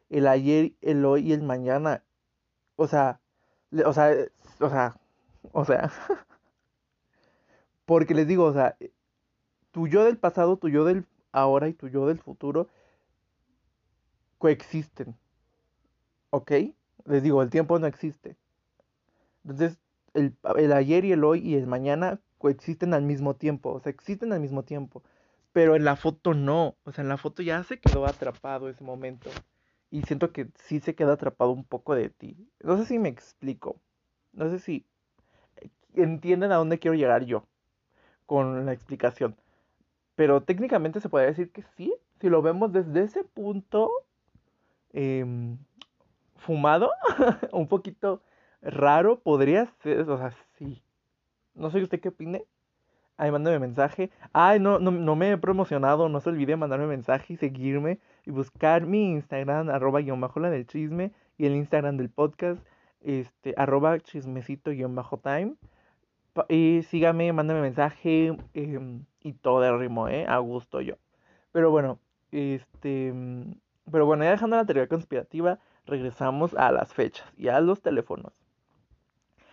el, 0.09 0.27
ayer, 0.27 0.73
el 0.81 1.05
hoy 1.05 1.29
y 1.29 1.33
el 1.33 1.41
mañana. 1.41 2.03
O 2.75 2.87
sea, 2.87 3.19
o 3.85 3.93
sea, 3.93 4.13
o 4.59 4.69
sea, 4.69 4.99
o 5.51 5.65
sea. 5.65 5.91
Porque 7.85 8.13
les 8.13 8.27
digo, 8.27 8.45
o 8.45 8.53
sea, 8.53 8.77
tu 9.71 9.87
yo 9.87 10.03
del 10.05 10.17
pasado, 10.17 10.57
tu 10.57 10.69
yo 10.69 10.85
del 10.85 11.05
ahora 11.31 11.67
y 11.67 11.73
tu 11.73 11.87
yo 11.87 12.07
del 12.07 12.19
futuro 12.19 12.69
coexisten. 14.37 15.15
¿Ok? 16.29 16.51
Les 17.05 17.23
digo, 17.23 17.41
el 17.41 17.49
tiempo 17.49 17.77
no 17.79 17.87
existe. 17.87 18.37
Entonces, 19.43 19.79
el, 20.13 20.35
el 20.57 20.73
ayer 20.73 21.05
y 21.05 21.11
el 21.11 21.23
hoy 21.23 21.39
y 21.39 21.55
el 21.55 21.67
mañana 21.67 22.19
coexisten 22.37 22.93
al 22.93 23.03
mismo 23.03 23.35
tiempo, 23.35 23.71
o 23.71 23.79
sea, 23.79 23.91
existen 23.91 24.33
al 24.33 24.39
mismo 24.39 24.63
tiempo, 24.63 25.03
pero 25.53 25.75
en 25.75 25.85
la 25.85 25.95
foto 25.95 26.33
no, 26.33 26.75
o 26.83 26.91
sea, 26.91 27.03
en 27.03 27.09
la 27.09 27.17
foto 27.17 27.43
ya 27.43 27.63
se 27.63 27.79
quedó 27.79 28.05
atrapado 28.05 28.69
ese 28.69 28.83
momento 28.83 29.29
y 29.91 30.03
siento 30.03 30.31
que 30.31 30.49
sí 30.55 30.79
se 30.79 30.95
queda 30.95 31.13
atrapado 31.13 31.51
un 31.51 31.63
poco 31.63 31.93
de 31.93 32.09
ti. 32.09 32.35
No 32.61 32.77
sé 32.77 32.85
si 32.85 32.97
me 32.97 33.09
explico, 33.09 33.79
no 34.33 34.49
sé 34.49 34.59
si 34.59 34.85
entienden 35.93 36.51
a 36.51 36.55
dónde 36.55 36.79
quiero 36.79 36.95
llegar 36.95 37.25
yo 37.25 37.45
con 38.25 38.65
la 38.65 38.73
explicación. 38.73 39.35
Pero 40.15 40.41
técnicamente 40.43 41.01
se 41.01 41.09
puede 41.09 41.27
decir 41.27 41.51
que 41.51 41.63
sí, 41.75 41.93
si 42.19 42.29
lo 42.29 42.41
vemos 42.41 42.71
desde 42.71 43.03
ese 43.03 43.23
punto 43.23 43.91
em, 44.93 45.57
fumado, 46.37 46.91
un 47.51 47.67
poquito 47.67 48.21
raro, 48.62 49.20
podría 49.20 49.66
ser, 49.82 50.09
o 50.09 50.18
sea, 50.18 50.32
sí. 50.57 50.82
No 51.53 51.70
sé 51.70 51.82
usted 51.82 51.99
qué 51.99 52.09
opine. 52.09 52.45
Ay, 53.18 53.32
mándame 53.32 53.59
mensaje. 53.59 54.09
Ay, 54.34 54.59
no, 54.59 54.80
no, 54.80 54.91
no 54.91 55.16
me 55.16 55.32
he 55.32 55.38
promocionado. 55.38 56.09
No 56.09 56.22
se 56.22 56.30
olvide 56.30 56.55
mandarme 56.55 56.88
mensaje 56.88 57.34
y 57.34 57.38
seguirme. 57.38 57.99
Y 58.26 58.32
buscar 58.32 58.86
mi 58.86 59.12
Instagram, 59.12 59.70
arroba 59.70 60.01
guion 60.01 60.22
bajo 60.22 60.39
la 60.39 60.49
del 60.49 60.66
chisme. 60.66 61.12
Y 61.38 61.45
el 61.45 61.55
Instagram 61.55 61.97
del 61.97 62.09
podcast, 62.09 62.66
este, 63.01 63.53
arroba 63.57 63.99
chismecito 63.99 64.72
guion 64.72 64.95
bajo 64.95 65.18
time. 65.18 65.55
Y 66.49 66.82
sígame, 66.84 67.32
mándame 67.34 67.62
mensaje. 67.62 68.36
Em, 68.53 69.05
y 69.22 69.34
todo 69.34 69.64
el 69.66 69.80
ritmo, 69.80 70.07
¿eh? 70.07 70.26
A 70.28 70.38
gusto 70.39 70.82
yo. 70.82 70.95
Pero 71.51 71.70
bueno, 71.70 71.99
este. 72.32 73.14
Pero 73.91 74.05
bueno, 74.05 74.24
ya 74.24 74.32
dejando 74.32 74.55
la 74.55 74.66
teoría 74.66 74.88
conspirativa, 74.88 75.59
regresamos 75.86 76.55
a 76.55 76.72
las 76.72 76.93
fechas 76.93 77.28
y 77.38 77.49
a 77.49 77.59
los 77.59 77.82
teléfonos. 77.82 78.40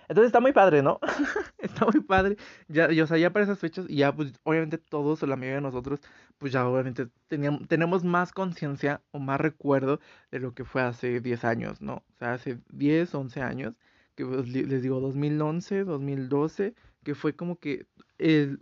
Entonces 0.09 0.29
está 0.29 0.41
muy 0.41 0.53
padre, 0.53 0.83
¿no? 0.83 1.01
está 1.59 1.87
muy 1.87 2.01
padre. 2.01 2.37
Ya, 2.69 2.89
o 3.03 3.07
sea, 3.07 3.19
ya 3.19 3.33
para 3.33 3.45
esas 3.45 3.59
fechas, 3.59 3.87
y 3.89 3.97
ya, 3.97 4.15
pues, 4.15 4.33
obviamente 4.43 4.79
todos, 4.79 5.23
o 5.23 5.27
la 5.27 5.37
mayoría 5.37 5.57
de 5.57 5.63
nosotros, 5.63 6.01
pues 6.39 6.53
ya 6.53 6.67
obviamente 6.67 7.09
teníamos, 7.29 7.69
tenemos 7.69 8.05
más 8.05 8.33
conciencia 8.33 9.03
o 9.11 9.19
más 9.19 9.41
recuerdo 9.41 10.01
de 10.31 10.41
lo 10.41 10.55
que 10.55 10.65
fue 10.65 10.83
hace 10.83 11.21
10 11.21 11.45
años, 11.45 11.81
¿no? 11.83 11.97
O 12.15 12.17
sea, 12.19 12.35
hace 12.35 12.59
10, 12.71 13.15
11 13.15 13.43
años, 13.43 13.75
que 14.15 14.25
pues, 14.27 14.49
les 14.49 14.83
digo 14.83 15.01
2011, 15.01 15.85
2012, 15.85 16.75
que 17.05 17.15
fue 17.15 17.35
como 17.37 17.59
que 17.59 17.87
el, 18.19 18.59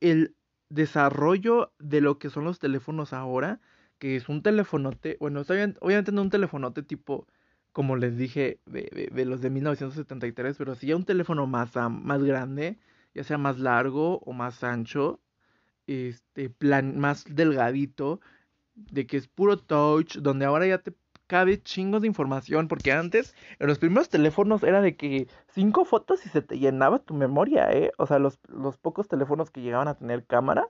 el 0.00 0.34
desarrollo 0.70 1.72
de 1.78 2.00
lo 2.00 2.18
que 2.18 2.30
son 2.30 2.44
los 2.44 2.58
teléfonos 2.58 3.12
ahora, 3.12 3.60
que 3.98 4.16
es 4.16 4.28
un 4.28 4.42
telefonote, 4.42 5.16
bueno, 5.20 5.40
obviamente 5.80 6.12
no 6.12 6.22
un 6.22 6.30
telefonote 6.30 6.82
tipo 6.82 7.26
como 7.78 7.94
les 7.94 8.16
dije, 8.16 8.58
de, 8.66 9.24
los 9.24 9.40
de 9.40 9.50
1973, 9.50 10.56
pero 10.58 10.74
si 10.74 10.88
ya 10.88 10.96
un 10.96 11.04
teléfono 11.04 11.46
más, 11.46 11.76
más 11.76 12.24
grande, 12.24 12.76
ya 13.14 13.22
sea 13.22 13.38
más 13.38 13.60
largo 13.60 14.18
o 14.18 14.32
más 14.32 14.64
ancho, 14.64 15.20
este, 15.86 16.50
plan, 16.50 16.98
más 16.98 17.24
delgadito, 17.24 18.20
de 18.74 19.06
que 19.06 19.16
es 19.16 19.28
puro 19.28 19.60
touch, 19.60 20.16
donde 20.16 20.44
ahora 20.44 20.66
ya 20.66 20.78
te 20.78 20.92
cabe 21.28 21.62
chingos 21.62 22.00
de 22.00 22.08
información, 22.08 22.66
porque 22.66 22.90
antes, 22.90 23.36
en 23.60 23.68
los 23.68 23.78
primeros 23.78 24.08
teléfonos 24.08 24.64
era 24.64 24.80
de 24.80 24.96
que 24.96 25.28
cinco 25.46 25.84
fotos 25.84 26.26
y 26.26 26.30
se 26.30 26.42
te 26.42 26.58
llenaba 26.58 26.98
tu 26.98 27.14
memoria, 27.14 27.70
¿eh? 27.70 27.92
O 27.96 28.08
sea, 28.08 28.18
los, 28.18 28.40
los 28.48 28.76
pocos 28.76 29.06
teléfonos 29.06 29.52
que 29.52 29.60
llegaban 29.60 29.86
a 29.86 29.94
tener 29.94 30.26
cámara, 30.26 30.68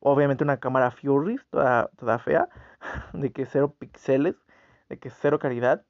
obviamente 0.00 0.42
una 0.42 0.56
cámara 0.58 0.90
Fury, 0.90 1.38
toda, 1.50 1.90
toda 1.98 2.18
fea, 2.18 2.48
de 3.12 3.30
que 3.30 3.44
cero 3.44 3.74
píxeles, 3.78 4.36
de 4.88 4.98
que 4.98 5.10
cero 5.10 5.38
calidad, 5.38 5.84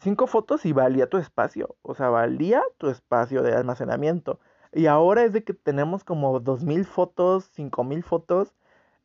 cinco 0.00 0.26
fotos 0.26 0.64
y 0.66 0.72
valía 0.72 1.08
tu 1.08 1.18
espacio. 1.18 1.76
O 1.82 1.94
sea, 1.94 2.08
valía 2.08 2.62
tu 2.78 2.88
espacio 2.88 3.42
de 3.42 3.54
almacenamiento. 3.54 4.40
Y 4.72 4.86
ahora 4.86 5.24
es 5.24 5.32
de 5.32 5.44
que 5.44 5.54
tenemos 5.54 6.04
como 6.04 6.40
dos 6.40 6.64
mil 6.64 6.84
fotos, 6.84 7.50
cinco 7.52 7.84
mil 7.84 8.02
fotos. 8.02 8.54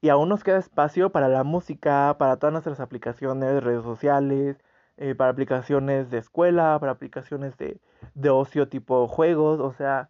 Y 0.02 0.10
aún 0.10 0.30
nos 0.30 0.44
queda 0.44 0.58
espacio 0.60 1.12
para 1.12 1.28
la 1.28 1.44
música, 1.44 2.16
para 2.20 2.38
todas 2.38 2.54
nuestras 2.54 2.80
aplicaciones, 2.80 3.64
redes 3.64 3.84
sociales, 3.84 4.58
eh, 4.98 5.16
para 5.16 5.32
aplicaciones 5.32 6.10
de 6.12 6.20
escuela, 6.20 6.78
para 6.80 6.92
aplicaciones 6.94 7.58
de, 7.58 7.80
de 8.14 8.30
ocio 8.30 8.70
tipo 8.70 9.08
juegos. 9.08 9.60
O 9.60 9.74
sea, 9.74 10.10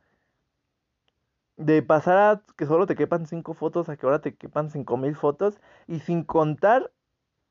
de 1.58 1.82
pasar 1.82 2.18
a 2.18 2.42
que 2.56 2.66
solo 2.66 2.86
te 2.86 2.96
quepan 2.96 3.26
cinco 3.26 3.54
fotos 3.54 3.90
a 3.90 3.98
que 3.98 4.06
ahora 4.06 4.22
te 4.22 4.36
quepan 4.36 4.70
cinco 4.70 4.98
mil 4.98 5.16
fotos. 5.16 5.60
Y 5.88 6.00
sin 6.00 6.24
contar 6.24 6.92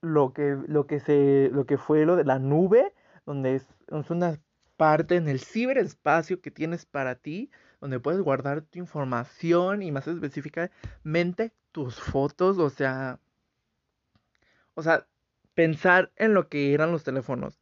lo 0.01 0.33
que, 0.33 0.57
lo 0.69 0.87
que, 0.87 1.01
se, 1.01 1.51
lo 1.53 1.67
que 1.67 1.79
fue 1.79 2.07
lo 2.07 2.17
de 2.17 2.25
la 2.25 2.39
nube 2.39 2.95
donde 3.27 3.57
es, 3.57 3.67
una 4.09 4.41
parte 4.77 5.17
en 5.17 5.29
el 5.29 5.41
ciberespacio 5.41 6.41
que 6.41 6.51
tienes 6.51 6.87
para 6.87 7.17
ti, 7.17 7.51
donde 7.81 8.01
puedes 8.01 8.21
guardar 8.21 8.63
tu 8.63 8.79
información 8.79 9.83
y 9.83 9.93
más 9.93 10.07
específicamente 10.07 11.53
tus 11.73 11.97
fotos, 11.97 12.59
o 12.59 12.71
sea, 12.71 13.21
o 14.75 14.83
sea, 14.83 15.07
pensar 15.55 16.13
en 16.17 16.35
lo 16.35 16.49
que 16.49 16.73
eran 16.73 16.93
los 16.93 17.05
teléfonos. 17.05 17.59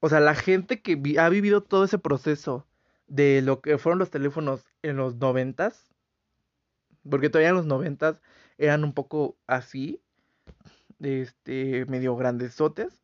O 0.00 0.08
sea, 0.08 0.20
la 0.20 0.34
gente 0.34 0.82
que 0.82 1.00
ha 1.18 1.28
vivido 1.28 1.62
todo 1.62 1.84
ese 1.84 1.98
proceso 1.98 2.66
de 3.06 3.40
lo 3.42 3.60
que 3.60 3.78
fueron 3.78 3.98
los 3.98 4.10
teléfonos 4.10 4.66
en 4.82 4.96
los 4.96 5.16
noventas, 5.16 5.90
porque 7.08 7.30
todavía 7.30 7.50
en 7.50 7.56
los 7.56 7.66
noventas 7.66 8.20
eran 8.58 8.84
un 8.84 8.92
poco 8.92 9.36
así, 9.46 10.00
este, 11.00 11.86
medio 11.86 12.16
grandesotes 12.16 13.01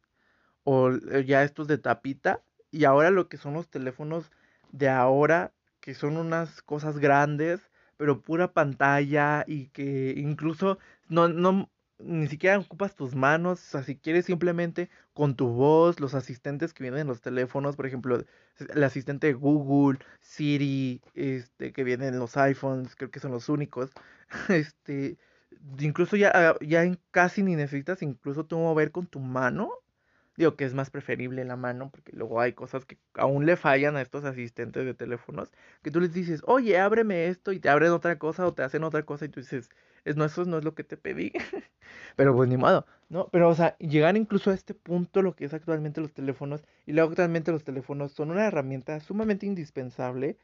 o 0.71 0.91
eh, 0.91 1.25
ya 1.27 1.45
estos 1.45 1.67
de 1.67 1.79
tapita 1.79 2.43
y 2.71 2.85
ahora 2.85 3.11
lo 3.11 3.29
que 3.29 3.39
son 3.39 3.55
los 3.55 3.69
teléfonos 3.69 4.31
de 4.71 4.91
ahora 4.91 5.53
que 5.81 5.95
son 5.95 6.19
unas 6.19 6.61
cosas 6.61 6.99
grandes 6.99 7.71
pero 7.97 8.21
pura 8.21 8.53
pantalla 8.53 9.45
y 9.47 9.69
que 9.69 10.13
incluso 10.17 10.79
no, 11.09 11.29
no 11.29 11.71
ni 11.99 12.29
siquiera 12.29 12.59
ocupas 12.59 12.95
tus 12.95 13.15
manos, 13.15 13.61
o 13.61 13.71
sea, 13.71 13.83
si 13.83 13.97
quieres 13.97 14.27
simplemente 14.27 14.89
con 15.15 15.35
tu 15.35 15.49
voz, 15.49 15.99
los 15.99 16.15
asistentes 16.15 16.73
que 16.73 16.85
vienen 16.85 17.01
en 17.01 17.07
los 17.09 17.21
teléfonos, 17.21 17.75
por 17.75 17.87
ejemplo, 17.87 18.25
el 18.59 18.85
asistente 18.85 19.27
de 19.27 19.33
Google, 19.33 19.99
Siri, 20.21 21.01
este, 21.15 21.73
que 21.73 21.83
vienen 21.83 22.15
en 22.15 22.21
los 22.21 22.37
iPhones, 22.37 22.95
creo 22.95 23.11
que 23.11 23.19
son 23.19 23.33
los 23.33 23.49
únicos, 23.49 23.91
este, 24.49 25.17
incluso 25.81 26.15
ya, 26.17 26.55
ya 26.61 26.85
casi 27.11 27.43
ni 27.43 27.57
necesitas 27.57 28.03
incluso 28.03 28.45
tú 28.45 28.59
mover 28.59 28.93
con 28.93 29.07
tu 29.07 29.19
mano 29.19 29.73
Digo 30.39 30.55
que 30.55 30.65
es 30.65 30.73
más 30.73 30.89
preferible 30.89 31.45
la 31.45 31.57
mano, 31.57 31.91
porque 31.91 32.13
luego 32.13 32.41
hay 32.41 32.53
cosas 32.53 32.85
que 32.85 32.97
aún 33.15 33.45
le 33.45 33.57
fallan 33.57 33.97
a 33.97 34.03
estos 34.03 34.25
asistentes 34.25 34.85
de 34.85 34.95
teléfonos, 34.95 35.51
que 35.83 35.91
tú 35.91 36.01
les 36.01 36.13
dices, 36.15 36.43
oye, 36.47 36.79
ábreme 36.79 37.27
esto, 37.27 37.51
y 37.51 37.59
te 37.59 37.69
abren 37.69 37.91
otra 37.91 38.21
cosa 38.21 38.47
o 38.47 38.55
te 38.55 38.63
hacen 38.63 38.85
otra 38.85 39.03
cosa, 39.05 39.25
y 39.25 39.31
tú 39.31 39.41
dices, 39.41 39.69
es, 40.05 40.17
no, 40.17 40.25
eso 40.25 40.45
no 40.45 40.59
es 40.59 40.65
lo 40.65 40.77
que 40.77 40.85
te 40.85 40.97
pedí. 40.97 41.33
Pero 42.17 42.37
pues 42.37 42.49
ni 42.49 42.57
modo, 42.57 42.87
¿no? 43.09 43.29
Pero, 43.33 43.49
o 43.49 43.55
sea, 43.57 43.77
llegar 43.79 44.17
incluso 44.17 44.53
a 44.53 44.55
este 44.55 44.75
punto, 44.75 45.23
lo 45.23 45.35
que 45.35 45.45
es 45.45 45.55
actualmente 45.55 46.01
los 46.01 46.15
teléfonos, 46.15 46.63
y 46.87 46.93
luego 46.93 47.11
actualmente 47.11 47.51
los 47.51 47.65
teléfonos 47.65 48.13
son 48.13 48.31
una 48.31 48.47
herramienta 48.47 49.01
sumamente 49.01 49.45
indispensable 49.45 50.39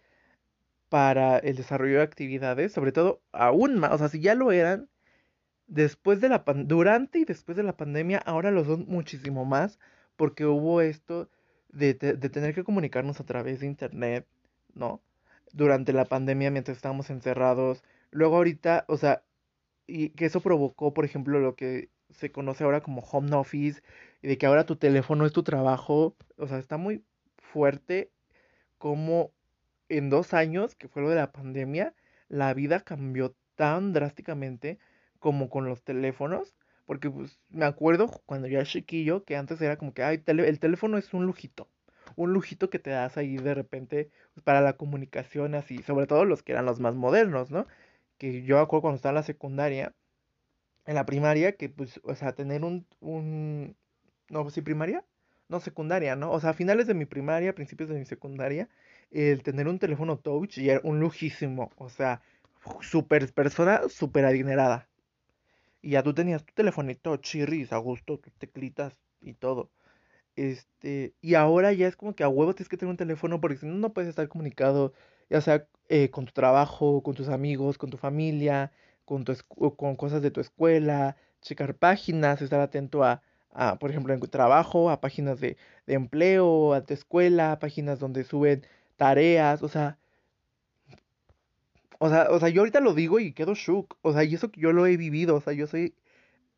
para 0.89 1.39
el 1.39 1.55
desarrollo 1.57 1.99
de 1.99 2.03
actividades, 2.03 2.73
sobre 2.73 2.91
todo 2.91 3.23
aún 3.33 3.79
más, 3.79 3.93
o 3.93 3.99
sea, 3.99 4.09
si 4.09 4.21
ya 4.21 4.35
lo 4.35 4.51
eran, 4.51 4.89
después 5.75 6.21
de 6.21 6.29
la 6.29 6.45
durante 6.47 7.19
y 7.19 7.25
después 7.25 7.57
de 7.57 7.65
la 7.65 7.77
pandemia, 7.77 8.19
ahora 8.19 8.51
lo 8.51 8.65
son 8.65 8.87
muchísimo 8.87 9.45
más, 9.45 9.79
porque 10.17 10.47
hubo 10.47 10.81
esto 10.81 11.29
de, 11.71 11.95
de, 11.95 12.29
tener 12.31 12.55
que 12.55 12.65
comunicarnos 12.65 13.21
a 13.21 13.27
través 13.27 13.61
de 13.61 13.67
internet, 13.67 14.27
¿no? 14.75 15.03
Durante 15.53 15.93
la 15.93 16.05
pandemia, 16.05 16.51
mientras 16.53 16.77
estábamos 16.77 17.11
encerrados. 17.11 17.83
Luego 18.13 18.37
ahorita, 18.37 18.85
o 18.89 18.97
sea, 18.97 19.25
y 19.87 20.11
que 20.11 20.27
eso 20.27 20.41
provocó, 20.41 20.95
por 20.95 21.05
ejemplo, 21.05 21.41
lo 21.41 21.57
que 21.57 21.91
se 22.11 22.31
conoce 22.31 22.65
ahora 22.65 22.81
como 22.81 23.03
home 23.03 23.35
office, 23.35 23.83
y 24.23 24.29
de 24.29 24.39
que 24.39 24.47
ahora 24.47 24.67
tu 24.67 24.77
teléfono 24.77 25.27
es 25.27 25.33
tu 25.33 25.43
trabajo. 25.43 26.17
O 26.39 26.47
sea, 26.47 26.59
está 26.59 26.77
muy 26.77 27.05
fuerte 27.37 28.11
como 28.79 29.33
en 29.89 30.11
dos 30.11 30.35
años, 30.35 30.77
que 30.77 30.89
fue 30.89 31.03
lo 31.03 31.11
de 31.11 31.17
la 31.17 31.33
pandemia, 31.33 31.95
la 32.29 32.55
vida 32.55 32.81
cambió 32.81 33.35
tan 33.57 33.93
drásticamente 33.93 34.79
como 35.25 35.49
con 35.49 35.65
los 35.65 35.83
teléfonos. 35.83 36.55
Porque 36.85 37.11
pues, 37.11 37.41
me 37.49 37.65
acuerdo 37.65 38.09
cuando 38.27 38.47
yo 38.47 38.59
era 38.59 38.67
chiquillo 38.67 39.25
que 39.25 39.37
antes 39.37 39.59
era 39.63 39.79
como 39.79 39.95
que 39.95 40.03
Ay, 40.03 40.23
el 40.27 40.59
teléfono 40.61 40.99
es 40.99 41.15
un 41.15 41.25
lujito. 41.25 41.71
Un 42.15 42.35
lujito 42.35 42.69
que 42.69 42.79
te 42.79 42.91
das 42.91 43.17
ahí 43.17 43.39
de 43.39 43.55
repente 43.55 44.11
pues, 44.35 44.45
para 44.45 44.61
la 44.61 44.75
comunicación 44.75 45.55
así. 45.55 45.83
Sobre 45.83 46.07
todo 46.07 46.27
los 46.27 46.43
que 46.43 46.53
eran 46.53 46.67
los 46.67 46.79
más 46.79 46.95
modernos, 46.95 47.51
¿no? 47.51 47.67
Que 48.19 48.43
yo 48.43 48.59
acuerdo 48.61 48.83
cuando 48.83 48.97
estaba 48.97 49.13
en 49.13 49.17
la 49.17 49.23
secundaria. 49.23 49.95
En 50.85 50.95
la 50.97 51.07
primaria, 51.07 51.57
que 51.57 51.71
pues, 51.71 52.01
o 52.05 52.15
sea, 52.15 52.35
tener 52.35 52.63
un... 52.63 52.87
un 53.01 53.77
no, 54.29 54.51
sí, 54.51 54.61
primaria. 54.61 55.07
No, 55.49 55.61
secundaria, 55.61 56.17
¿no? 56.17 56.33
O 56.33 56.41
sea, 56.41 56.51
a 56.51 56.55
finales 56.55 56.87
de 56.87 56.95
mi 56.95 57.07
primaria, 57.07 57.55
principios 57.55 57.89
de 57.89 57.99
mi 57.99 58.05
secundaria, 58.05 58.69
el 59.11 59.43
tener 59.43 59.69
un 59.69 59.79
teléfono 59.79 60.19
touch 60.19 60.59
y 60.59 60.69
era 60.71 60.81
un 60.85 61.01
lujísimo. 61.01 61.71
O 61.79 61.89
sea, 61.89 62.23
super 62.83 63.33
persona, 63.33 63.83
súper 63.89 64.27
adinerada. 64.27 64.89
Y 65.85 65.91
ya 65.91 66.03
tú 66.03 66.15
tenías 66.15 66.45
tu 66.45 66.55
telefonito 66.55 67.15
chirris, 67.19 67.71
a 67.73 67.77
gusto, 67.77 68.19
tus 68.19 68.33
teclitas 68.39 68.97
y 69.21 69.35
todo. 69.35 69.71
Este, 70.37 71.15
y 71.21 71.35
ahora 71.35 71.75
ya 71.75 71.89
es 71.89 71.97
como 71.97 72.15
que 72.15 72.25
a 72.25 72.29
huevo 72.29 72.55
tienes 72.55 72.71
que 72.71 72.79
tener 72.79 72.91
un 72.91 72.97
teléfono 72.97 73.41
porque 73.41 73.59
si 73.59 73.67
no, 73.67 73.75
no 73.75 73.93
puedes 73.93 74.09
estar 74.09 74.27
comunicado, 74.29 74.95
ya 75.31 75.43
sea 75.43 75.69
eh, 75.91 76.11
con 76.11 76.25
tu 76.27 76.33
trabajo, 76.33 77.03
con 77.03 77.15
tus 77.15 77.29
amigos, 77.29 77.79
con 77.79 77.91
tu 77.91 77.99
familia, 77.99 78.73
con, 79.05 79.25
tu 79.25 79.35
con 79.77 79.97
cosas 79.97 80.23
de 80.23 80.31
tu 80.31 80.41
escuela, 80.41 81.17
checar 81.43 81.77
páginas, 81.77 82.41
estar 82.43 82.61
atento 82.61 83.05
a, 83.05 83.23
por 83.79 83.91
ejemplo, 83.91 84.15
en 84.15 84.21
tu 84.21 84.29
trabajo, 84.29 84.91
a 84.91 85.01
páginas 85.03 85.41
de, 85.41 85.59
de 85.87 85.95
empleo, 85.95 86.75
a 86.75 86.85
tu 86.87 86.95
escuela, 86.95 87.53
a 87.53 87.59
páginas 87.59 87.99
donde 88.01 88.25
suben 88.25 88.67
tareas, 88.97 89.63
o 89.63 89.69
sea, 89.69 89.99
o 92.05 92.09
sea, 92.11 92.29
o 92.31 92.39
sea, 92.39 92.51
yo 92.51 92.61
ahorita 92.61 92.81
lo 92.81 92.93
digo 92.95 93.19
y 93.19 93.33
quedo 93.33 93.55
shook, 93.55 93.97
o 94.03 94.13
sea, 94.13 94.25
y 94.25 94.35
eso 94.35 94.51
que 94.51 94.61
yo 94.61 94.73
lo 94.73 94.87
he 94.87 94.97
vivido, 94.99 95.37
o 95.37 95.41
sea, 95.41 95.55
yo 95.55 95.67
soy 95.67 95.95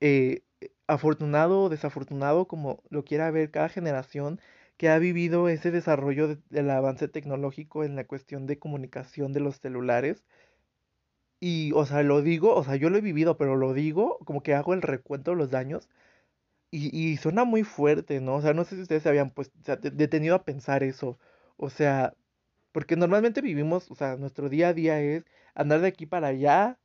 eh, 0.01 0.42
afortunado 0.88 1.62
o 1.64 1.68
desafortunado, 1.68 2.49
como 2.49 2.82
lo 2.90 3.05
quiera 3.05 3.30
ver 3.30 3.51
cada 3.53 3.68
generación 3.68 4.40
que 4.76 4.88
ha 4.90 4.99
vivido 4.99 5.49
ese 5.49 5.70
desarrollo 5.70 6.36
del 6.51 6.70
avance 6.70 7.09
tecnológico 7.09 7.84
en 7.84 7.97
la 7.97 8.07
cuestión 8.07 8.47
de 8.47 8.59
comunicación 8.59 9.32
de 9.32 9.40
los 9.40 9.61
celulares. 9.61 10.24
Y, 11.40 11.72
o 11.74 11.84
sea, 11.86 12.03
lo 12.03 12.22
digo, 12.22 12.55
o 12.55 12.64
sea, 12.64 12.76
yo 12.76 12.90
lo 12.90 12.99
he 12.99 13.01
vivido, 13.01 13.36
pero 13.36 13.57
lo 13.57 13.72
digo 13.74 14.18
como 14.24 14.42
que 14.42 14.55
hago 14.55 14.74
el 14.74 14.82
recuento 14.82 15.30
de 15.32 15.36
los 15.36 15.51
daños. 15.51 15.88
Y, 16.70 16.97
y 16.97 17.16
suena 17.18 17.44
muy 17.44 17.64
fuerte, 17.64 18.20
¿no? 18.20 18.36
O 18.36 18.42
sea, 18.42 18.55
no 18.55 18.64
sé 18.64 18.76
si 18.76 18.82
ustedes 18.82 19.03
se 19.05 19.09
habían 19.11 19.30
pues, 19.30 19.53
detenido 19.92 20.34
a 20.36 20.44
pensar 20.44 20.82
eso. 20.84 21.18
O 21.57 21.70
sea, 21.70 22.14
porque 22.76 22.94
normalmente 22.94 23.40
vivimos, 23.40 23.90
o 23.90 23.94
sea, 23.94 24.16
nuestro 24.16 24.50
día 24.50 24.68
a 24.68 24.74
día 24.74 25.00
es 25.00 25.24
andar 25.54 25.80
de 25.80 25.88
aquí 25.88 26.04
para 26.04 26.26
allá 26.26 26.78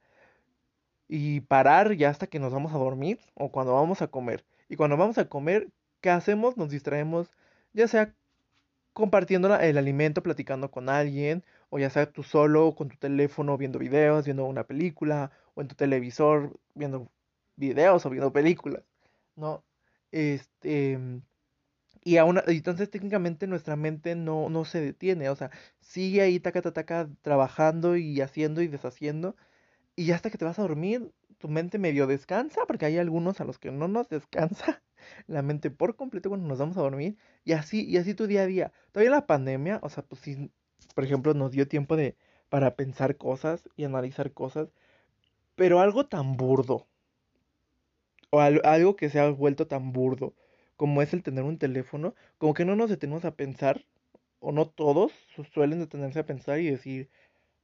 y 1.10 1.42
parar 1.42 1.98
ya 1.98 2.08
hasta 2.10 2.28
que 2.28 2.40
nos 2.40 2.54
vamos 2.54 2.74
a 2.74 2.78
dormir 2.78 3.20
o 3.34 3.52
cuando 3.52 3.74
vamos 3.74 4.02
a 4.02 4.08
comer. 4.08 4.46
Y 4.70 4.78
cuando 4.78 4.96
vamos 4.96 5.18
a 5.18 5.28
comer, 5.28 5.68
¿qué 6.00 6.10
hacemos? 6.10 6.56
Nos 6.56 6.70
distraemos, 6.70 7.30
ya 7.74 7.90
sea 7.90 8.16
compartiendo 8.94 9.54
el 9.54 9.78
alimento, 9.78 10.24
platicando 10.24 10.72
con 10.72 10.88
alguien, 10.88 11.44
o 11.70 11.78
ya 11.78 11.90
sea 11.90 12.10
tú 12.10 12.24
solo 12.24 12.74
con 12.74 12.88
tu 12.88 12.96
teléfono 12.96 13.58
viendo 13.58 13.78
videos, 13.78 14.24
viendo 14.24 14.46
una 14.46 14.64
película, 14.64 15.32
o 15.56 15.62
en 15.62 15.68
tu 15.68 15.76
televisor 15.76 16.58
viendo 16.74 17.12
videos 17.58 18.06
o 18.06 18.10
viendo 18.10 18.32
películas, 18.32 18.84
¿no? 19.36 19.62
Este, 20.14 20.98
y 22.04 22.18
aún, 22.18 22.42
entonces 22.48 22.90
técnicamente 22.90 23.48
nuestra 23.48 23.76
mente 23.76 24.16
no, 24.16 24.50
no 24.50 24.66
se 24.66 24.82
detiene, 24.82 25.30
o 25.30 25.36
sea, 25.36 25.52
sigue 25.80 26.22
ahí 26.22 26.40
taca, 26.40 26.62
taca, 26.62 26.74
taca, 26.74 27.10
trabajando 27.22 27.96
y 27.98 28.22
haciendo 28.22 28.62
y 28.62 28.68
deshaciendo, 28.68 29.36
y 29.96 30.12
hasta 30.12 30.30
que 30.32 30.38
te 30.38 30.46
vas 30.46 30.60
a 30.60 30.64
dormir, 30.64 31.12
tu 31.38 31.48
mente 31.50 31.80
medio 31.80 32.08
descansa, 32.08 32.62
porque 32.68 32.86
hay 32.86 32.98
algunos 32.98 33.42
a 33.42 33.46
los 33.46 33.60
que 33.60 33.72
no 33.72 33.88
nos 33.88 34.10
descansa 34.10 34.82
la 35.28 35.42
mente 35.44 35.72
por 35.72 35.96
completo 35.96 36.30
cuando 36.30 36.48
nos 36.48 36.60
vamos 36.60 36.78
a 36.78 36.82
dormir, 36.82 37.18
y 37.44 37.54
así, 37.54 37.86
y 37.86 37.98
así 37.98 38.14
tu 38.16 38.28
día 38.28 38.44
a 38.44 38.48
día. 38.48 38.72
Todavía 38.92 39.12
la 39.12 39.28
pandemia, 39.28 39.80
o 39.84 39.90
sea, 39.90 40.04
pues 40.04 40.22
sí, 40.22 40.52
por 40.96 41.04
ejemplo, 41.04 41.34
nos 41.34 41.52
dio 41.52 41.68
tiempo 41.68 41.96
de, 41.98 42.18
para 42.50 42.76
pensar 42.76 43.18
cosas 43.18 43.70
y 43.76 43.84
analizar 43.84 44.34
cosas, 44.34 44.70
pero 45.56 45.80
algo 45.82 46.08
tan 46.08 46.38
burdo, 46.38 46.88
o 48.32 48.40
algo 48.40 48.96
que 48.96 49.10
se 49.10 49.20
ha 49.20 49.30
vuelto 49.30 49.68
tan 49.68 49.92
burdo, 49.92 50.34
como 50.82 51.04
es 51.04 51.14
el 51.14 51.22
tener 51.22 51.44
un 51.44 51.60
teléfono, 51.60 52.16
como 52.40 52.56
que 52.56 52.66
no 52.66 52.76
nos 52.76 52.90
detenemos 52.90 53.24
a 53.24 53.36
pensar, 53.36 53.86
o 54.40 54.52
no 54.52 54.68
todos 54.68 55.12
suelen 55.54 55.78
detenerse 55.78 56.18
a 56.18 56.26
pensar 56.26 56.60
y 56.60 56.72
decir, 56.72 57.08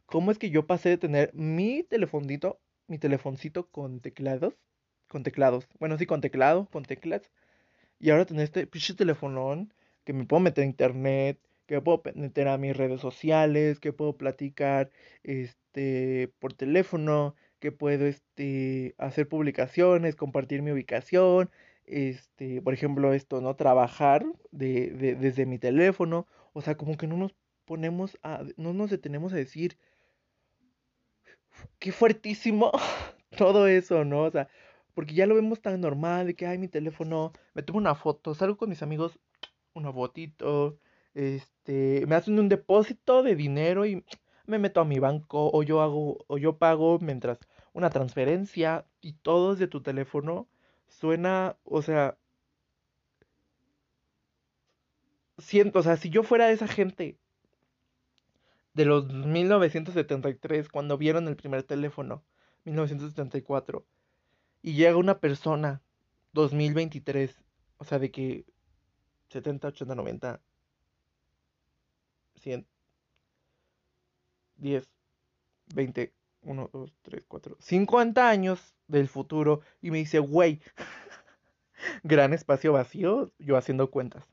¿cómo 0.05 0.29
es 0.29 0.37
que 0.37 0.51
yo 0.51 0.67
pasé 0.67 0.89
de 0.89 0.99
tener 0.99 1.33
mi 1.33 1.81
telefonito, 1.81 2.59
mi 2.85 2.99
telefoncito 2.99 3.71
con 3.71 4.01
teclados, 4.01 4.53
con 5.07 5.23
teclados, 5.23 5.67
bueno, 5.79 5.97
sí, 5.97 6.05
con 6.05 6.21
teclado, 6.21 6.67
con 6.71 6.83
teclas, 6.85 7.31
y 7.99 8.11
ahora 8.11 8.25
tener 8.25 8.43
este 8.43 8.67
pinche 8.67 8.93
telefonón 8.93 9.73
que 10.03 10.13
me 10.13 10.25
puedo 10.25 10.41
meter 10.41 10.63
a 10.63 10.67
internet, 10.67 11.39
que 11.65 11.81
puedo 11.81 12.03
meter 12.13 12.47
a 12.47 12.59
mis 12.59 12.77
redes 12.77 13.01
sociales, 13.01 13.79
que 13.79 13.93
puedo 13.93 14.15
platicar 14.15 14.91
este 15.23 16.31
por 16.37 16.53
teléfono, 16.53 17.33
que 17.59 17.71
puedo 17.71 18.05
este 18.05 18.93
hacer 18.99 19.27
publicaciones, 19.27 20.15
compartir 20.15 20.61
mi 20.61 20.71
ubicación, 20.71 21.49
este, 21.87 22.61
por 22.61 22.73
ejemplo, 22.73 23.13
esto, 23.13 23.41
¿no? 23.41 23.55
Trabajar 23.55 24.25
de, 24.51 24.91
de, 24.91 25.15
desde 25.15 25.45
mi 25.45 25.57
teléfono, 25.57 26.27
o 26.53 26.61
sea, 26.61 26.75
como 26.77 26.97
que 26.97 27.07
no 27.07 27.17
nos 27.17 27.35
ponemos 27.65 28.17
a, 28.23 28.43
no 28.57 28.73
nos 28.73 28.89
detenemos 28.89 29.33
a 29.33 29.37
decir, 29.37 29.77
qué 31.79 31.91
fuertísimo 31.91 32.71
todo 33.37 33.67
eso, 33.67 34.05
¿no? 34.05 34.23
O 34.23 34.31
sea, 34.31 34.49
porque 34.93 35.13
ya 35.13 35.27
lo 35.27 35.35
vemos 35.35 35.61
tan 35.61 35.79
normal 35.81 36.27
de 36.27 36.35
que, 36.35 36.45
ay, 36.47 36.57
mi 36.57 36.67
teléfono, 36.67 37.33
me 37.53 37.63
tomo 37.63 37.79
una 37.79 37.95
foto, 37.95 38.35
salgo 38.35 38.57
con 38.57 38.69
mis 38.69 38.83
amigos, 38.83 39.19
una 39.73 39.93
fotito, 39.93 40.79
este, 41.13 42.05
me 42.07 42.15
hacen 42.15 42.39
un 42.39 42.49
depósito 42.49 43.23
de 43.23 43.35
dinero 43.35 43.85
y 43.85 44.03
me 44.45 44.59
meto 44.59 44.81
a 44.81 44.85
mi 44.85 44.99
banco 44.99 45.51
o 45.53 45.63
yo 45.63 45.81
hago, 45.81 46.25
o 46.27 46.37
yo 46.37 46.57
pago 46.57 46.99
mientras 46.99 47.39
una 47.73 47.89
transferencia 47.89 48.87
y 49.01 49.13
todo 49.13 49.53
es 49.53 49.59
de 49.59 49.67
tu 49.67 49.81
teléfono 49.81 50.47
suena, 50.99 51.57
o 51.63 51.81
sea, 51.81 52.17
siento, 55.37 55.79
o 55.79 55.83
sea, 55.83 55.97
si 55.97 56.09
yo 56.09 56.23
fuera 56.23 56.51
esa 56.51 56.67
gente 56.67 57.19
de 58.73 58.85
los 58.85 59.11
1973, 59.11 60.69
cuando 60.69 60.97
vieron 60.97 61.27
el 61.27 61.35
primer 61.35 61.63
teléfono, 61.63 62.23
1974, 62.65 63.85
y 64.63 64.73
llega 64.73 64.97
una 64.97 65.19
persona, 65.19 65.81
2023, 66.33 67.43
o 67.77 67.83
sea, 67.83 67.99
de 67.99 68.11
que 68.11 68.45
70, 69.29 69.67
80, 69.69 69.95
90, 69.95 70.41
100, 72.35 72.67
10, 74.57 74.89
20, 75.75 76.13
1, 76.47 76.69
2, 76.71 76.93
3, 77.01 77.23
4, 77.27 77.57
50 77.59 78.29
años 78.29 78.73
del 78.87 79.07
futuro 79.07 79.61
y 79.81 79.91
me 79.91 79.97
dice, 79.97 80.19
güey, 80.19 80.61
gran 82.03 82.33
espacio 82.33 82.73
vacío, 82.73 83.31
yo 83.37 83.57
haciendo 83.57 83.91
cuentas. 83.91 84.23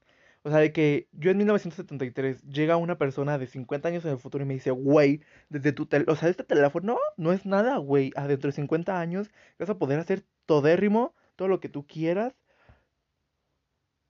O 0.42 0.50
sea, 0.50 0.58
de 0.58 0.72
que 0.72 1.08
yo 1.12 1.30
en 1.30 1.38
1973 1.38 2.42
llega 2.42 2.76
una 2.76 2.98
persona 2.98 3.38
de 3.38 3.46
50 3.46 3.88
años 3.88 4.04
en 4.04 4.12
el 4.12 4.18
futuro 4.18 4.44
y 4.44 4.46
me 4.46 4.54
dice, 4.54 4.70
güey, 4.70 5.22
desde 5.48 5.72
tu 5.72 5.86
teléfono, 5.86 6.12
o 6.12 6.16
sea, 6.16 6.28
este 6.28 6.44
teléfono 6.44 6.98
no 7.16 7.32
es 7.32 7.46
nada, 7.46 7.78
güey, 7.78 8.12
adentro 8.14 8.48
de 8.48 8.52
50 8.52 9.00
años 9.00 9.30
vas 9.58 9.70
a 9.70 9.78
poder 9.78 9.98
hacer 10.00 10.24
todérrimo, 10.46 11.14
todo 11.36 11.48
lo 11.48 11.60
que 11.60 11.70
tú 11.70 11.86
quieras. 11.86 12.34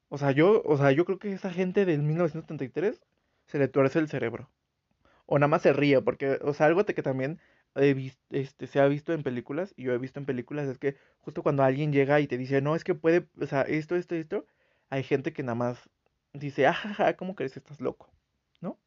O 0.09 0.19
sea, 0.19 0.33
yo, 0.33 0.63
o 0.65 0.77
sea, 0.77 0.93
yo 0.93 1.05
creo 1.05 1.19
que 1.19 1.33
esa 1.33 1.51
gente 1.51 1.85
del 1.85 2.03
1973 2.03 3.01
se 3.47 3.59
le 3.59 3.69
tuerce 3.69 3.99
el 3.99 4.09
cerebro. 4.09 4.51
O 5.27 5.39
nada 5.39 5.49
más 5.49 5.63
se 5.63 5.73
ríe, 5.73 6.03
porque, 6.03 6.39
o 6.43 6.53
sea, 6.53 6.67
algo 6.67 6.85
que 6.85 7.03
también 7.03 7.41
este, 7.75 8.67
se 8.67 8.81
ha 8.81 8.87
visto 8.87 9.13
en 9.13 9.23
películas, 9.23 9.75
y 9.77 9.85
yo 9.85 9.93
he 9.93 9.99
visto 9.99 10.21
en 10.21 10.27
películas, 10.27 10.69
es 10.69 10.79
que 10.79 10.97
justo 11.21 11.43
cuando 11.43 11.63
alguien 11.63 11.93
llega 11.93 12.21
y 12.21 12.27
te 12.27 12.39
dice, 12.39 12.61
no, 12.61 12.77
es 12.77 12.85
que 12.85 12.95
puede, 12.95 13.27
o 13.41 13.47
sea, 13.47 13.63
esto, 13.63 13.97
esto, 13.97 14.15
esto, 14.15 14.47
hay 14.91 15.03
gente 15.03 15.33
que 15.33 15.43
nada 15.43 15.57
más 15.57 15.91
dice, 16.33 16.67
ajaja, 16.67 17.17
¿cómo 17.17 17.35
crees 17.35 17.57
estás 17.57 17.81
loco? 17.81 18.11
¿No? 18.61 18.79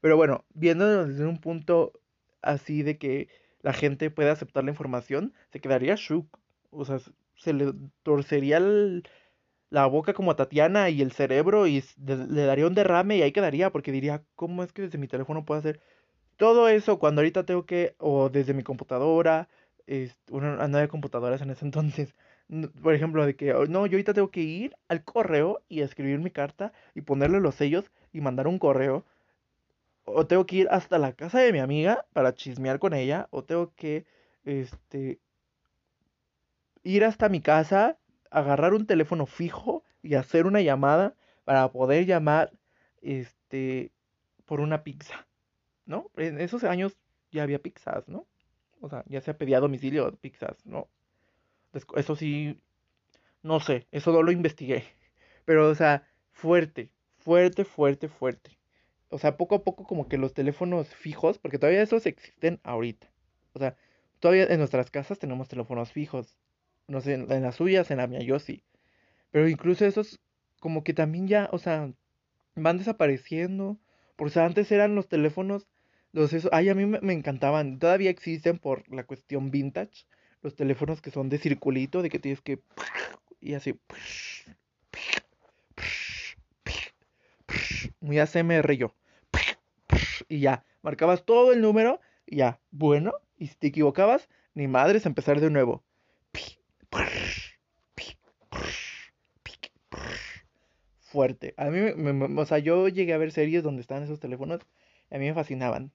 Pero 0.00 0.16
bueno, 0.16 0.44
viéndolo 0.54 1.06
desde 1.06 1.26
un 1.26 1.38
punto 1.38 1.92
así 2.42 2.82
de 2.82 2.98
que 2.98 3.28
la 3.62 3.72
gente 3.72 4.10
puede 4.10 4.30
aceptar 4.30 4.64
la 4.64 4.70
información, 4.70 5.32
se 5.52 5.60
quedaría 5.60 5.94
shook. 5.96 6.38
O 6.70 6.84
sea, 6.84 6.98
se 7.36 7.52
le 7.52 7.72
torcería 8.02 8.60
la 9.70 9.86
boca 9.86 10.14
como 10.14 10.30
a 10.30 10.36
Tatiana 10.36 10.90
y 10.90 11.02
el 11.02 11.12
cerebro 11.12 11.66
y 11.66 11.84
le 12.04 12.44
daría 12.44 12.66
un 12.66 12.74
derrame 12.74 13.16
y 13.16 13.22
ahí 13.22 13.32
quedaría 13.32 13.70
porque 13.70 13.92
diría, 13.92 14.24
¿cómo 14.34 14.62
es 14.62 14.72
que 14.72 14.82
desde 14.82 14.98
mi 14.98 15.08
teléfono 15.08 15.44
puedo 15.44 15.60
hacer 15.60 15.80
todo 16.42 16.68
eso 16.68 16.98
cuando 16.98 17.20
ahorita 17.20 17.44
tengo 17.46 17.66
que, 17.66 17.94
o 17.98 18.28
desde 18.28 18.52
mi 18.52 18.64
computadora, 18.64 19.48
es, 19.86 20.16
una, 20.28 20.66
no 20.66 20.76
había 20.76 20.88
computadoras 20.88 21.40
en 21.40 21.50
ese 21.50 21.64
entonces, 21.70 22.16
por 22.82 22.94
ejemplo, 22.94 23.24
de 23.24 23.36
que, 23.36 23.54
oh, 23.54 23.66
no, 23.66 23.86
yo 23.86 23.92
ahorita 23.92 24.12
tengo 24.12 24.32
que 24.32 24.40
ir 24.40 24.76
al 24.88 25.04
correo 25.04 25.62
y 25.68 25.82
escribir 25.82 26.18
mi 26.18 26.32
carta 26.32 26.72
y 26.96 27.02
ponerle 27.02 27.38
los 27.38 27.54
sellos 27.54 27.92
y 28.12 28.22
mandar 28.22 28.48
un 28.48 28.58
correo, 28.58 29.04
o 30.04 30.26
tengo 30.26 30.44
que 30.44 30.56
ir 30.56 30.68
hasta 30.72 30.98
la 30.98 31.12
casa 31.12 31.38
de 31.38 31.52
mi 31.52 31.60
amiga 31.60 32.06
para 32.12 32.34
chismear 32.34 32.80
con 32.80 32.92
ella, 32.92 33.28
o 33.30 33.44
tengo 33.44 33.72
que, 33.76 34.04
este, 34.44 35.20
ir 36.82 37.04
hasta 37.04 37.28
mi 37.28 37.40
casa, 37.40 37.98
agarrar 38.32 38.74
un 38.74 38.86
teléfono 38.88 39.26
fijo 39.26 39.84
y 40.02 40.14
hacer 40.16 40.46
una 40.46 40.60
llamada 40.60 41.14
para 41.44 41.70
poder 41.70 42.04
llamar, 42.04 42.50
este, 43.00 43.92
por 44.44 44.60
una 44.60 44.82
pizza. 44.82 45.24
¿No? 45.92 46.10
En 46.16 46.40
esos 46.40 46.64
años 46.64 46.96
ya 47.30 47.42
había 47.42 47.60
pizzas, 47.60 48.08
¿no? 48.08 48.26
O 48.80 48.88
sea, 48.88 49.04
ya 49.06 49.20
se 49.20 49.34
pedía 49.34 49.58
a 49.58 49.60
domicilio 49.60 50.10
pizzas, 50.16 50.64
¿no? 50.64 50.88
Eso 51.94 52.16
sí, 52.16 52.58
no 53.42 53.60
sé, 53.60 53.86
eso 53.92 54.10
no 54.10 54.22
lo 54.22 54.32
investigué. 54.32 54.84
Pero, 55.44 55.68
o 55.68 55.74
sea, 55.74 56.08
fuerte, 56.32 56.90
fuerte, 57.18 57.64
fuerte, 57.64 58.08
fuerte. 58.08 58.58
O 59.10 59.18
sea, 59.18 59.36
poco 59.36 59.56
a 59.56 59.64
poco 59.64 59.84
como 59.84 60.08
que 60.08 60.16
los 60.16 60.32
teléfonos 60.32 60.88
fijos, 60.88 61.38
porque 61.38 61.58
todavía 61.58 61.82
esos 61.82 62.06
existen 62.06 62.58
ahorita. 62.64 63.12
O 63.52 63.58
sea, 63.58 63.76
todavía 64.18 64.44
en 64.44 64.58
nuestras 64.58 64.90
casas 64.90 65.18
tenemos 65.18 65.48
teléfonos 65.48 65.92
fijos. 65.92 66.38
No 66.88 67.02
sé, 67.02 67.14
en 67.14 67.42
las 67.42 67.56
suyas, 67.56 67.90
en 67.90 67.98
la 67.98 68.06
mía, 68.06 68.20
yo 68.20 68.38
sí. 68.38 68.64
Pero 69.30 69.48
incluso 69.48 69.84
esos 69.84 70.20
como 70.58 70.84
que 70.84 70.94
también 70.94 71.28
ya, 71.28 71.50
o 71.52 71.58
sea, 71.58 71.92
van 72.54 72.78
desapareciendo. 72.78 73.78
Porque 74.16 74.40
antes 74.40 74.70
eran 74.72 74.94
los 74.94 75.08
teléfonos, 75.08 75.66
los 76.12 76.32
esos, 76.32 76.50
ay, 76.52 76.68
a 76.68 76.74
mí 76.74 76.86
me, 76.86 77.12
encantaban, 77.12 77.78
todavía 77.78 78.10
existen 78.10 78.58
por 78.58 78.88
la 78.94 79.04
cuestión 79.04 79.50
vintage, 79.50 80.06
los 80.42 80.54
teléfonos 80.54 81.00
que 81.00 81.10
son 81.10 81.28
de 81.28 81.38
circulito, 81.38 82.02
de 82.02 82.10
que 82.10 82.18
tienes 82.18 82.40
que, 82.42 82.62
y 83.40 83.54
así, 83.54 83.78
muy 88.00 88.18
ASMR 88.18 88.76
yo, 88.76 88.94
y 90.28 90.40
ya, 90.40 90.64
marcabas 90.82 91.24
todo 91.24 91.52
el 91.52 91.60
número 91.60 92.00
y 92.26 92.36
ya, 92.36 92.60
bueno, 92.70 93.14
y 93.38 93.46
si 93.46 93.54
te 93.56 93.68
equivocabas, 93.68 94.28
ni 94.54 94.68
madres, 94.68 95.06
empezar 95.06 95.40
de 95.40 95.50
nuevo. 95.50 95.82
Fuerte. 101.00 101.54
A 101.58 101.66
mí, 101.66 101.78
me, 101.94 102.40
o 102.40 102.46
sea, 102.46 102.58
yo 102.58 102.88
llegué 102.88 103.12
a 103.12 103.18
ver 103.18 103.32
series 103.32 103.62
donde 103.62 103.82
estaban 103.82 104.04
esos 104.04 104.20
teléfonos 104.20 104.60
y 105.10 105.16
a 105.16 105.18
mí 105.18 105.26
me 105.26 105.34
fascinaban. 105.34 105.92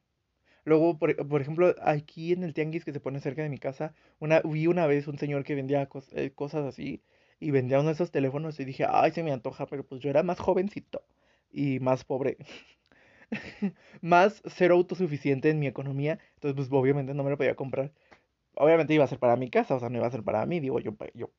Luego, 0.67 0.97
por, 0.99 1.11
ejemplo, 1.41 1.73
aquí 1.81 2.33
en 2.33 2.43
el 2.43 2.53
tianguis 2.53 2.83
que 2.83 2.91
se 2.91 2.99
pone 2.99 3.21
cerca 3.21 3.41
de 3.41 3.47
mi 3.47 3.57
casa, 3.57 3.93
una, 4.19 4.41
vi 4.41 4.67
una 4.67 4.85
vez 4.85 5.07
un 5.07 5.17
señor 5.17 5.45
que 5.45 5.55
vendía 5.55 5.87
eh, 6.11 6.31
cosas 6.31 6.65
así 6.65 7.01
y 7.39 7.51
vendía 7.51 7.79
uno 7.79 7.87
de 7.87 7.93
esos 7.93 8.11
teléfonos 8.11 8.59
y 8.59 8.65
dije, 8.65 8.85
ay, 8.85 9.11
se 9.11 9.23
me 9.23 9.31
antoja, 9.31 9.65
pero 9.65 9.85
pues 9.85 10.01
yo 10.01 10.09
era 10.09 10.23
más 10.23 10.39
jovencito 10.41 11.03
y 11.53 11.79
más 11.79 12.03
pobre. 12.03 12.35
más 14.01 14.43
ser 14.45 14.71
autosuficiente 14.71 15.49
en 15.49 15.59
mi 15.59 15.67
economía, 15.67 16.19
entonces 16.33 16.57
pues 16.57 16.67
obviamente 16.69 17.13
no 17.13 17.23
me 17.23 17.29
lo 17.29 17.37
podía 17.37 17.55
comprar. 17.55 17.93
Obviamente 18.55 18.93
iba 18.93 19.05
a 19.05 19.07
ser 19.07 19.19
para 19.19 19.37
mi 19.37 19.49
casa, 19.49 19.73
o 19.75 19.79
sea, 19.79 19.87
no 19.87 19.99
iba 19.99 20.07
a 20.07 20.11
ser 20.11 20.23
para 20.23 20.45
mí, 20.45 20.59
digo 20.59 20.81
yo, 20.81 20.97
yo. 21.13 21.31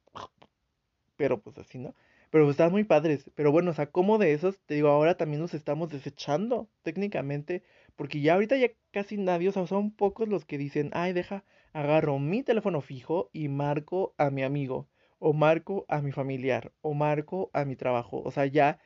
Pero 1.17 1.39
pues 1.39 1.59
así, 1.59 1.79
¿no? 1.79 1.95
Pero 2.31 2.45
pues, 2.45 2.55
estaban 2.55 2.73
muy 2.73 2.85
padres. 2.85 3.31
Pero 3.35 3.53
bueno, 3.53 3.71
o 3.71 3.75
sea, 3.75 3.91
como 3.91 4.19
de 4.19 4.33
esos, 4.33 4.59
te 4.61 4.75
digo, 4.75 4.89
ahora 4.89 5.17
también 5.17 5.41
nos 5.41 5.55
estamos 5.55 5.91
desechando 5.91 6.69
técnicamente, 6.83 7.63
porque 7.99 8.21
ya 8.21 8.35
ahorita 8.35 8.57
ya 8.57 8.69
casi 8.93 9.17
nadie, 9.17 9.49
o 9.49 9.53
sea, 9.53 9.67
son 9.67 9.91
pocos 9.91 10.29
los 10.29 10.45
que 10.45 10.57
dicen, 10.57 10.91
ay, 10.95 11.13
deja, 11.13 11.45
agarro 11.73 12.21
mi 12.21 12.45
teléfono 12.45 12.81
fijo 12.81 13.29
y 13.33 13.49
marco 13.49 14.15
a 14.19 14.31
mi 14.31 14.45
amigo, 14.45 14.89
o 15.19 15.33
marco 15.33 15.85
a 15.89 16.01
mi 16.01 16.13
familiar, 16.13 16.73
o 16.81 16.95
marco 16.95 17.51
a 17.53 17.65
mi 17.65 17.75
trabajo. 17.75 18.23
O 18.25 18.31
sea, 18.31 18.47
ya 18.47 18.79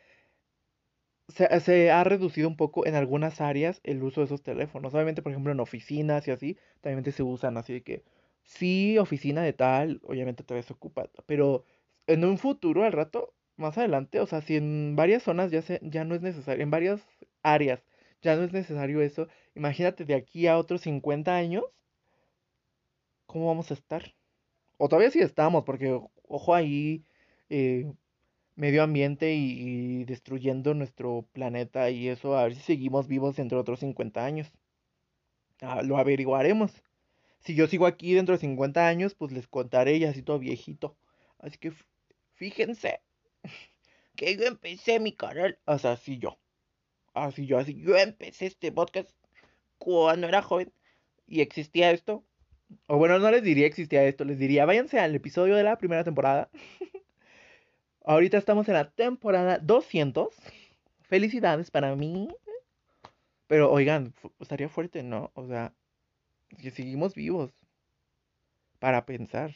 se, 1.28 1.90
ha 1.90 2.04
reducido 2.04 2.48
un 2.48 2.56
poco 2.56 2.86
en 2.86 2.94
algunas 2.94 3.42
áreas 3.42 3.80
el 3.84 4.02
uso 4.02 4.22
de 4.22 4.26
esos 4.26 4.42
teléfonos. 4.42 4.94
Obviamente, 4.94 5.20
por 5.20 5.32
ejemplo, 5.32 5.52
en 5.52 5.60
oficinas 5.60 6.26
y 6.26 6.30
así, 6.30 6.58
también 6.80 7.04
se 7.12 7.22
usan 7.22 7.58
así 7.58 7.74
de 7.74 7.82
que, 7.82 8.04
sí, 8.44 8.96
oficina 8.98 9.42
de 9.42 9.52
tal, 9.52 10.00
obviamente 10.04 10.42
todavía 10.42 10.66
se 10.66 10.72
ocupa, 10.72 11.10
pero 11.26 11.64
en 12.06 12.24
un 12.24 12.38
futuro, 12.38 12.84
al 12.84 12.92
rato, 12.92 13.34
más 13.56 13.76
adelante, 13.76 14.20
o 14.20 14.26
sea, 14.26 14.40
si 14.40 14.56
en 14.56 14.96
varias 14.96 15.22
zonas 15.22 15.50
ya, 15.50 15.60
se, 15.60 15.80
ya 15.82 16.04
no 16.04 16.14
es 16.14 16.22
necesario, 16.22 16.62
en 16.62 16.70
varias 16.70 17.06
áreas 17.42 17.84
ya 18.22 18.36
no 18.36 18.44
es 18.44 18.52
necesario 18.52 19.02
eso, 19.02 19.28
imagínate 19.54 20.04
de 20.04 20.14
aquí 20.14 20.46
a 20.46 20.58
otros 20.58 20.82
50 20.82 21.34
años, 21.36 21.64
¿cómo 23.26 23.48
vamos 23.48 23.70
a 23.70 23.74
estar? 23.74 24.14
O 24.78 24.88
todavía 24.88 25.10
sí 25.10 25.20
estamos, 25.20 25.64
porque, 25.64 26.00
ojo 26.28 26.54
ahí, 26.54 27.04
eh, 27.50 27.92
medio 28.56 28.82
ambiente 28.82 29.34
y, 29.34 30.04
destruyendo 30.04 30.74
nuestro 30.74 31.26
planeta 31.32 31.90
y 31.90 32.08
eso, 32.08 32.36
a 32.36 32.44
ver 32.44 32.54
si 32.54 32.62
seguimos 32.62 33.08
vivos 33.08 33.36
dentro 33.36 33.58
de 33.58 33.62
otros 33.62 33.80
50 33.80 34.24
años. 34.24 34.52
Ah, 35.60 35.82
lo 35.82 35.96
averiguaremos. 35.98 36.72
Si 37.40 37.54
yo 37.54 37.66
sigo 37.66 37.86
aquí 37.86 38.14
dentro 38.14 38.34
de 38.34 38.40
50 38.40 38.86
años, 38.88 39.14
pues 39.14 39.32
les 39.32 39.48
contaré 39.48 39.98
ya 39.98 40.10
así 40.10 40.22
todo 40.22 40.38
viejito. 40.38 40.96
Así 41.38 41.58
que 41.58 41.72
fíjense 42.34 43.00
que 44.16 44.36
yo 44.36 44.44
empecé 44.44 45.00
mi 45.00 45.12
canal, 45.12 45.58
o 45.66 45.78
sea, 45.78 45.92
así 45.92 46.18
yo. 46.18 46.38
Así 47.14 47.46
yo, 47.46 47.58
así 47.58 47.74
yo 47.80 47.96
empecé 47.96 48.46
este 48.46 48.72
podcast 48.72 49.10
cuando 49.78 50.28
era 50.28 50.42
joven 50.42 50.72
y 51.26 51.40
existía 51.40 51.90
esto. 51.90 52.24
O 52.86 52.96
bueno, 52.96 53.18
no 53.18 53.30
les 53.30 53.42
diría 53.42 53.66
existía 53.66 54.04
esto, 54.04 54.24
les 54.24 54.38
diría 54.38 54.64
váyanse 54.64 54.98
al 54.98 55.14
episodio 55.14 55.56
de 55.56 55.62
la 55.62 55.76
primera 55.76 56.04
temporada 56.04 56.48
Ahorita 58.04 58.36
estamos 58.36 58.68
en 58.68 58.74
la 58.74 58.90
temporada 58.90 59.58
200. 59.58 60.34
Felicidades 61.02 61.70
para 61.70 61.94
mí. 61.94 62.28
Pero 63.46 63.70
oigan, 63.70 64.14
estaría 64.40 64.68
fuerte, 64.68 65.02
¿no? 65.02 65.30
O 65.34 65.46
sea, 65.46 65.72
que 66.60 66.70
seguimos 66.70 67.14
vivos. 67.14 67.52
Para 68.80 69.06
pensar. 69.06 69.54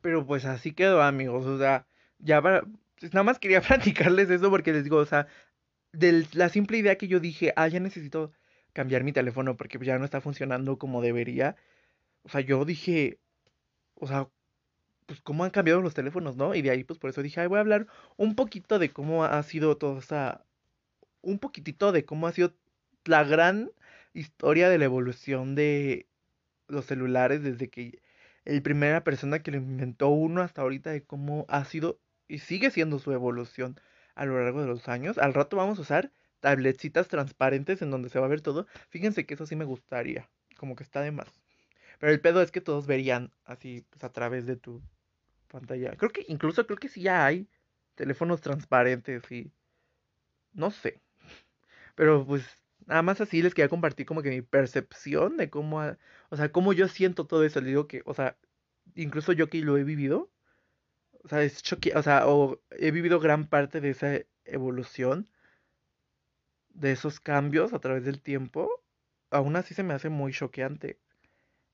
Pero 0.00 0.24
pues 0.24 0.44
así 0.44 0.72
quedó, 0.72 1.02
amigos. 1.02 1.46
O 1.46 1.58
sea, 1.58 1.86
ya 2.18 2.40
para... 2.40 2.62
Pues 3.00 3.12
nada 3.12 3.24
más 3.24 3.40
quería 3.40 3.60
platicarles 3.62 4.30
eso 4.30 4.50
porque 4.50 4.72
les 4.72 4.84
digo, 4.84 4.98
o 4.98 5.06
sea, 5.06 5.26
de 5.94 6.26
la 6.32 6.48
simple 6.48 6.78
idea 6.78 6.96
que 6.96 7.08
yo 7.08 7.20
dije, 7.20 7.52
ah, 7.56 7.68
ya 7.68 7.80
necesito 7.80 8.32
cambiar 8.72 9.04
mi 9.04 9.12
teléfono 9.12 9.56
porque 9.56 9.78
ya 9.78 9.98
no 9.98 10.04
está 10.04 10.20
funcionando 10.20 10.78
como 10.78 11.02
debería. 11.02 11.56
O 12.24 12.28
sea, 12.30 12.40
yo 12.40 12.64
dije, 12.64 13.20
o 13.94 14.06
sea, 14.08 14.28
pues 15.06 15.20
cómo 15.22 15.44
han 15.44 15.50
cambiado 15.50 15.82
los 15.82 15.94
teléfonos, 15.94 16.36
¿no? 16.36 16.54
Y 16.54 16.62
de 16.62 16.70
ahí 16.70 16.84
pues 16.84 16.98
por 16.98 17.10
eso 17.10 17.22
dije, 17.22 17.40
Ay, 17.40 17.48
voy 17.48 17.58
a 17.58 17.60
hablar 17.60 17.86
un 18.16 18.34
poquito 18.36 18.78
de 18.78 18.90
cómo 18.92 19.24
ha 19.24 19.42
sido 19.42 19.76
toda 19.78 20.00
esa, 20.00 20.44
un 21.22 21.38
poquitito 21.38 21.92
de 21.92 22.04
cómo 22.04 22.26
ha 22.26 22.32
sido 22.32 22.54
la 23.04 23.24
gran 23.24 23.72
historia 24.14 24.68
de 24.68 24.78
la 24.78 24.86
evolución 24.86 25.54
de 25.54 26.08
los 26.68 26.86
celulares 26.86 27.42
desde 27.42 27.70
que 27.70 28.02
el 28.44 28.62
primera 28.62 29.04
persona 29.04 29.42
que 29.42 29.50
lo 29.52 29.58
inventó 29.58 30.08
uno 30.08 30.42
hasta 30.42 30.62
ahorita 30.62 30.90
de 30.90 31.04
cómo 31.04 31.46
ha 31.48 31.64
sido 31.64 32.00
y 32.28 32.38
sigue 32.40 32.70
siendo 32.70 32.98
su 32.98 33.12
evolución 33.12 33.78
a 34.14 34.24
lo 34.24 34.40
largo 34.42 34.60
de 34.60 34.68
los 34.68 34.88
años. 34.88 35.18
Al 35.18 35.34
rato 35.34 35.56
vamos 35.56 35.78
a 35.78 35.82
usar 35.82 36.12
tablecitas 36.40 37.08
transparentes 37.08 37.82
en 37.82 37.90
donde 37.90 38.08
se 38.10 38.18
va 38.18 38.26
a 38.26 38.28
ver 38.28 38.40
todo. 38.40 38.66
Fíjense 38.90 39.26
que 39.26 39.34
eso 39.34 39.46
sí 39.46 39.56
me 39.56 39.64
gustaría, 39.64 40.28
como 40.56 40.76
que 40.76 40.82
está 40.82 41.00
de 41.00 41.10
más. 41.10 41.28
Pero 41.98 42.12
el 42.12 42.20
pedo 42.20 42.42
es 42.42 42.50
que 42.50 42.60
todos 42.60 42.86
verían 42.86 43.32
así 43.44 43.84
pues 43.90 44.04
a 44.04 44.12
través 44.12 44.46
de 44.46 44.56
tu 44.56 44.82
pantalla. 45.48 45.96
Creo 45.96 46.10
que 46.10 46.24
incluso 46.28 46.66
creo 46.66 46.78
que 46.78 46.88
sí 46.88 47.02
ya 47.02 47.24
hay 47.24 47.48
teléfonos 47.94 48.40
transparentes 48.40 49.30
y 49.30 49.52
no 50.52 50.70
sé. 50.70 51.00
Pero 51.94 52.26
pues 52.26 52.44
nada 52.86 53.02
más 53.02 53.20
así 53.20 53.42
les 53.42 53.54
quería 53.54 53.68
compartir 53.68 54.06
como 54.06 54.22
que 54.22 54.30
mi 54.30 54.42
percepción 54.42 55.36
de 55.36 55.50
cómo, 55.50 55.80
o 56.30 56.36
sea, 56.36 56.50
cómo 56.52 56.72
yo 56.72 56.88
siento 56.88 57.26
todo 57.26 57.44
eso. 57.44 57.60
Le 57.60 57.68
digo 57.68 57.86
que, 57.86 58.02
o 58.04 58.14
sea, 58.14 58.36
incluso 58.94 59.32
yo 59.32 59.48
que 59.48 59.60
lo 59.60 59.78
he 59.78 59.84
vivido, 59.84 60.30
o 61.24 61.28
sea, 61.28 61.42
es 61.42 61.62
choque, 61.62 61.92
o 61.96 62.02
sea, 62.02 62.28
o 62.28 62.60
he 62.70 62.90
vivido 62.90 63.18
gran 63.18 63.46
parte 63.46 63.80
de 63.80 63.90
esa 63.90 64.20
evolución, 64.44 65.28
de 66.70 66.92
esos 66.92 67.20
cambios 67.20 67.72
a 67.72 67.78
través 67.78 68.04
del 68.04 68.20
tiempo, 68.20 68.70
aún 69.30 69.56
así 69.56 69.74
se 69.74 69.82
me 69.82 69.94
hace 69.94 70.10
muy 70.10 70.32
choqueante. 70.32 70.98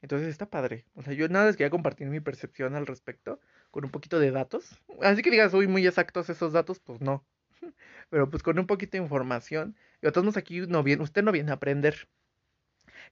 Entonces 0.02 0.28
está 0.28 0.48
padre. 0.48 0.86
O 0.94 1.02
sea, 1.02 1.12
yo 1.12 1.28
nada 1.28 1.46
les 1.46 1.56
quería 1.56 1.70
compartir 1.70 2.06
mi 2.08 2.20
percepción 2.20 2.74
al 2.74 2.86
respecto 2.86 3.40
con 3.70 3.84
un 3.84 3.90
poquito 3.90 4.18
de 4.18 4.30
datos. 4.30 4.80
Así 5.02 5.22
que 5.22 5.30
digas, 5.30 5.52
uy, 5.52 5.66
muy 5.66 5.86
exactos 5.86 6.30
esos 6.30 6.52
datos, 6.52 6.80
pues 6.80 7.00
no. 7.00 7.24
Pero 8.10 8.30
pues 8.30 8.42
con 8.42 8.58
un 8.58 8.66
poquito 8.66 8.92
de 8.92 9.02
información. 9.02 9.76
Y 10.00 10.10
todos 10.10 10.36
aquí 10.36 10.60
no 10.60 10.82
viene, 10.82 11.02
usted 11.02 11.22
no 11.22 11.32
viene 11.32 11.50
a 11.50 11.54
aprender. 11.54 12.08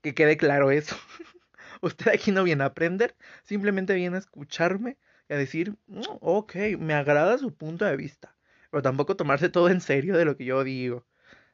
Que 0.01 0.13
quede 0.15 0.37
claro 0.37 0.71
eso. 0.71 0.95
usted 1.81 2.11
aquí 2.11 2.31
no 2.31 2.43
viene 2.43 2.63
a 2.63 2.67
aprender, 2.67 3.15
simplemente 3.43 3.93
viene 3.93 4.15
a 4.15 4.19
escucharme 4.19 4.97
y 5.29 5.33
a 5.33 5.37
decir, 5.37 5.75
mm, 5.87 6.01
ok, 6.21 6.55
me 6.79 6.93
agrada 6.93 7.37
su 7.37 7.53
punto 7.53 7.85
de 7.85 7.95
vista. 7.95 8.35
Pero 8.71 8.81
tampoco 8.81 9.15
tomarse 9.15 9.49
todo 9.49 9.69
en 9.69 9.81
serio 9.81 10.17
de 10.17 10.25
lo 10.25 10.35
que 10.37 10.45
yo 10.45 10.63
digo. 10.63 11.05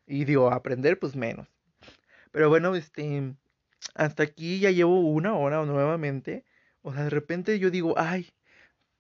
Y 0.08 0.26
digo, 0.26 0.52
aprender 0.52 1.00
pues 1.00 1.16
menos. 1.16 1.48
Pero 2.32 2.50
bueno, 2.50 2.76
este, 2.76 3.36
hasta 3.96 4.24
aquí 4.24 4.60
ya 4.60 4.72
llevo 4.72 5.00
una 5.02 5.36
hora 5.36 5.64
nuevamente. 5.66 6.46
O 6.82 6.94
sea, 6.94 7.04
de 7.06 7.10
repente 7.10 7.60
yo 7.60 7.72
digo, 7.72 7.96
ay, 7.98 8.34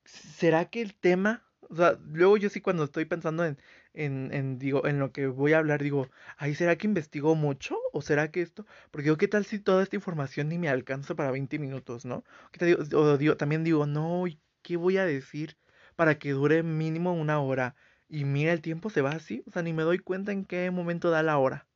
¿será 0.05 0.65
que 0.65 0.81
el 0.81 0.95
tema? 0.95 1.43
O 1.69 1.75
sea, 1.75 1.97
luego 2.11 2.37
yo 2.37 2.49
sí 2.49 2.61
cuando 2.61 2.83
estoy 2.83 3.05
pensando 3.05 3.45
en, 3.45 3.57
en, 3.93 4.59
digo, 4.59 4.87
en 4.87 4.99
lo 4.99 5.11
que 5.11 5.27
voy 5.27 5.53
a 5.53 5.59
hablar, 5.59 5.81
digo, 5.83 6.09
ay, 6.37 6.55
¿será 6.55 6.77
que 6.77 6.87
investigó 6.87 7.35
mucho? 7.35 7.77
¿O 7.93 8.01
será 8.01 8.31
que 8.31 8.41
esto? 8.41 8.65
Porque 8.91 9.05
digo, 9.05 9.17
¿qué 9.17 9.27
tal 9.27 9.45
si 9.45 9.59
toda 9.59 9.83
esta 9.83 9.95
información 9.95 10.49
ni 10.49 10.57
me 10.59 10.69
alcanza 10.69 11.15
para 11.15 11.31
20 11.31 11.59
minutos, 11.59 12.05
¿no? 12.05 12.23
¿Qué 12.51 12.59
te? 12.59 12.95
O 12.95 13.17
digo, 13.17 13.37
también 13.37 13.63
digo, 13.63 13.85
no, 13.85 14.25
¿qué 14.65 14.77
voy 14.77 14.97
a 14.97 15.05
decir 15.05 15.57
para 15.95 16.17
que 16.19 16.31
dure 16.31 16.63
mínimo 16.63 17.13
una 17.13 17.39
hora? 17.39 17.75
Y 18.09 18.25
mira, 18.25 18.53
el 18.53 18.61
tiempo 18.61 18.89
se 18.89 19.01
va 19.01 19.11
así, 19.11 19.43
o 19.47 19.51
sea, 19.51 19.61
ni 19.63 19.73
me 19.73 19.83
doy 19.83 19.99
cuenta 19.99 20.31
en 20.31 20.45
qué 20.45 20.71
momento 20.71 21.11
da 21.11 21.23
la 21.23 21.37
hora. 21.37 21.67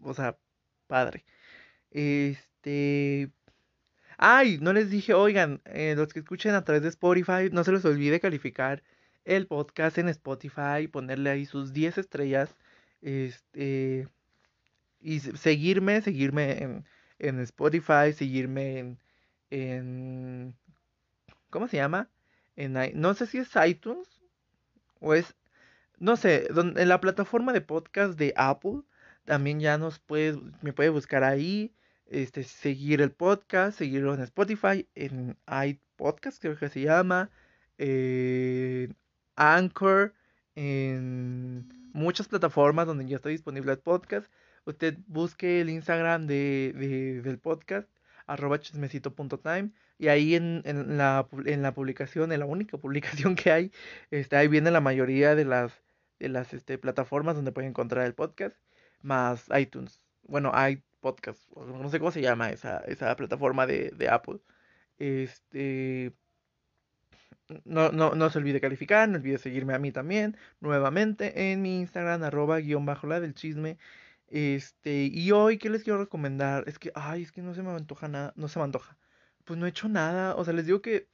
O 0.00 0.14
sea, 0.14 0.38
padre. 0.88 1.24
Este, 1.90 3.30
Ay, 4.24 4.58
no 4.60 4.72
les 4.72 4.88
dije, 4.90 5.14
oigan, 5.14 5.60
eh, 5.64 5.94
los 5.96 6.12
que 6.12 6.20
escuchen 6.20 6.54
a 6.54 6.64
través 6.64 6.82
de 6.82 6.88
Spotify, 6.90 7.50
no 7.50 7.64
se 7.64 7.72
les 7.72 7.84
olvide 7.84 8.20
calificar 8.20 8.82
el 9.24 9.46
podcast 9.48 9.98
en 9.98 10.08
Spotify, 10.08 10.86
ponerle 10.90 11.30
ahí 11.30 11.44
sus 11.44 11.72
10 11.72 11.98
estrellas, 11.98 12.56
este, 13.00 14.08
y 15.00 15.20
seguirme, 15.20 16.02
seguirme 16.02 16.62
en, 16.62 16.84
en 17.18 17.40
Spotify, 17.40 18.12
seguirme 18.14 18.78
en, 18.78 18.98
en, 19.50 20.54
¿cómo 21.50 21.66
se 21.68 21.78
llama? 21.78 22.08
En, 22.56 22.76
no 22.94 23.14
sé 23.14 23.26
si 23.26 23.38
es 23.38 23.50
iTunes 23.66 24.08
o 25.00 25.14
es, 25.14 25.34
no 25.98 26.16
sé, 26.16 26.48
en 26.50 26.88
la 26.88 27.00
plataforma 27.00 27.52
de 27.52 27.60
podcast 27.60 28.18
de 28.18 28.34
Apple, 28.36 28.82
también 29.24 29.60
ya 29.60 29.78
nos 29.78 29.98
puede, 29.98 30.38
me 30.62 30.72
puede 30.72 30.90
buscar 30.90 31.24
ahí 31.24 31.74
este, 32.06 32.44
seguir 32.44 33.00
el 33.00 33.12
podcast, 33.12 33.78
seguirlo 33.78 34.14
en 34.14 34.20
Spotify, 34.22 34.88
en 34.94 35.36
iPodcast 35.48 36.40
creo 36.40 36.58
que 36.58 36.68
se 36.68 36.82
llama, 36.82 37.30
en 37.78 38.96
Anchor, 39.36 40.14
en 40.54 41.68
muchas 41.92 42.28
plataformas 42.28 42.86
donde 42.86 43.06
ya 43.06 43.16
está 43.16 43.28
disponible 43.28 43.72
el 43.72 43.78
podcast. 43.78 44.30
usted 44.64 44.98
busque 45.06 45.60
el 45.60 45.70
Instagram 45.70 46.26
de, 46.26 47.20
del 47.24 47.38
podcast, 47.38 47.88
arroba 48.26 48.60
chismecito.time, 48.60 49.70
y 49.98 50.08
ahí 50.08 50.34
en, 50.34 50.62
en, 50.64 50.96
la, 50.98 51.28
en 51.46 51.62
la 51.62 51.74
publicación, 51.74 52.32
en 52.32 52.40
la 52.40 52.46
única 52.46 52.76
publicación 52.78 53.34
que 53.36 53.52
hay, 53.52 53.72
este, 54.10 54.36
ahí 54.36 54.48
viene 54.48 54.70
la 54.70 54.80
mayoría 54.80 55.34
de 55.34 55.44
las, 55.44 55.82
de 56.18 56.28
las 56.28 56.54
este, 56.54 56.78
plataformas 56.78 57.36
donde 57.36 57.52
pueden 57.52 57.70
encontrar 57.70 58.06
el 58.06 58.14
podcast, 58.14 58.56
más 59.02 59.46
iTunes. 59.58 60.00
Bueno, 60.22 60.50
hay 60.54 60.82
podcast, 61.00 61.40
no 61.56 61.88
sé 61.90 61.98
cómo 61.98 62.12
se 62.12 62.22
llama 62.22 62.50
esa, 62.50 62.78
esa 62.86 63.14
plataforma 63.16 63.66
de, 63.66 63.90
de 63.90 64.08
Apple. 64.08 64.40
Este, 64.98 66.14
no, 67.64 67.90
no, 67.92 68.14
no 68.14 68.30
se 68.30 68.38
olvide 68.38 68.60
calificar, 68.60 69.08
no 69.08 69.16
olvide 69.16 69.38
seguirme 69.38 69.74
a 69.74 69.78
mí 69.78 69.92
también, 69.92 70.36
nuevamente 70.60 71.52
en 71.52 71.62
mi 71.62 71.80
Instagram, 71.80 72.22
arroba 72.22 72.58
guion 72.60 72.86
bajo 72.86 73.06
la 73.06 73.20
del 73.20 73.34
chisme. 73.34 73.78
Este, 74.28 75.04
y 75.12 75.30
hoy, 75.32 75.58
¿qué 75.58 75.70
les 75.70 75.84
quiero 75.84 75.98
recomendar? 75.98 76.64
Es 76.66 76.78
que, 76.78 76.92
ay, 76.94 77.22
es 77.22 77.32
que 77.32 77.42
no 77.42 77.54
se 77.54 77.62
me 77.62 77.70
antoja 77.70 78.08
nada, 78.08 78.32
no 78.36 78.48
se 78.48 78.58
me 78.58 78.64
antoja. 78.64 78.96
Pues 79.44 79.58
no 79.58 79.66
he 79.66 79.70
hecho 79.70 79.88
nada, 79.88 80.36
o 80.36 80.44
sea, 80.44 80.52
les 80.54 80.66
digo 80.66 80.82
que, 80.82 81.08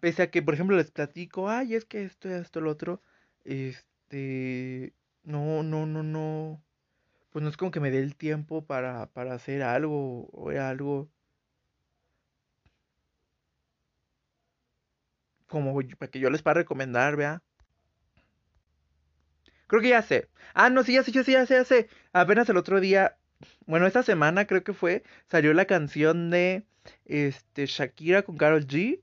pese 0.00 0.22
a 0.24 0.30
que, 0.32 0.42
por 0.42 0.54
ejemplo, 0.54 0.76
les 0.76 0.90
platico, 0.92 1.50
ay, 1.50 1.74
es 1.76 1.84
que 1.86 2.04
esto, 2.04 2.28
esto, 2.30 2.60
lo 2.62 2.70
otro, 2.70 3.02
este, 3.44 4.94
no, 5.24 5.62
no, 5.64 5.86
no, 5.86 6.02
no, 6.04 6.62
pues 7.32 7.42
no 7.44 7.50
es 7.50 7.56
como 7.58 7.70
que 7.72 7.80
me 7.80 7.90
dé 7.92 8.00
el 8.00 8.16
tiempo 8.16 8.66
para, 8.66 9.08
para 9.12 9.34
hacer 9.34 9.62
algo, 9.62 10.26
o 10.32 10.50
algo. 10.50 11.10
como 15.48 15.74
para 15.98 16.10
que 16.10 16.20
yo 16.20 16.30
les 16.30 16.42
pueda 16.42 16.54
recomendar, 16.54 17.16
vea. 17.16 17.42
Creo 19.66 19.82
que 19.82 19.88
ya 19.90 20.02
sé. 20.02 20.28
Ah, 20.54 20.70
no, 20.70 20.82
sí, 20.82 20.94
ya 20.94 21.02
sé, 21.02 21.12
ya 21.12 21.24
sé, 21.24 21.32
ya 21.32 21.46
sé, 21.46 21.54
ya 21.54 21.64
sé. 21.64 21.88
Apenas 22.12 22.48
el 22.48 22.56
otro 22.56 22.80
día, 22.80 23.16
bueno, 23.66 23.86
esta 23.86 24.02
semana 24.02 24.46
creo 24.46 24.64
que 24.64 24.72
fue, 24.72 25.02
salió 25.30 25.52
la 25.54 25.66
canción 25.66 26.30
de 26.30 26.64
este 27.04 27.66
Shakira 27.66 28.22
con 28.22 28.36
Carol 28.36 28.66
G 28.66 29.02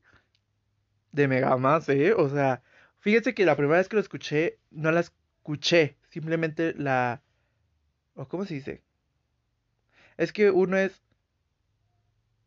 de 1.12 1.28
Megamas, 1.28 1.88
¿eh? 1.90 2.14
O 2.14 2.30
sea, 2.30 2.64
fíjense 3.00 3.34
que 3.34 3.46
la 3.46 3.56
primera 3.56 3.78
vez 3.78 3.90
que 3.90 3.96
lo 3.96 4.02
escuché, 4.02 4.60
no 4.72 4.92
la 4.92 5.02
escuché, 5.02 5.98
simplemente 6.10 6.74
la... 6.76 7.22
¿O 8.16 8.28
cómo 8.28 8.46
se 8.46 8.56
dice? 8.56 8.84
Es 10.18 10.32
que 10.34 10.52
uno 10.52 10.78
es 10.78 11.04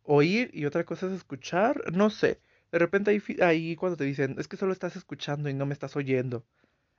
oír 0.02 0.50
y 0.52 0.66
otra 0.66 0.84
cosa 0.84 1.06
es 1.06 1.12
escuchar, 1.12 1.92
no 1.92 2.10
sé. 2.10 2.40
De 2.72 2.78
repente 2.78 3.10
ahí, 3.10 3.22
ahí 3.42 3.76
cuando 3.76 3.96
te 3.96 4.04
dicen, 4.04 4.36
es 4.38 4.48
que 4.48 4.56
solo 4.56 4.72
estás 4.72 4.96
escuchando 4.96 5.48
y 5.48 5.54
no 5.54 5.66
me 5.66 5.72
estás 5.72 5.96
oyendo. 5.96 6.44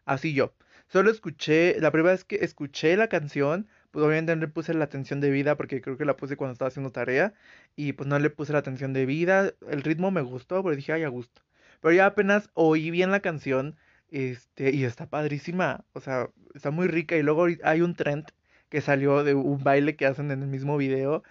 Así 0.06 0.34
yo. 0.34 0.54
Solo 0.88 1.12
escuché, 1.12 1.80
la 1.80 1.92
primera 1.92 2.14
vez 2.14 2.24
que 2.24 2.38
escuché 2.38 2.96
la 2.96 3.10
canción, 3.10 3.68
pues 3.92 4.06
obviamente 4.06 4.36
no 4.36 4.42
le 4.42 4.48
puse 4.48 4.74
la 4.74 4.86
atención 4.86 5.22
de 5.22 5.32
vida 5.32 5.56
porque 5.56 5.82
creo 5.82 5.98
que 5.98 6.06
la 6.06 6.16
puse 6.18 6.38
cuando 6.38 6.54
estaba 6.54 6.70
haciendo 6.70 6.92
tarea 6.92 7.34
y 7.76 7.94
pues 7.94 8.08
no 8.08 8.20
le 8.20 8.30
puse 8.30 8.54
la 8.54 8.60
atención 8.60 8.94
de 8.94 9.06
vida. 9.06 9.54
El 9.70 9.84
ritmo 9.84 10.12
me 10.12 10.22
gustó, 10.22 10.64
pero 10.64 10.76
dije, 10.76 10.94
ay, 10.94 11.04
a 11.04 11.10
gusto. 11.10 11.42
Pero 11.82 11.94
ya 11.94 12.08
apenas 12.08 12.50
oí 12.54 12.92
bien 12.92 13.12
la 13.12 13.22
canción, 13.22 13.76
este, 14.10 14.74
y 14.74 14.84
está 14.86 15.08
padrísima, 15.10 15.86
o 15.94 16.00
sea, 16.02 16.30
está 16.56 16.72
muy 16.72 16.88
rica 16.88 17.16
y 17.18 17.24
luego 17.24 17.48
hay 17.64 17.82
un 17.82 17.96
trend 17.96 18.26
que 18.70 18.82
salió 18.82 19.24
de 19.24 19.34
un 19.36 19.64
baile 19.64 19.96
que 19.96 20.06
hacen 20.06 20.32
en 20.32 20.42
el 20.44 20.48
mismo 20.50 20.78
video, 20.78 21.24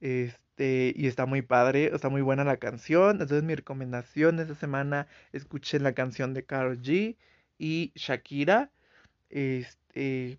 este 0.00 0.94
y 0.96 1.06
está 1.06 1.26
muy 1.26 1.42
padre, 1.42 1.90
está 1.94 2.08
muy 2.08 2.22
buena 2.22 2.44
la 2.44 2.56
canción. 2.58 3.20
Entonces 3.20 3.42
mi 3.44 3.54
recomendación 3.54 4.40
esta 4.40 4.54
semana, 4.54 5.06
escuchen 5.32 5.82
la 5.82 5.92
canción 5.92 6.34
de 6.34 6.44
Karol 6.44 6.80
G 6.80 7.16
y 7.58 7.92
Shakira. 7.94 8.70
Este, 9.30 10.38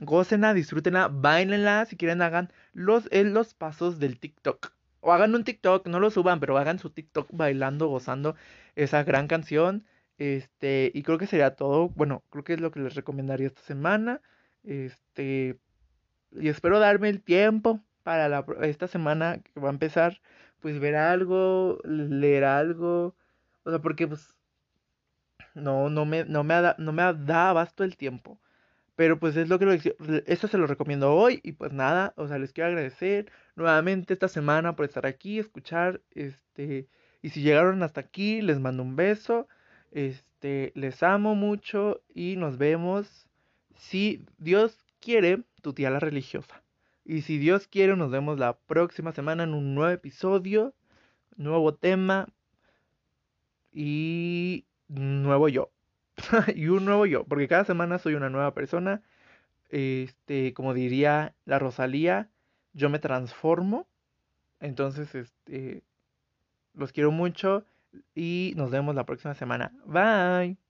gócenla, 0.00 0.54
disfrútenla, 0.54 1.08
bailenla, 1.08 1.86
si 1.86 1.96
quieren 1.96 2.22
hagan 2.22 2.52
los, 2.72 3.08
los 3.12 3.54
pasos 3.54 3.98
del 3.98 4.18
TikTok. 4.18 4.72
O 5.00 5.12
hagan 5.12 5.34
un 5.34 5.44
TikTok, 5.44 5.86
no 5.86 6.00
lo 6.00 6.10
suban, 6.10 6.40
pero 6.40 6.58
hagan 6.58 6.78
su 6.78 6.90
TikTok 6.90 7.28
bailando, 7.32 7.88
gozando 7.88 8.36
esa 8.76 9.04
gran 9.04 9.28
canción. 9.28 9.84
Este, 10.18 10.90
y 10.94 11.02
creo 11.02 11.18
que 11.18 11.26
sería 11.26 11.54
todo. 11.56 11.88
Bueno, 11.90 12.24
creo 12.30 12.44
que 12.44 12.54
es 12.54 12.60
lo 12.60 12.70
que 12.72 12.80
les 12.80 12.94
recomendaría 12.94 13.46
esta 13.46 13.62
semana. 13.62 14.20
Este, 14.64 15.58
y 16.32 16.48
espero 16.48 16.78
darme 16.80 17.08
el 17.08 17.22
tiempo 17.22 17.82
para 18.02 18.44
esta 18.62 18.88
semana 18.88 19.40
que 19.42 19.60
va 19.60 19.68
a 19.68 19.72
empezar, 19.72 20.20
pues 20.60 20.80
ver 20.80 20.96
algo, 20.96 21.78
leer 21.84 22.44
algo, 22.44 23.14
o 23.64 23.70
sea, 23.70 23.80
porque 23.80 24.08
pues 24.08 24.34
no, 25.54 25.90
no 25.90 26.04
me, 26.06 26.24
no 26.24 26.44
me, 26.44 26.54
da, 26.54 26.74
no 26.78 26.92
me 26.92 27.02
da 27.02 27.50
abasto 27.50 27.84
el 27.84 27.96
tiempo. 27.96 28.40
Pero 28.98 29.16
pues 29.20 29.36
es 29.36 29.48
lo 29.48 29.60
que 29.60 29.94
esto 30.26 30.48
se 30.48 30.58
lo 30.58 30.66
recomiendo 30.66 31.14
hoy 31.14 31.38
y 31.44 31.52
pues 31.52 31.72
nada, 31.72 32.14
o 32.16 32.26
sea, 32.26 32.36
les 32.36 32.52
quiero 32.52 32.70
agradecer 32.70 33.30
nuevamente 33.54 34.12
esta 34.12 34.26
semana 34.26 34.74
por 34.74 34.86
estar 34.86 35.06
aquí, 35.06 35.38
escuchar, 35.38 36.00
este, 36.16 36.88
y 37.22 37.28
si 37.28 37.42
llegaron 37.42 37.84
hasta 37.84 38.00
aquí, 38.00 38.42
les 38.42 38.58
mando 38.58 38.82
un 38.82 38.96
beso, 38.96 39.46
este, 39.92 40.72
les 40.74 41.00
amo 41.04 41.36
mucho 41.36 42.02
y 42.12 42.34
nos 42.34 42.58
vemos, 42.58 43.28
si 43.76 44.26
Dios 44.36 44.76
quiere, 44.98 45.44
tu 45.62 45.72
tía 45.74 45.90
la 45.90 46.00
religiosa. 46.00 46.64
Y 47.04 47.22
si 47.22 47.38
Dios 47.38 47.68
quiere, 47.68 47.94
nos 47.94 48.10
vemos 48.10 48.36
la 48.40 48.58
próxima 48.58 49.12
semana 49.12 49.44
en 49.44 49.54
un 49.54 49.76
nuevo 49.76 49.92
episodio, 49.92 50.74
nuevo 51.36 51.72
tema 51.72 52.26
y 53.72 54.64
nuevo 54.88 55.48
yo. 55.48 55.70
y 56.54 56.68
un 56.68 56.84
nuevo 56.84 57.06
yo, 57.06 57.24
porque 57.24 57.48
cada 57.48 57.64
semana 57.64 57.98
soy 57.98 58.14
una 58.14 58.30
nueva 58.30 58.54
persona. 58.54 59.02
Este, 59.70 60.54
como 60.54 60.74
diría 60.74 61.34
la 61.44 61.58
Rosalía, 61.58 62.28
yo 62.72 62.90
me 62.90 62.98
transformo. 62.98 63.86
Entonces, 64.60 65.14
este, 65.14 65.82
los 66.74 66.92
quiero 66.92 67.10
mucho 67.10 67.64
y 68.14 68.54
nos 68.56 68.70
vemos 68.70 68.94
la 68.94 69.04
próxima 69.06 69.34
semana. 69.34 69.72
Bye. 69.84 70.67